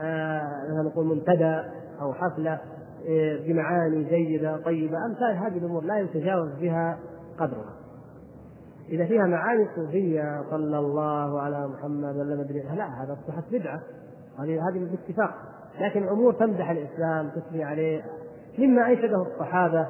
آه 0.00 0.82
نقول 0.82 1.06
منتدى 1.06 1.60
أو 2.00 2.12
حفلة 2.12 2.60
آه، 3.08 3.36
بمعاني 3.46 4.04
جيدة 4.04 4.56
طيبة 4.56 5.06
أمثال 5.06 5.36
هذه 5.36 5.58
الأمور 5.58 5.84
لا 5.84 5.98
يتجاوز 5.98 6.50
بها 6.60 6.98
قدرها. 7.38 7.83
إذا 8.88 9.06
فيها 9.06 9.26
معاني 9.26 9.68
صوفية 9.76 10.42
صلى 10.50 10.78
الله 10.78 11.40
على 11.40 11.68
محمد 11.68 12.16
ولا 12.16 12.36
مدري 12.36 12.62
لا 12.76 13.04
هذا 13.04 13.12
أصبحت 13.12 13.44
بدعة. 13.52 13.80
هذه 14.38 14.68
هذه 14.68 14.88
باتفاق 14.90 15.34
لكن 15.80 16.08
أمور 16.08 16.32
تمدح 16.32 16.70
الإسلام 16.70 17.30
تثني 17.30 17.64
عليه. 17.64 18.04
مما 18.58 18.90
أنشده 18.90 19.22
الصحابة 19.22 19.86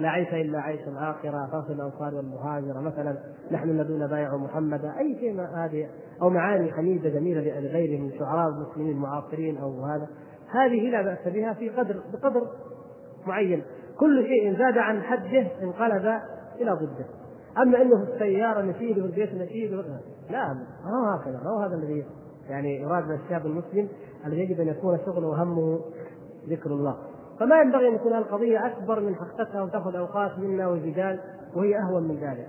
لا 0.00 0.08
عيش 0.08 0.34
إلا 0.34 0.60
عيش 0.60 0.80
الآخرة 0.80 1.48
فاصل 1.52 1.72
الأنصار 1.72 2.14
والمهاجرة. 2.14 2.80
مثلا 2.80 3.16
نحن 3.50 3.70
الذين 3.70 4.06
بايعوا 4.06 4.38
محمدا 4.38 4.98
أي 4.98 5.16
شيء 5.20 5.40
هذه 5.40 5.88
أو 6.22 6.30
معاني 6.30 6.72
حميدة 6.72 7.08
جميلة 7.08 7.60
لغيرهم 7.60 8.02
من 8.02 8.18
شعراء 8.18 8.48
المسلمين 8.48 8.90
المعاصرين 8.90 9.58
أو 9.58 9.84
هذا. 9.84 10.08
هذه 10.50 10.90
لا 10.90 11.02
بأس 11.02 11.28
بها 11.34 11.52
في 11.52 11.68
قدر 11.68 12.02
بقدر 12.12 12.42
معين. 13.26 13.62
كل 13.98 14.26
شيء 14.26 14.58
زاد 14.58 14.78
عن 14.78 15.02
حده 15.02 15.46
انقلب 15.62 16.20
إلى 16.60 16.70
ضده. 16.70 17.06
أما 17.58 17.82
إنه 17.82 18.04
في 18.04 18.12
السيارة 18.12 18.62
نشيد 18.62 18.98
وفي 18.98 19.06
البيت 19.06 19.34
نشيد 19.34 19.72
لا 20.30 20.52
ما 20.52 20.66
هو 20.84 21.18
هكذا 21.18 21.40
ما 21.44 21.50
هو 21.50 21.58
هذا 21.58 21.74
الذي 21.74 22.04
يعني 22.48 22.80
يراد 22.80 23.04
من 23.04 23.14
الشاب 23.14 23.46
المسلم 23.46 23.88
الذي 24.26 24.40
يجب 24.40 24.60
أن 24.60 24.68
يكون 24.68 24.98
شغله 25.06 25.26
وهمه 25.28 25.80
ذكر 26.48 26.70
الله. 26.70 26.96
فما 27.40 27.60
ينبغي 27.60 27.88
أن 27.88 27.98
تكون 27.98 28.12
القضية 28.12 28.66
أكبر 28.66 29.00
من 29.00 29.14
حقيقتها 29.14 29.62
وتأخذ 29.62 29.96
أوقات 29.96 30.38
منا 30.38 30.68
وجدال 30.68 31.20
وهي 31.56 31.78
أهون 31.78 32.02
من 32.02 32.16
ذلك. 32.16 32.48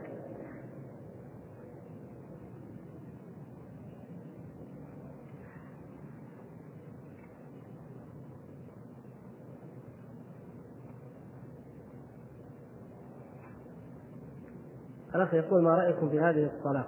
الأخ 15.16 15.34
يقول 15.34 15.64
ما 15.64 15.76
رأيكم 15.76 16.10
في 16.10 16.20
هذه 16.20 16.50
الصلاة؟ 16.58 16.86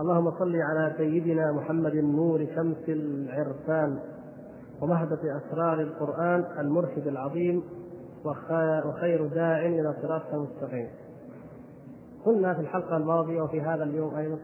اللهم 0.00 0.30
صل 0.38 0.56
على 0.56 0.94
سيدنا 0.96 1.52
محمد 1.52 1.94
نور 1.94 2.46
شمس 2.56 2.88
العرفان 2.88 3.98
ومهبة 4.82 5.18
أسرار 5.36 5.80
القرآن 5.80 6.44
المرشد 6.58 7.06
العظيم 7.06 7.62
وخير 8.24 9.26
داع 9.26 9.66
إلى 9.66 9.94
صراطك 10.02 10.34
المستقيم. 10.34 10.88
قلنا 12.24 12.54
في 12.54 12.60
الحلقة 12.60 12.96
الماضية 12.96 13.42
وفي 13.42 13.60
هذا 13.60 13.84
اليوم 13.84 14.14
أيضا 14.14 14.38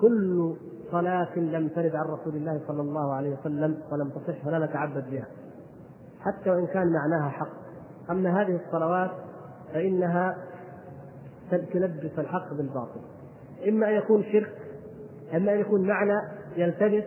كل 0.00 0.54
صلاة 0.90 1.38
لم 1.38 1.68
ترد 1.68 1.96
عن 1.96 2.04
رسول 2.04 2.36
الله 2.36 2.60
صلى 2.68 2.80
الله 2.80 3.14
عليه 3.14 3.36
وسلم 3.40 3.78
ولم 3.92 4.10
تصح 4.10 4.44
فلا 4.44 4.66
نتعبد 4.66 5.10
بها 5.10 5.26
حتى 6.20 6.50
وإن 6.50 6.66
كان 6.66 6.92
معناها 6.92 7.28
حق 7.28 7.48
أما 8.10 8.42
هذه 8.42 8.60
الصلوات 8.66 9.10
فإنها 9.72 10.36
تلبس 11.50 12.18
الحق 12.18 12.54
بالباطل. 12.54 13.00
إما 13.68 13.88
أن 13.88 13.94
يكون 13.94 14.24
شرك 14.32 14.50
إما 15.36 15.52
أن 15.52 15.60
يكون 15.60 15.86
معنى 15.86 16.20
يلتبس. 16.56 17.04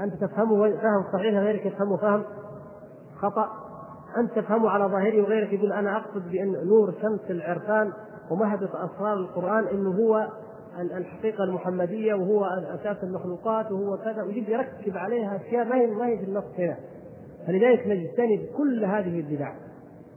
أنت 0.00 0.14
تفهمه 0.14 0.70
فهم 0.70 1.04
صحيح 1.12 1.34
غيرك 1.34 1.66
يفهمه 1.66 1.96
فهم 1.96 2.24
خطأ. 3.16 3.48
أنت 4.16 4.32
تفهمه 4.32 4.70
على 4.70 4.84
ظاهره 4.84 5.22
وغيرك 5.22 5.52
يقول 5.52 5.72
أنا 5.72 5.96
أقصد 5.96 6.30
بأن 6.30 6.52
نور 6.68 6.94
شمس 7.02 7.30
العرفان 7.30 7.92
ومهبط 8.30 8.76
أسرار 8.76 9.14
القرآن 9.14 9.64
أنه 9.66 9.90
هو 9.90 10.28
الحقيقة 10.80 11.44
المحمدية 11.44 12.14
وهو 12.14 12.44
أساس 12.44 12.96
المخلوقات 13.04 13.72
وهو 13.72 13.96
كذا 13.96 14.22
ويجي 14.22 14.52
يركب 14.52 14.96
عليها 14.96 15.36
أشياء 15.36 15.64
ما 15.64 15.74
هي 15.74 15.86
ما 15.86 16.06
هي 16.06 16.18
في 16.18 16.24
النص 16.24 16.44
هنا. 16.58 16.76
فلذلك 17.46 17.86
نجتنب 17.86 18.40
كل 18.56 18.84
هذه 18.84 19.20
البدع. 19.20 19.52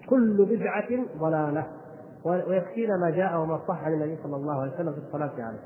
كل 0.09 0.45
بدعة 0.45 1.05
ضلالة. 1.19 1.67
ويكفينا 2.25 2.97
ما 2.97 3.09
جاء 3.09 3.39
وما 3.39 3.59
صح 3.67 3.83
عن 3.83 3.93
النبي 3.93 4.17
صلى 4.23 4.35
الله 4.35 4.61
عليه 4.61 4.73
وسلم 4.73 4.93
في 4.93 4.99
الصلاة 4.99 5.31
عليه. 5.37 5.59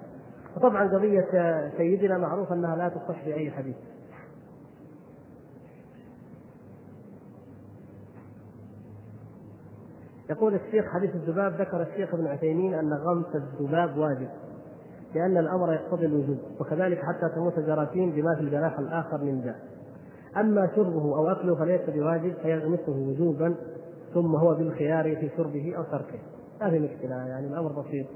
وطبعا 0.57 0.87
قضية 0.87 1.27
سيدنا 1.77 2.17
معروف 2.17 2.53
أنها 2.53 2.75
لا 2.75 2.89
تصح 2.89 3.23
في 3.23 3.33
أي 3.33 3.51
حديث. 3.51 3.75
يقول 10.29 10.55
الشيخ 10.55 10.85
حديث 10.85 11.15
الذباب 11.15 11.61
ذكر 11.61 11.81
الشيخ 11.81 12.13
ابن 12.13 12.27
عثيمين 12.27 12.73
أن 12.73 12.93
غمس 12.93 13.35
الذباب 13.35 13.97
واجب 13.97 14.29
لأن 15.15 15.37
الأمر 15.37 15.73
يقتضي 15.73 16.05
الوجوب 16.05 16.37
وكذلك 16.59 16.97
حتى 16.97 17.35
تموت 17.35 17.57
الجراثيم 17.57 18.11
بما 18.11 18.35
في 18.35 18.41
الجناح 18.41 18.79
الآخر 18.79 19.17
من 19.17 19.41
داء. 19.41 19.59
أما 20.37 20.69
شربه 20.75 21.17
أو 21.17 21.27
أكله 21.27 21.55
فليس 21.55 21.81
بواجب 21.89 22.33
فيغمسه 22.41 22.91
وجوبا 22.91 23.55
ثم 24.13 24.35
هو 24.35 24.55
بالخيار 24.55 25.15
في 25.15 25.29
شربه 25.37 25.73
أو 25.77 25.83
تركه. 25.83 26.19
ما 26.61 26.69
في 26.69 26.79
مشكلة 26.79 27.15
يعني 27.15 27.47
الأمر 27.47 27.81
بسيط. 27.81 28.07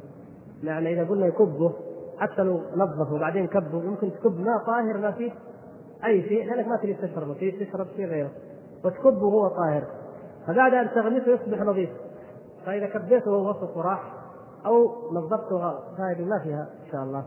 يعني 0.63 0.93
إذا 0.93 1.09
قلنا 1.09 1.27
يكبه 1.27 1.73
حتى 2.17 2.41
لو 2.41 2.61
نظفه 2.75 3.13
وبعدين 3.13 3.47
كبه 3.47 3.83
يمكن 3.83 4.11
تكب 4.11 4.39
ماء 4.39 4.57
طاهر 4.65 4.97
ما 4.97 5.11
فيه 5.11 5.31
أي 6.05 6.23
شيء 6.23 6.45
لأنك 6.45 6.67
ما 6.67 6.77
تريد 6.77 6.97
تشربه 6.97 7.33
تريد 7.33 7.67
تشرب 7.67 7.87
شيء 7.95 8.05
غيره. 8.05 8.31
وتكبه 8.85 9.25
وهو 9.25 9.47
طاهر. 9.47 9.87
فبعد 10.47 10.73
أن 10.73 10.89
تغمسه 10.89 11.31
يصبح 11.31 11.61
نظيف. 11.61 11.89
فإذا 12.65 12.87
كبيته 12.87 13.31
وهو 13.31 13.49
وسط 13.49 13.77
وراح 13.77 14.13
أو 14.65 15.11
نظفته 15.11 15.79
فهذه 15.97 16.25
ما 16.25 16.39
فيها 16.43 16.69
إن 16.85 16.91
شاء 16.91 17.03
الله. 17.03 17.25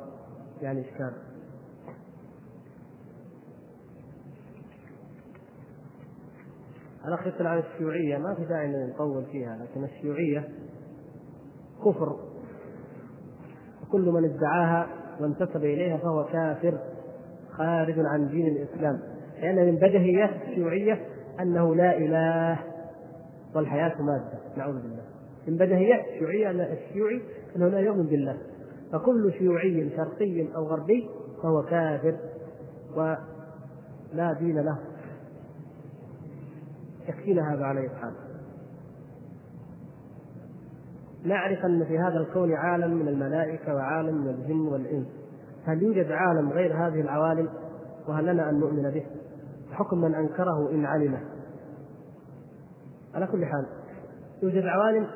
يعني 0.63 0.81
اشكال 0.81 1.13
الاخ 7.05 7.27
يسال 7.27 7.47
عن 7.47 7.59
الشيوعية 7.59 8.19
ما 8.19 8.35
في 8.35 8.45
داعي 8.45 8.87
نطول 8.87 9.25
فيها 9.25 9.57
لكن 9.57 9.85
الشيوعية 9.85 10.49
كفر 11.85 12.17
وكل 13.83 14.11
من 14.11 14.25
ادعاها 14.25 14.87
وانتسب 15.21 15.65
إليها 15.65 15.97
فهو 15.97 16.25
كافر 16.25 16.79
خارج 17.51 17.95
عن 17.99 18.29
دين 18.29 18.47
الإسلام. 18.47 19.01
لأن 19.41 19.67
من 19.67 19.77
بدهيات 19.77 20.31
الشيوعيه 20.49 21.01
أنه 21.41 21.75
لا 21.75 21.99
إله 21.99 22.59
والحياة 23.55 24.03
مادة. 24.03 24.39
نعوذ 24.57 24.83
بالله. 24.83 25.03
من 25.49 25.57
بدهيات 25.57 26.05
الشيوعيه 26.09 26.51
أن 26.51 26.61
الشيوعي 26.61 27.23
أنه 27.57 27.69
لا 27.69 27.79
يؤمن 27.79 28.07
بالله. 28.07 28.37
فكل 28.93 29.33
شيوعي 29.39 29.91
شرقي 29.97 30.55
أو 30.57 30.65
غربي 30.65 31.09
فهو 31.43 31.63
كافر 31.63 32.17
ولا 32.97 34.33
دين 34.39 34.59
له. 34.59 34.79
يكفينا 37.09 37.55
هذا 37.55 37.65
عليه 37.65 37.87
الحال 37.87 38.13
نعرف 41.25 41.65
أن 41.65 41.85
في 41.85 41.99
هذا 41.99 42.17
الكون 42.17 42.55
عالم 42.55 42.91
من 42.91 43.09
الملائكة 43.09 43.75
وعالم 43.75 44.15
من 44.25 44.29
الجن 44.29 44.61
والإنس. 44.61 45.07
هل 45.65 45.83
يوجد 45.83 46.13
عالم 46.13 46.51
غير 46.51 46.87
هذه 46.87 47.01
العوالم؟ 47.01 47.49
وهل 48.09 48.27
لنا 48.27 48.51
أن 48.51 48.61
نؤمن 48.61 48.91
به؟ 48.91 49.07
حكم 49.73 49.99
من 49.99 50.15
أنكره 50.15 50.71
إن 50.71 50.87
علمه. 50.87 51.21
على 53.15 53.27
كل 53.27 53.47
حال 53.47 53.67
يوجد 54.43 54.65
عوالم؟ 54.67 55.07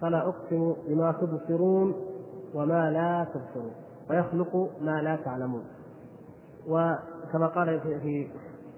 فلا 0.00 0.28
أقسم 0.28 0.74
بما 0.88 1.12
تبصرون 1.12 1.94
وما 2.54 2.90
لا 2.90 3.26
تبصرون. 3.34 3.72
ويخلق 4.10 4.70
ما 4.80 5.02
لا 5.02 5.16
تعلمون. 5.16 5.64
وكما 6.66 7.46
قال 7.46 7.80
في 7.80 8.28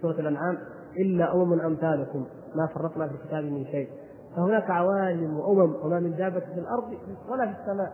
سورة 0.02 0.20
الأنعام 0.20 0.58
الا 0.98 1.34
امم 1.34 1.60
امثالكم. 1.60 2.26
ما 2.54 2.66
فرطنا 2.66 3.08
في 3.08 3.14
الكتاب 3.14 3.44
من 3.44 3.64
شيء. 3.64 3.88
فهناك 4.36 4.70
عوالم 4.70 5.38
وأمم 5.38 5.74
وما 5.84 6.00
من 6.00 6.16
دابة 6.16 6.40
في 6.40 6.60
الأرض 6.60 6.94
ولا 7.28 7.46
في 7.46 7.60
السماء. 7.60 7.92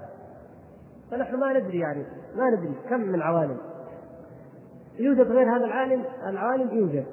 فنحن 1.11 1.37
ما 1.37 1.53
ندري 1.53 1.79
يعني 1.79 2.05
ما 2.37 2.51
ندري 2.51 2.75
كم 2.91 3.01
من 3.01 3.23
عوالم. 3.23 3.57
يوجد 4.99 5.31
غير 5.31 5.57
هذا 5.57 5.65
العالم؟ 5.65 6.05
العوالم 6.27 6.79
يوجد. 6.79 7.07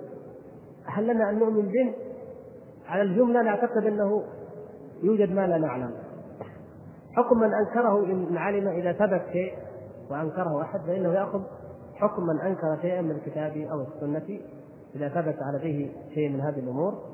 هل 0.86 1.07
لنا 1.07 1.30
أن 1.30 1.39
نؤمن 1.39 1.61
به؟ 1.61 1.95
على 2.88 3.01
الجملة 3.01 3.41
نعتقد 3.41 3.86
أنه 3.86 4.24
يوجد 5.03 5.32
ما 5.32 5.47
لا 5.47 5.57
نعلم. 5.57 5.91
حكم 7.13 7.39
من 7.39 7.53
أنكره 7.53 8.05
إن 8.05 8.38
علم 8.38 8.67
إذا 8.67 8.93
ثبت 8.93 9.22
شيء 9.32 9.53
وأنكره 10.11 10.61
أحد 10.61 10.80
فإنه 10.80 11.13
يأخذ 11.13 11.41
حكم 11.95 12.24
من 12.24 12.39
أنكر 12.39 12.78
شيئا 12.82 13.01
من 13.01 13.11
الكتاب 13.11 13.57
أو 13.57 13.82
السنة 13.82 14.39
إذا 14.95 15.09
ثبت 15.09 15.38
عليه 15.41 15.91
شيء 16.13 16.30
من 16.30 16.41
هذه 16.41 16.59
الأمور. 16.59 17.11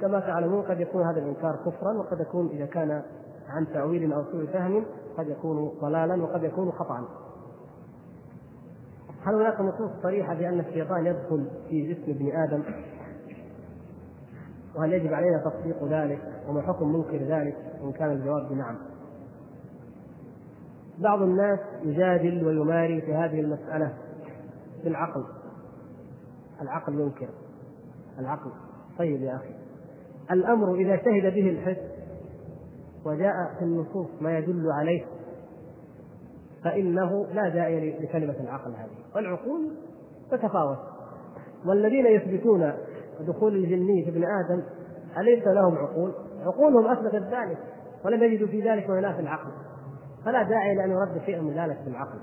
كما 0.00 0.20
تعلمون 0.20 0.62
قد 0.62 0.80
يكون 0.80 1.02
هذا 1.02 1.18
الإنكار 1.18 1.56
كفرا 1.66 1.92
وقد 1.98 2.20
يكون 2.20 2.48
إذا 2.48 2.66
كان 2.66 3.02
عن 3.48 3.66
تأويل 3.72 4.12
أو 4.12 4.24
سوء 4.32 4.46
فهم 4.46 4.84
قد 5.18 5.28
يكون 5.28 5.72
ضلالا 5.80 6.22
وقد 6.22 6.44
يكون 6.44 6.72
خطا 6.72 7.08
هل 9.22 9.34
هناك 9.34 9.60
نصوص 9.60 9.90
صريحة 10.02 10.34
بأن 10.34 10.60
الشيطان 10.60 11.06
يدخل 11.06 11.50
في 11.68 11.94
جسم 11.94 12.10
ابن 12.10 12.36
آدم؟ 12.36 12.62
وهل 14.76 14.92
يجب 14.92 15.14
علينا 15.14 15.38
تصديق 15.38 15.84
ذلك؟ 15.84 16.20
وما 16.48 16.62
حكم 16.62 16.92
منكر 16.92 17.16
ذلك؟ 17.16 17.56
إن 17.82 17.92
كان 17.92 18.10
الجواب 18.10 18.48
بنعم. 18.48 18.76
بعض 20.98 21.22
الناس 21.22 21.58
يجادل 21.82 22.46
ويماري 22.46 23.00
في 23.00 23.14
هذه 23.14 23.40
المسألة 23.40 23.94
بالعقل. 24.84 25.24
العقل 26.62 27.00
ينكر. 27.00 27.28
العقل. 28.18 28.50
طيب 28.98 29.22
يا 29.22 29.36
أخي. 29.36 29.67
الأمر 30.30 30.74
إذا 30.74 30.96
شهد 30.96 31.34
به 31.34 31.50
الحس 31.50 31.82
وجاء 33.06 33.54
في 33.58 33.64
النصوص 33.64 34.06
ما 34.20 34.38
يدل 34.38 34.72
عليه 34.72 35.04
فإنه 36.64 37.26
لا 37.26 37.48
داعي 37.48 37.98
لكلمة 38.00 38.34
العقل 38.40 38.70
هذه. 38.70 39.14
والعقول 39.16 39.76
تتفاوت. 40.30 40.78
والذين 41.66 42.06
يثبتون 42.06 42.72
دخول 43.20 43.56
الجني 43.56 44.04
في 44.04 44.10
ابن 44.10 44.24
آدم 44.24 44.62
أليس 45.18 45.46
لهم 45.46 45.78
عقول؟ 45.78 46.12
عقولهم 46.40 46.86
أثبتت 46.86 47.22
ذلك 47.22 47.58
ولم 48.04 48.22
يجدوا 48.22 48.48
في 48.48 48.70
ذلك 48.70 48.88
ولا 48.88 49.20
العقل. 49.20 49.50
فلا 50.24 50.42
داعي 50.42 50.74
لأن 50.74 50.90
يرد 50.90 51.22
شيء 51.26 51.40
من 51.40 51.54
ذلك 51.54 51.78
بالعقل 51.84 52.18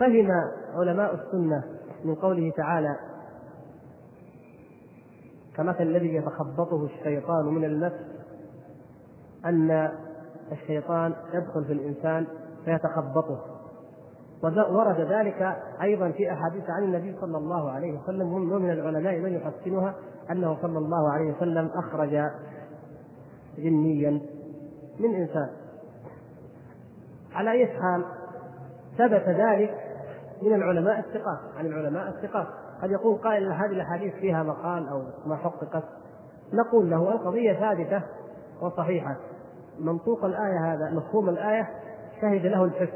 فهم 0.00 0.30
علماء 0.74 1.14
السنة 1.14 1.64
من 2.04 2.14
قوله 2.14 2.52
تعالى 2.56 2.96
كمثل 5.60 5.82
الذي 5.82 6.14
يتخبطه 6.14 6.84
الشيطان 6.84 7.46
من 7.46 7.64
النفس 7.64 8.00
أن 9.44 9.90
الشيطان 10.52 11.14
يدخل 11.34 11.64
في 11.64 11.72
الإنسان 11.72 12.26
فيتخبطه. 12.64 13.40
ورد 14.42 15.00
ذلك 15.00 15.56
أيضا 15.82 16.10
في 16.10 16.32
أحاديث 16.32 16.70
عن 16.70 16.82
النبي 16.82 17.16
صلى 17.20 17.38
الله 17.38 17.70
عليه 17.70 17.98
وسلم 17.98 18.32
ومن 18.32 18.70
العلماء 18.70 19.18
من 19.18 19.32
يحسنها 19.32 19.94
أنه 20.30 20.56
صلى 20.62 20.78
الله 20.78 21.12
عليه 21.12 21.32
وسلم 21.36 21.70
أخرج 21.74 22.30
جنيا 23.58 24.10
من 25.00 25.14
إنسان. 25.14 25.50
على 27.32 27.50
أي 27.50 27.66
حال 27.66 28.04
ثبت 28.98 29.28
ذلك 29.28 29.74
من 30.42 30.54
العلماء 30.54 30.98
الثقات 30.98 31.38
عن 31.56 31.66
العلماء 31.66 32.08
الثقات. 32.08 32.46
قد 32.82 32.90
يقول 32.90 33.18
قائل 33.18 33.52
هذه 33.52 33.70
الأحاديث 33.70 34.14
فيها 34.14 34.42
مقال 34.42 34.88
أو 34.88 35.02
ما 35.26 35.36
حققت 35.36 35.84
نقول 36.52 36.90
له 36.90 37.12
القضية 37.12 37.52
ثابتة 37.52 38.02
وصحيحة. 38.62 39.16
منطوق 39.78 40.24
الآية 40.24 40.72
هذا 40.72 40.90
مفهوم 40.90 41.28
الآية 41.28 41.68
شهد 42.20 42.46
له 42.46 42.64
الحس 42.64 42.88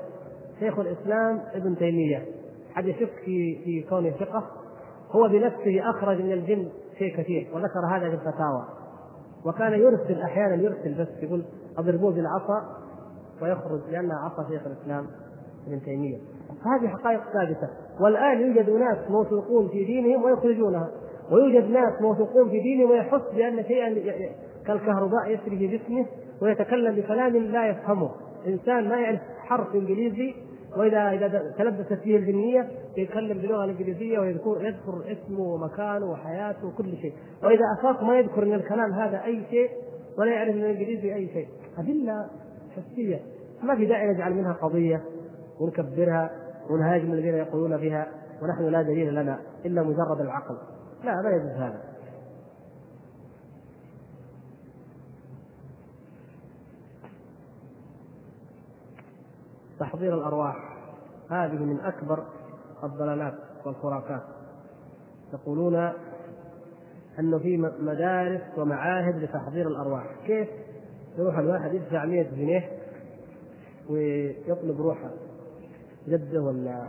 شيخ 0.60 0.78
الإسلام 0.78 1.40
ابن 1.54 1.76
تيمية 1.76 2.26
حد 2.74 2.86
يشك 2.86 3.12
في 3.24 3.64
في 3.64 3.86
كونه 3.88 4.10
ثقه 4.10 4.44
هو 5.10 5.28
بنفسه 5.28 5.90
أخرج 5.90 6.20
من 6.22 6.32
الجن 6.32 6.68
شيء 6.98 7.16
كثير 7.16 7.50
وذكر 7.54 7.86
هذا 7.90 8.08
في 8.08 8.14
الفتاوى. 8.14 8.64
وكان 9.44 9.72
يرسل 9.72 10.22
أحيانا 10.22 10.54
يرسل 10.54 10.94
بس 10.94 11.22
يقول 11.22 11.44
أضربوه 11.78 12.12
بالعصا 12.12 12.76
ويخرج 13.42 13.80
لانها 13.90 14.16
عصا 14.18 14.48
شيخ 14.48 14.66
الإسلام 14.66 15.06
ابن 15.66 15.80
تيمية. 15.80 16.18
هذه 16.50 16.88
حقائق 16.88 17.20
ثابتة. 17.32 17.68
والآن 18.00 18.40
يوجد 18.40 18.70
ناس 18.70 19.10
موثوقون 19.10 19.68
في 19.68 19.84
دينهم 19.84 20.24
ويخرجونها. 20.24 20.90
ويوجد 21.32 21.70
ناس 21.70 22.02
موثوقون 22.02 22.50
في 22.50 22.60
دينهم 22.60 22.90
ويحس 22.90 23.22
بأن 23.36 23.64
شيئا 23.64 23.94
كالكهرباء 24.66 25.30
يسري 25.30 25.58
في 25.58 25.66
جسمه 25.66 26.06
ويتكلم 26.42 26.94
بكلام 26.94 27.36
لا 27.36 27.68
يفهمه. 27.68 28.10
إنسان 28.46 28.88
ما 28.88 28.96
يعرف 28.96 29.20
حرف 29.38 29.74
إنجليزي 29.74 30.34
واذا 30.76 31.10
إذا 31.10 31.52
تلبست 31.58 31.92
فيه 31.92 32.16
الجنية 32.16 32.68
يتكلم 32.96 33.38
باللغة 33.38 33.64
الإنجليزية 33.64 34.18
ويذكر 34.18 34.56
يذكر 34.60 35.12
اسمه 35.12 35.40
ومكانه 35.40 36.10
وحياته 36.10 36.66
وكل 36.66 36.96
شيء. 36.96 37.12
وإذا 37.42 37.64
افاق 37.78 38.04
ما 38.04 38.18
يذكر 38.18 38.44
من 38.44 38.54
الكلام 38.54 38.92
هذا 38.92 39.24
أي 39.24 39.42
شيء 39.50 39.68
ولا 40.18 40.32
يعرف 40.32 40.54
من 40.54 40.60
الإنجليزي 40.60 41.14
أي 41.14 41.28
شيء. 41.28 41.46
أدلة 41.78 42.26
حسيه 42.76 43.20
ما 43.62 43.76
في 43.76 43.86
داعي 43.86 44.08
نجعل 44.08 44.34
منها 44.34 44.52
قضية. 44.52 45.02
ونكبرها 45.60 46.30
ونهاجم 46.70 47.12
الذين 47.12 47.34
يقولون 47.34 47.76
بها 47.76 48.06
ونحن 48.42 48.64
لا 48.64 48.82
دليل 48.82 49.14
لنا 49.14 49.40
إلا 49.64 49.82
مجرد 49.82 50.20
العقل. 50.20 50.56
لا 51.04 51.22
لا 51.22 51.36
يجوز 51.36 51.50
هذا. 51.50 51.82
تحضير 59.80 60.14
الأرواح 60.14 60.56
هذه 61.30 61.54
من 61.54 61.80
أكبر 61.80 62.24
الضلالات 62.84 63.34
والخرافات. 63.64 64.22
يقولون 65.32 65.92
انه 67.18 67.38
في 67.38 67.56
مدارس 67.80 68.58
ومعاهد 68.58 69.16
لتحضير 69.16 69.68
الأرواح. 69.68 70.06
كيف؟ 70.26 70.48
يروح 71.18 71.38
الواحد 71.38 71.74
يدفع 71.74 72.04
100 72.04 72.22
جنيه 72.22 72.70
ويطلب 73.90 74.80
روحه. 74.80 75.10
جده 76.08 76.42
ولا 76.42 76.86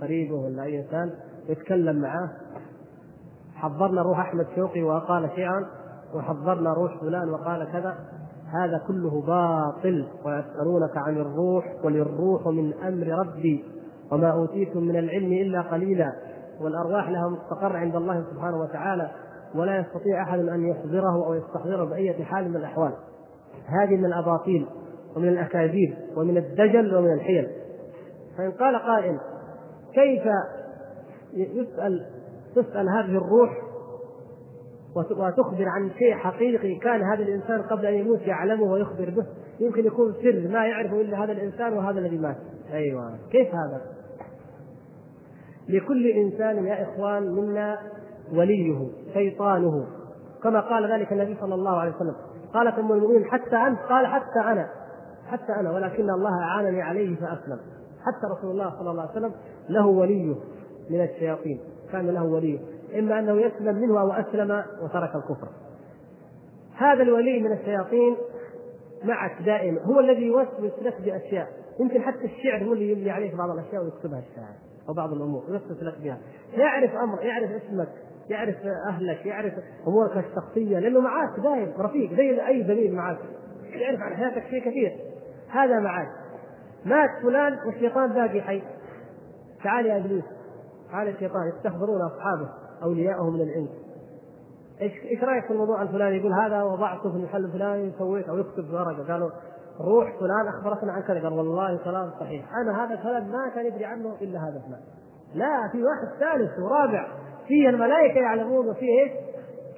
قريبه 0.00 0.34
ولا 0.34 0.62
أي 0.62 0.80
إنسان 0.80 1.10
يتكلم 1.48 2.00
معاه. 2.00 2.30
حضرنا 3.54 4.02
روح 4.02 4.18
أحمد 4.18 4.46
شوقي 4.56 4.82
وقال 4.82 5.30
شيئا 5.34 5.66
وحضرنا 6.14 6.72
روح 6.72 7.00
فلان 7.00 7.28
وقال 7.28 7.72
كذا. 7.72 7.98
هذا 8.52 8.82
كله 8.86 9.22
باطل 9.26 10.06
ويسألونك 10.24 10.96
عن 10.96 11.16
الروح 11.16 11.64
قل 11.82 11.96
الروح 11.96 12.46
من 12.46 12.74
أمر 12.74 13.06
ربي 13.06 13.64
وما 14.12 14.30
أوتيتم 14.30 14.82
من 14.82 14.96
العلم 14.96 15.32
إلا 15.32 15.60
قليلا. 15.60 16.12
والأرواح 16.60 17.08
لها 17.08 17.28
مستقر 17.28 17.76
عند 17.76 17.96
الله 17.96 18.24
سبحانه 18.32 18.60
وتعالى 18.60 19.10
ولا 19.54 19.78
يستطيع 19.78 20.22
أحد 20.22 20.38
أن 20.38 20.68
يحضره 20.68 21.26
أو 21.26 21.34
يستحضره 21.34 21.84
بأية 21.84 22.24
حال 22.24 22.48
من 22.50 22.56
الأحوال. 22.56 22.92
هذه 23.66 23.96
من 23.96 24.04
الأباطيل 24.04 24.66
ومن 25.16 25.28
الأكاذيب 25.28 25.94
ومن 26.16 26.36
الدجل 26.36 26.96
ومن 26.96 27.12
الحيل. 27.12 27.48
فإن 28.38 28.52
قال 28.52 28.78
قائل 28.78 29.18
كيف 29.94 30.22
يسأل 31.34 32.06
تسأل 32.54 32.88
هذه 32.88 33.18
الروح 33.18 33.64
وتخبر 34.96 35.68
عن 35.68 35.90
شيء 35.98 36.14
حقيقي 36.14 36.74
كان 36.74 37.02
هذا 37.02 37.22
الإنسان 37.22 37.62
قبل 37.62 37.86
أن 37.86 37.94
يموت 37.94 38.20
يعلمه 38.20 38.72
ويخبر 38.72 39.10
به؟ 39.10 39.26
يمكن 39.60 39.86
يكون 39.86 40.12
سر 40.12 40.48
ما 40.48 40.66
يعرفه 40.66 41.00
إلا 41.00 41.24
هذا 41.24 41.32
الإنسان 41.32 41.72
وهذا 41.72 41.98
الذي 41.98 42.18
مات. 42.18 42.36
أيوه. 42.72 43.18
كيف 43.30 43.48
هذا؟ 43.48 43.80
لكل 45.68 46.06
إنسان 46.06 46.66
يا 46.66 46.82
إخوان 46.82 47.22
منا 47.22 47.78
وليه 48.32 48.88
شيطانه. 49.14 49.86
كما 50.42 50.60
قال 50.60 50.92
ذلك 50.92 51.12
النبي 51.12 51.36
صلى 51.40 51.54
الله 51.54 51.76
عليه 51.76 51.94
وسلم. 51.96 52.14
قالت 52.54 52.78
أم 52.78 52.92
المؤمنين 52.92 53.24
حتى 53.24 53.56
أنت 53.56 53.78
قال 53.78 54.06
حتى 54.06 54.40
أنا 54.40 54.68
حتى 55.26 55.52
أنا 55.60 55.70
ولكن 55.70 56.10
الله 56.10 56.42
أعانني 56.42 56.82
عليه 56.82 57.16
فأسلم. 57.16 57.58
حتى 58.06 58.26
رسول 58.38 58.50
الله 58.50 58.70
صلى 58.70 58.90
الله 58.90 59.02
عليه 59.02 59.10
وسلم 59.10 59.32
له 59.68 59.86
وليه 59.86 60.34
من 60.90 61.00
الشياطين. 61.00 61.60
كان 61.92 62.10
له 62.10 62.24
وليه 62.24 62.58
إما 62.98 63.18
أنه 63.18 63.40
يسلم 63.40 63.74
منه 63.74 64.00
أو 64.00 64.12
أسلم 64.12 64.62
وترك 64.82 65.14
الكفر. 65.14 65.48
هذا 66.76 67.02
الولي 67.02 67.40
من 67.40 67.52
الشياطين 67.52 68.16
معك 69.04 69.42
دائما 69.42 69.80
هو 69.82 70.00
الذي 70.00 70.26
يوسوس 70.26 70.72
لك 70.82 71.00
باشياء 71.00 71.48
يمكن 71.80 72.00
حتى 72.00 72.24
الشعر 72.24 72.64
هو 72.64 72.72
اللي 72.72 72.92
يملي 72.92 73.10
عليك 73.10 73.34
بعض 73.34 73.50
الأشياء 73.50 73.84
ويكتبها 73.84 74.22
الشاعر 74.30 74.54
أو 74.88 74.94
بعض 74.94 75.12
الأمور. 75.12 75.42
يوسوس 75.48 75.82
لك 75.82 75.94
بها. 76.02 76.18
يعرف 76.54 76.90
أمر 76.94 77.22
يعرف 77.22 77.50
اسمك 77.50 77.88
يعرف 78.30 78.56
أهلك 78.88 79.26
يعرف 79.26 79.52
أمورك 79.86 80.16
الشخصية. 80.16 80.78
لأنه 80.78 81.00
معك 81.00 81.40
دائم 81.40 81.72
رفيق 81.78 82.14
زي 82.14 82.46
أي 82.46 82.64
زميل 82.64 82.94
معك 82.94 83.18
يعرف 83.72 84.00
عن 84.00 84.16
حياتك 84.16 84.46
شيء 84.50 84.60
كثير. 84.60 84.96
هذا 85.48 85.80
معك 85.80 86.08
مات 86.86 87.10
فلان 87.22 87.58
والشيطان 87.66 88.12
باقي 88.12 88.40
حي. 88.40 88.62
تعال 89.64 89.86
يا 89.86 89.98
إبليس. 89.98 90.24
تعال 90.92 91.08
الشيطان 91.08 91.48
يستحضرون 91.56 92.02
أصحابه 92.02 92.48
اولياءه 92.82 93.30
من 93.30 93.40
الانس 93.40 93.70
إيش 94.80 94.92
إيش 95.04 95.24
رأيك 95.24 95.44
في 95.44 95.52
الموضوع 95.52 95.82
الفلاني 95.82 96.16
يقول 96.16 96.32
هذا 96.32 96.62
وضعته 96.62 97.10
في 97.10 97.16
المحل 97.16 97.44
الفلاني 97.44 97.92
سويت 97.98 98.28
أو 98.28 98.38
يكتب 98.38 98.72
ورقة. 98.72 99.12
قالوا 99.12 99.30
روح 99.80 100.18
فلان 100.20 100.48
أخبرتنا 100.48 100.92
عن 100.92 101.02
كذا. 101.02 101.22
قال 101.22 101.32
والله 101.32 101.76
كلام 101.84 102.10
صحيح. 102.20 102.44
أنا 102.62 102.84
هذا 102.84 102.94
الكلام 102.94 103.28
ما 103.28 103.48
كان 103.54 103.66
يدري 103.66 103.84
عنه 103.84 104.16
إلا 104.22 104.38
هذا 104.38 104.62
فلان 104.66 104.80
لا 105.34 105.68
في 105.72 105.82
واحد 105.82 106.20
ثالث 106.20 106.58
ورابع. 106.58 107.06
فيه 107.48 107.68
الملائكة 107.68 108.20
يعلمون 108.20 108.68
وفيه 108.68 109.02
إيش؟ 109.02 109.12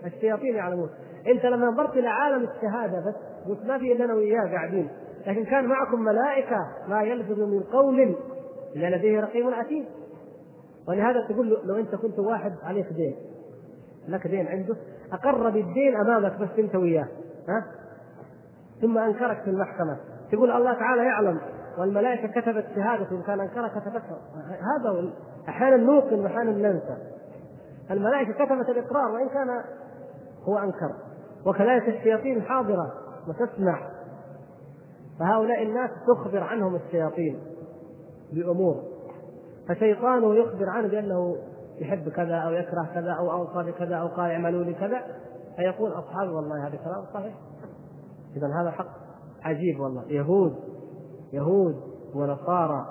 الشياطين 0.05 0.55
يعلمون. 0.55 0.89
أنت 1.27 1.45
لما 1.45 1.67
نظرت 1.67 1.97
إلى 1.97 2.09
عالم 2.09 2.49
الشهادة 2.49 2.99
بس 2.99 3.15
قلت 3.49 3.67
ما 3.67 3.79
في 3.79 3.93
إلا 3.93 4.05
أنا 4.05 4.15
وياه 4.15 4.51
قاعدين. 4.53 4.91
لكن 5.27 5.45
كان 5.45 5.67
معكم 5.67 6.01
ملائكة 6.01 6.69
ما 6.89 7.03
يلفظ 7.03 7.41
من 7.41 7.61
قول 7.61 8.17
إلا 8.77 8.97
لديه 8.97 9.21
رقيب 9.21 9.47
عتيد. 9.47 9.85
ولهذا 10.89 11.27
تقول 11.29 11.59
لو 11.65 11.77
أنت 11.77 11.95
كنت 11.95 12.19
واحد 12.19 12.53
عليك 12.63 12.93
دين. 12.93 13.17
لك 14.09 14.27
دين 14.27 14.49
عنده. 14.49 14.77
أقر 15.13 15.51
بالدين 15.51 15.97
أمامك 15.97 16.39
بس 16.41 16.49
أنت 16.59 16.75
وياه. 16.75 17.09
ها؟ 17.49 17.65
ثم 18.81 18.99
أنكرك 18.99 19.43
في 19.43 19.51
المحكمة. 19.51 19.97
تقول 20.33 20.51
الله 20.51 20.73
تعالى 20.75 21.05
يعلم. 21.05 21.41
والملائكة 21.79 22.41
كتبت 22.41 22.67
شهادته 22.75 23.17
ان 23.17 23.23
كان 23.23 23.41
انكرها 23.41 23.69
كتبتها 23.69 24.19
هذا 24.47 24.91
هو. 24.91 25.11
أحيانا 25.49 25.77
نوقن 25.77 26.21
وأحيانا 26.21 26.51
ننسى. 26.51 26.97
الملائكة 27.91 28.33
كتبت 28.33 28.69
الإقرار. 28.69 29.11
وإن 29.11 29.29
كان 29.29 29.49
هو 30.49 30.59
أنكر. 30.59 30.91
وكذلك 31.47 31.89
الشياطين 31.89 32.43
حاضرة. 32.43 32.93
وتسمع. 33.29 33.96
فهؤلاء 35.19 35.63
الناس 35.63 35.91
تخبر 36.07 36.43
عنهم 36.43 36.75
الشياطين 36.75 37.39
بأمور. 38.33 38.83
فشيطانه 39.69 40.35
يخبر 40.35 40.69
عنه 40.69 40.89
بأنه 40.89 41.37
يحب 41.79 42.09
كذا 42.09 42.35
أو 42.35 42.53
يكره 42.53 42.91
كذا 42.95 43.13
أو 43.13 43.33
أوصى 43.33 43.71
بكذا 43.71 43.97
أو 43.97 44.07
قال 44.07 44.31
اعملوا 44.31 44.65
لي 44.65 44.75
كذا. 44.75 45.03
فيقول 45.57 45.93
أصحابي 45.93 46.29
والله 46.29 46.67
هذا 46.67 46.77
كلام 46.77 47.05
صحيح. 47.15 47.35
إذا 48.37 48.47
هذا 48.63 48.71
حق 48.71 48.89
عجيب 49.43 49.81
والله. 49.81 50.05
يهود 50.09 50.57
يهود 51.33 51.77
ونصارى 52.15 52.87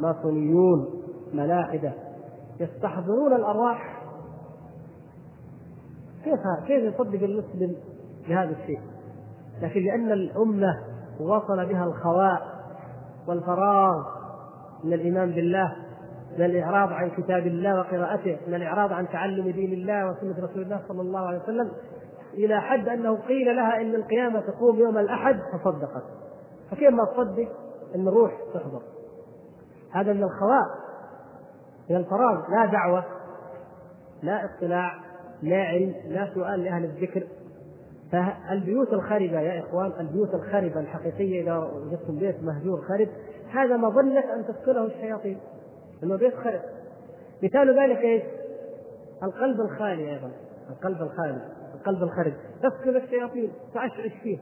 ماسونيون 0.00 1.02
ملاحدة 1.32 1.92
يستحضرون 2.60 3.32
الأرواح. 3.32 4.02
كيف 6.24 6.40
كيف 6.66 6.94
يصدق 6.94 7.22
المسلم 7.22 7.76
بهذا 8.28 8.50
الشيء؟ 8.50 8.80
لكن 9.62 9.80
لأن 9.80 10.12
الأمة 10.12 10.93
وصل 11.20 11.66
بها 11.66 11.84
الخواء 11.84 12.42
والفراغ 13.28 13.94
من 14.84 14.92
الإيمان 14.92 15.30
بالله 15.30 15.76
من 16.38 16.44
الإعراض 16.44 16.92
عن 16.92 17.10
كتاب 17.10 17.46
الله 17.46 17.78
وقراءته 17.80 18.38
من 18.48 18.54
الإعراض 18.54 18.92
عن 18.92 19.08
تعلم 19.08 19.50
دين 19.50 19.72
الله 19.72 20.10
وسنة 20.10 20.44
رسول 20.44 20.62
الله 20.62 20.80
صلى 20.88 21.00
الله 21.00 21.20
عليه 21.26 21.38
وسلم 21.38 21.70
إلى 22.34 22.60
حد 22.60 22.88
أنه 22.88 23.16
قيل 23.16 23.56
لها 23.56 23.80
إن 23.80 23.94
القيامة 23.94 24.40
تقوم 24.40 24.78
يوم 24.78 24.98
الأحد 24.98 25.40
فصدقت. 25.52 26.02
فكيف 26.70 26.90
ما 26.90 27.04
تصدق؟ 27.04 27.48
أن 27.94 28.08
الروح 28.08 28.32
تحضر. 28.54 28.82
هذا 29.92 30.12
من 30.12 30.22
الخواء 30.22 30.64
من 31.90 31.96
الفراغ 31.96 32.50
لا 32.50 32.66
دعوة 32.66 33.04
لا 34.22 34.44
اطلاع 34.44 34.94
لا 35.42 35.62
علم 35.62 35.94
لا 36.08 36.34
سؤال 36.34 36.60
لأهل 36.60 36.84
الذكر. 36.84 37.26
فالبيوت 38.14 38.92
الخربة 38.92 39.40
يا 39.40 39.60
إخوان 39.60 39.92
البيوت 40.00 40.34
الخربة 40.34 40.80
الحقيقية 40.80 41.42
إذا 41.42 41.56
وجدتم 41.56 42.18
بيت 42.18 42.42
مهجور 42.42 42.80
خرب 42.80 43.08
هذا 43.50 43.76
مظنة 43.76 44.20
أن 44.34 44.44
تسكنه 44.48 44.84
الشياطين 44.84 45.38
إنه 46.02 46.16
بيت 46.16 46.34
خرب 46.34 46.60
مثال 47.42 47.78
ذلك 47.78 47.98
إيش؟ 47.98 48.22
القلب 49.22 49.60
الخالي 49.60 50.12
أيضا 50.12 50.30
القلب 50.70 51.02
الخالي 51.02 51.40
القلب 51.74 52.02
الخرب 52.02 52.32
تسكن 52.62 52.96
الشياطين 52.96 53.52
تعشعش 53.74 54.12
فيه؟ 54.22 54.38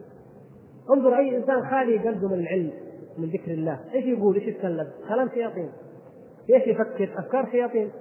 انظر 0.91 1.17
أي 1.17 1.37
إنسان 1.37 1.69
خالي 1.69 1.97
قلبه 1.97 2.27
من 2.27 2.39
العلم 2.39 2.71
من 3.17 3.29
ذكر 3.29 3.51
الله 3.51 3.79
إيش 3.93 4.05
يقول؟ 4.05 4.35
إيش 4.35 4.43
يتكلم؟ 4.43 4.87
كلام 5.07 5.29
شياطين. 5.29 5.69
إيش 6.53 6.67
يفكر؟ 6.67 7.09
أفكار 7.17 7.51
شياطين. 7.51 7.91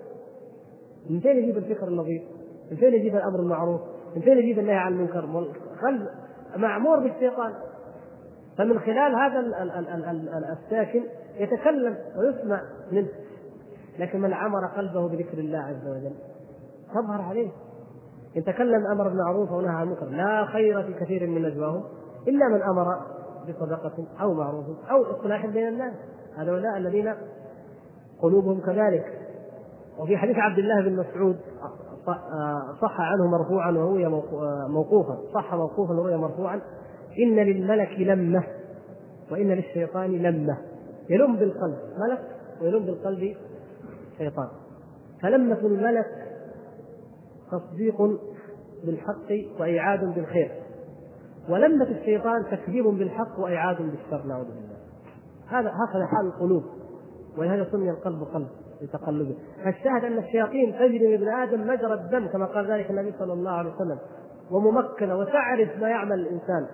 من 1.10 1.20
فين 1.20 1.36
يجيب 1.36 1.56
الفكر 1.56 1.88
النظيف؟ 1.88 2.22
من 2.70 2.76
فين 2.76 2.94
يجيب 2.94 3.16
الأمر 3.16 3.40
المعروف؟ 3.40 3.80
من 4.16 4.22
فين 4.22 4.38
يجيب 4.38 4.58
النهي 4.58 4.76
عن 4.76 4.92
المنكر؟ 4.92 5.20
قلب 5.82 6.08
معمور 6.56 6.98
بالشيطان. 6.98 7.52
فمن 8.58 8.78
خلال 8.78 9.14
هذا 9.14 9.40
الساكن 10.52 11.02
يتكلم 11.36 11.96
ويسمع 12.16 12.60
منه. 12.92 13.08
لكن 13.98 14.20
من 14.20 14.34
عمر 14.34 14.66
قلبه 14.66 15.08
بذكر 15.08 15.38
الله 15.38 15.58
عز 15.58 15.88
وجل 15.88 16.14
تظهر 16.94 17.22
عليه. 17.22 17.50
إن 18.36 18.44
تكلم 18.44 18.86
أمر 18.86 19.08
بالمعروف 19.08 19.52
ونهى 19.52 19.74
عن 19.74 19.82
المنكر 19.82 20.06
لا 20.06 20.46
خير 20.46 20.82
في 20.82 20.94
كثير 20.94 21.26
من 21.26 21.42
نجواهم 21.42 21.84
إلا 22.28 22.48
من 22.48 22.62
أمر 22.62 22.84
بصدقة 23.48 24.06
أو 24.20 24.34
معروف 24.34 24.66
أو 24.90 25.02
إصلاح 25.02 25.46
بين 25.46 25.68
الناس. 25.68 25.94
هؤلاء 26.36 26.76
الذين 26.76 27.14
قلوبهم 28.22 28.60
كذلك. 28.60 29.18
وفي 29.98 30.16
حديث 30.16 30.36
عبد 30.36 30.58
الله 30.58 30.82
بن 30.82 30.96
مسعود 30.96 31.40
صح 32.80 33.00
عنه 33.00 33.26
مرفوعا 33.26 33.70
وروي 33.70 34.08
موقوفا. 34.68 35.18
صح 35.34 35.54
موقوفا 35.54 35.94
وروي 35.94 36.16
مرفوعا. 36.16 36.60
إن 37.18 37.36
للملك 37.36 37.90
لمة 37.98 38.44
وإن 39.30 39.48
للشيطان 39.48 40.10
لمة. 40.10 40.58
يلم 41.10 41.36
بالقلب 41.36 41.78
ملك 41.98 42.22
ويلم 42.62 42.86
بالقلب 42.86 43.36
شيطان. 44.18 44.48
فلمة 45.22 45.58
الملك 45.58 46.06
تصديق 47.52 48.02
بالحق 48.84 49.60
وإيعاد 49.60 50.14
بالخير. 50.14 50.50
ولمة 51.48 51.88
الشيطان 51.88 52.44
تكذيب 52.50 52.84
بالحق 52.84 53.40
وإيعاد 53.40 53.76
بالشر 53.76 54.26
نعوذ 54.26 54.44
بالله. 54.44 54.76
هذا 55.48 55.68
هكذا 55.68 56.06
حال 56.06 56.26
القلوب. 56.26 56.64
ولهذا 57.38 57.66
سمي 57.72 57.90
القلب 57.90 58.22
قلب. 58.22 58.48
لتقلبه 58.82 59.36
فالشاهد 59.64 60.04
أن 60.04 60.18
الشياطين 60.18 60.72
تجري 60.72 61.08
من 61.08 61.14
ابن 61.14 61.28
آدم 61.28 61.66
مجرى 61.66 61.94
الدم 61.94 62.26
كما 62.26 62.46
قال 62.46 62.70
ذلك 62.70 62.90
النبي 62.90 63.12
صلى 63.18 63.32
الله 63.32 63.50
عليه 63.50 63.74
وسلم. 63.74 63.98
وممكنة 64.50 65.16
وتعرف 65.16 65.68
ما 65.80 65.88
يعمل 65.88 66.20
الإنسان. 66.20 66.66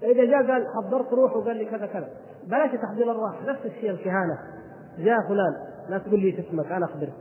فإذا 0.00 0.24
جاء 0.24 0.52
قال 0.52 0.66
حضرت 0.76 1.12
روح 1.12 1.36
وقال 1.36 1.56
لي 1.56 1.64
كذا 1.64 1.86
كذا. 1.86 2.08
بلاش 2.46 2.70
تحضير 2.70 3.10
الروح 3.10 3.42
نفس 3.42 3.66
الشيء 3.66 3.90
الكهانة. 3.90 4.38
جاء 4.98 5.28
فلان 5.28 5.54
لا 5.88 5.98
تقول 5.98 6.20
لي 6.20 6.40
اسمك 6.40 6.72
أنا 6.72 6.86
أخبرك. 6.86 7.12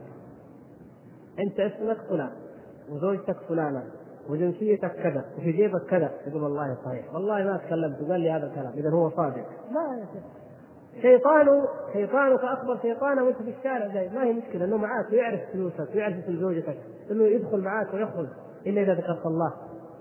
أنت 1.40 1.60
اسمك 1.60 1.98
فلان 2.10 2.32
وزوجتك 2.90 3.38
فلانة 3.50 3.84
وجنسيتك 4.30 4.92
كذا 4.92 5.26
وفي 5.38 5.52
جيبك 5.52 5.86
كذا. 5.90 6.12
يقول 6.28 6.44
والله 6.44 6.78
صحيح. 6.86 7.14
والله 7.14 7.44
ما 7.44 7.58
تكلمت. 7.58 8.02
وقال 8.02 8.22
لي 8.22 8.32
هذا 8.32 8.48
الكلام. 8.48 8.74
إذا 8.74 8.90
هو 8.90 9.10
صادق. 9.10 9.46
لا 9.72 10.00
يا 10.00 10.06
شيخ. 10.14 10.43
شيطانه 11.02 11.68
شيطانك 11.94 12.40
أخبر 12.40 12.78
شيطانه 12.82 13.24
وانت 13.24 13.38
في 13.38 13.54
الشارع 13.58 13.88
جاي. 13.88 14.10
ما 14.10 14.24
هي 14.24 14.34
مشكلة 14.34 14.66
إنه 14.66 14.78
معاك 14.78 15.12
ويعرف 15.12 15.40
فلوسك 15.54 15.96
ويعرف 15.96 16.16
اسم 16.16 16.40
زوجتك 16.40 16.78
إنه 17.12 17.24
يدخل 17.24 17.62
معاك 17.62 17.94
ويخرج. 17.94 18.28
إلا 18.68 18.82
إذا 18.82 18.94
ذكرت 18.94 19.26
الله. 19.26 19.54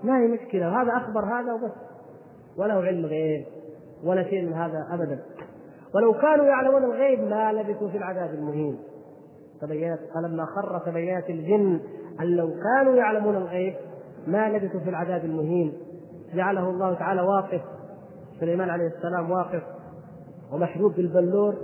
ما 0.03 0.17
هي 0.17 0.27
مشكلة 0.27 0.81
هذا 0.81 0.97
أخبر 0.97 1.25
هذا 1.25 1.53
وبس. 1.53 1.71
وله 2.57 2.73
علم 2.73 3.05
غيب 3.05 3.45
ولا 4.03 4.23
شيء 4.23 4.45
من 4.45 4.53
هذا 4.53 4.87
ابدا. 4.91 5.19
ولو 5.95 6.13
كانوا 6.13 6.45
يعلمون 6.45 6.83
الغيب 6.83 7.19
ما 7.19 7.53
لبثوا 7.53 7.89
في 7.89 7.97
العذاب 7.97 8.33
المهين. 8.33 8.79
تبينت 9.61 9.99
فلما 10.15 10.45
خر 10.45 10.79
تبينت 10.85 11.29
الجن 11.29 11.79
أن 12.19 12.25
لو 12.25 12.53
كانوا 12.63 12.95
يعلمون 12.95 13.35
الغيب 13.35 13.75
ما 14.27 14.49
لبثوا 14.49 14.79
في 14.79 14.89
العذاب 14.89 15.25
المهين. 15.25 15.73
جعله 16.33 16.69
الله 16.69 16.93
تعالى 16.93 17.21
واقف. 17.21 17.61
سليمان 18.39 18.69
عليه 18.69 18.87
السلام 18.87 19.31
واقف. 19.31 19.63
ومشروب 20.53 20.93
بالبلور 20.95 21.55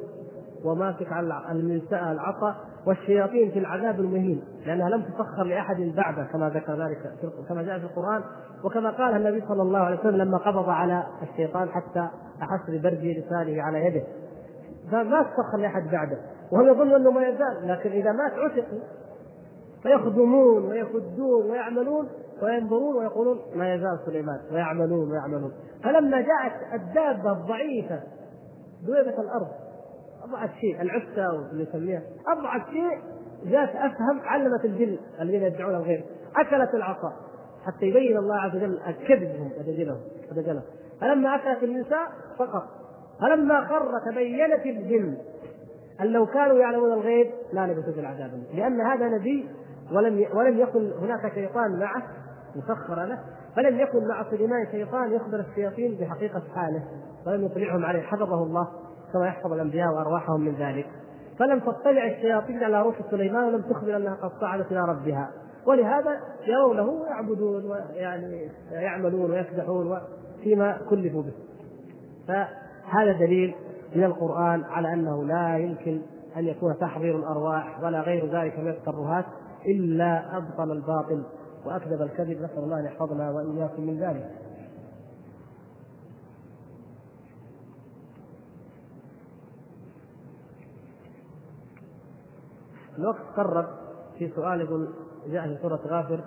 وماسك 0.65 1.11
على 1.11 1.41
الملساء 1.51 2.11
العصا 2.11 2.55
والشياطين 2.87 3.51
في 3.51 3.59
العذاب 3.59 3.99
المهين 3.99 4.43
لأنها 4.65 4.89
لم 4.89 5.01
تسخر 5.01 5.43
لأحد 5.43 5.75
بعده 5.95 6.23
كما 6.23 6.49
ذكر 6.49 6.73
ذلك 6.73 6.97
كما 7.49 7.63
جاء 7.63 7.79
في 7.79 7.85
القرآن. 7.85 8.21
وكما 8.63 8.89
قال 8.89 9.15
النبي 9.15 9.47
صلى 9.47 9.61
الله 9.61 9.79
عليه 9.79 9.99
وسلم 9.99 10.15
لما 10.15 10.37
قبض 10.37 10.69
على 10.69 11.03
الشيطان 11.21 11.69
حتى 11.69 12.07
أحس 12.41 12.69
ببرد 12.69 13.03
لسانه 13.03 13.61
على 13.63 13.85
يده. 13.85 14.03
فما 14.91 15.23
تسخر 15.23 15.57
لأحد 15.57 15.91
بعده. 15.91 16.17
وهم 16.51 16.67
يظنوا 16.67 16.97
أنه 16.97 17.11
ما 17.11 17.27
يزال 17.27 17.67
لكن 17.67 17.89
إذا 17.89 18.11
مات 18.11 18.31
عتقوا 18.31 18.79
فيخدمون 19.83 20.65
ويخدون 20.65 21.51
ويعملون 21.51 22.07
وينظرون 22.43 22.95
ويقولون 22.95 23.39
ما 23.55 23.73
يزال 23.73 23.99
سليمان 24.05 24.39
ويعملون 24.51 25.11
ويعملون. 25.11 25.51
فلما 25.83 26.21
جاءت 26.21 26.53
الدابة 26.73 27.31
الضعيفة 27.31 27.99
دويبه 28.85 29.21
الأرض. 29.21 29.47
أضعف 30.23 30.49
شيء 30.61 30.81
العسة 30.81 31.33
واللي 31.33 31.63
يسميها. 31.63 32.01
أضعف 32.27 32.69
شيء 32.69 33.01
جاءت 33.45 33.69
أفهم 33.69 34.19
علمت 34.23 34.65
الجن 34.65 34.97
الذين 35.21 35.43
يدعون 35.43 35.75
الغير. 35.75 36.05
أكلت 36.35 36.73
العصا. 36.73 37.13
حتى 37.65 37.85
يبين 37.85 38.17
الله 38.17 38.35
عز 38.35 38.55
وجل 38.55 38.79
كذبهم 39.07 39.51
ودجلهم 39.59 40.01
ودجلهم 40.31 40.63
فلما 41.01 41.35
أكلت 41.35 41.63
النساء 41.63 42.11
سقط 42.37 42.63
فلما 43.21 43.65
خر 43.65 43.99
تبينت 44.11 44.65
الجن 44.65 45.17
أن 46.01 46.07
لو 46.07 46.25
كانوا 46.25 46.59
يعلمون 46.59 46.93
الغيب 46.93 47.31
لا 47.53 47.67
لبثوا 47.67 47.93
في 47.93 47.99
العذاب 47.99 48.43
لأن 48.53 48.81
هذا 48.81 49.07
نبي 49.07 49.49
ولم 49.91 50.25
ولم 50.33 50.59
يكن 50.59 50.91
هناك 50.91 51.33
شيطان 51.33 51.79
معه 51.79 52.03
مسخر 52.55 53.05
له. 53.05 53.19
فلم 53.59 53.79
يكن 53.79 54.07
مع 54.07 54.23
سليمان 54.29 54.67
شيطان 54.71 55.13
يخبر 55.13 55.39
الشياطين 55.39 55.97
بحقيقة 56.01 56.41
حاله 56.55 56.83
ولم 57.27 57.45
يطلعهم 57.45 57.85
عليه. 57.85 58.01
حفظه 58.01 58.43
الله 58.43 58.67
كما 59.13 59.27
يحفظ 59.27 59.53
الأنبياء 59.53 59.93
وأرواحهم 59.93 60.41
من 60.41 60.55
ذلك. 60.55 60.85
فلم 61.39 61.59
تطلع 61.59 62.07
الشياطين 62.07 62.63
على 62.63 62.81
روح 62.81 62.95
سليمان 63.11 63.43
ولم 63.43 63.61
تخبر 63.61 63.97
أنها 63.97 64.15
قد 64.15 64.31
صعدت 64.41 64.71
إلى 64.71 64.79
ربها. 64.79 65.31
ولهذا 65.67 66.19
يرونه 66.47 66.89
ويعبدون 66.89 67.71
ويعني 67.71 68.49
يعملون 68.71 69.31
ويكدحون 69.31 69.99
فيما 70.43 70.77
كلفوا 70.89 71.23
به. 71.23 71.33
فهذا 72.27 73.11
دليل 73.11 73.55
من 73.95 74.03
القرآن 74.03 74.63
على 74.63 74.93
أنه 74.93 75.23
لا 75.23 75.57
يمكن 75.57 76.01
أن 76.37 76.45
يكون 76.45 76.77
تحضير 76.79 77.15
الأرواح 77.15 77.83
ولا 77.83 78.01
غير 78.01 78.25
ذلك 78.25 78.59
من 78.59 78.67
الترهات 78.67 79.25
إلا 79.67 80.37
أبطل 80.37 80.71
الباطل. 80.71 81.23
وأكذب 81.65 82.01
الكذب 82.01 82.41
نسأل 82.41 82.63
الله 82.63 82.79
أن 82.79 82.85
يحفظنا 82.85 83.31
وإياكم 83.31 83.83
من 83.83 83.99
ذلك. 83.99 84.31
الوقت 92.97 93.21
قرب 93.37 93.65
في 94.17 94.31
سؤال 94.35 94.61
يقول 94.61 94.89
جاء 95.27 95.47
في 95.47 95.61
سورة 95.61 95.79
غافر 95.87 96.23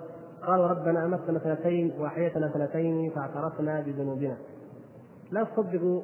قالوا 0.47 0.67
ربنا 0.67 1.05
أمتنا 1.05 1.39
سنتين 1.39 1.93
وأحيتنا 1.99 2.51
سنتين 2.53 3.09
فاعترفنا 3.09 3.81
بذنوبنا. 3.81 4.37
لا 5.31 5.43
تصدقوا 5.43 6.01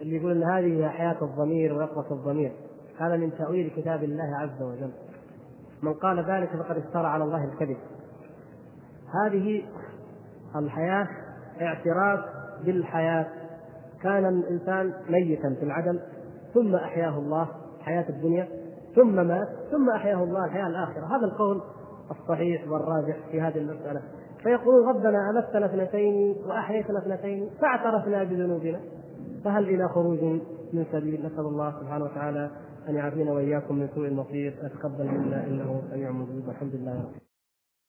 اللي 0.00 0.16
يقول 0.16 0.32
إن 0.32 0.42
هذه 0.42 0.84
هي 0.84 0.88
حياة 0.88 1.16
الضمير 1.22 1.72
ويقظه 1.72 2.14
الضمير. 2.14 2.52
هذا 2.98 3.16
من 3.16 3.32
تأويل 3.38 3.70
كتاب 3.76 4.04
الله 4.04 4.36
عز 4.36 4.62
وجل. 4.62 4.92
من 5.82 5.94
قال 5.94 6.30
ذلك 6.30 6.56
فقد 6.56 6.76
افترى 6.76 7.06
على 7.06 7.24
الله 7.24 7.44
الكذب. 7.44 7.76
هذه 9.24 9.62
الحياة 10.56 11.08
اعتراف 11.60 12.20
بالحياة. 12.64 13.26
كان 14.02 14.26
الإنسان 14.26 14.92
ميتا 15.08 15.54
في 15.54 15.62
العدم 15.62 15.98
ثم 16.54 16.74
أحياه 16.74 17.18
الله 17.18 17.48
حياة 17.80 18.08
الدنيا 18.08 18.48
ثم 18.96 19.14
مات 19.26 19.48
ثم 19.70 19.90
أحياه 19.90 20.24
الله 20.24 20.44
الحياة 20.44 20.66
الآخرة. 20.66 21.16
هذا 21.16 21.24
القول 21.24 21.60
الصحيح 22.10 22.68
والراجح 22.68 23.16
في 23.30 23.40
هذه 23.40 23.58
المسألة. 23.58 24.02
فيقولون 24.42 24.88
ربنا 24.88 25.30
امتنا 25.30 25.66
اثنتين 25.66 26.36
وأحييتنا 26.46 26.98
اثنتين 26.98 27.50
فاعترفنا 27.60 28.24
بذنوبنا 28.24 28.80
فهل 29.44 29.64
إلى 29.64 29.88
خروج 29.88 30.22
من 30.72 30.84
سبيل؟ 30.92 31.26
نسأل 31.26 31.46
الله 31.46 31.80
سبحانه 31.80 32.04
وتعالى 32.04 32.50
أن 32.88 32.94
يعافينا 32.94 33.32
وإياكم 33.32 33.74
من 33.74 33.88
سوء 33.94 34.08
المصير. 34.08 34.54
أتقبل 34.62 35.04
منا 35.06 35.46
إنه 35.46 35.82
سميع 35.90 36.10
مجيب. 36.10 36.48
والحمد 36.48 36.74
لله 36.74 37.04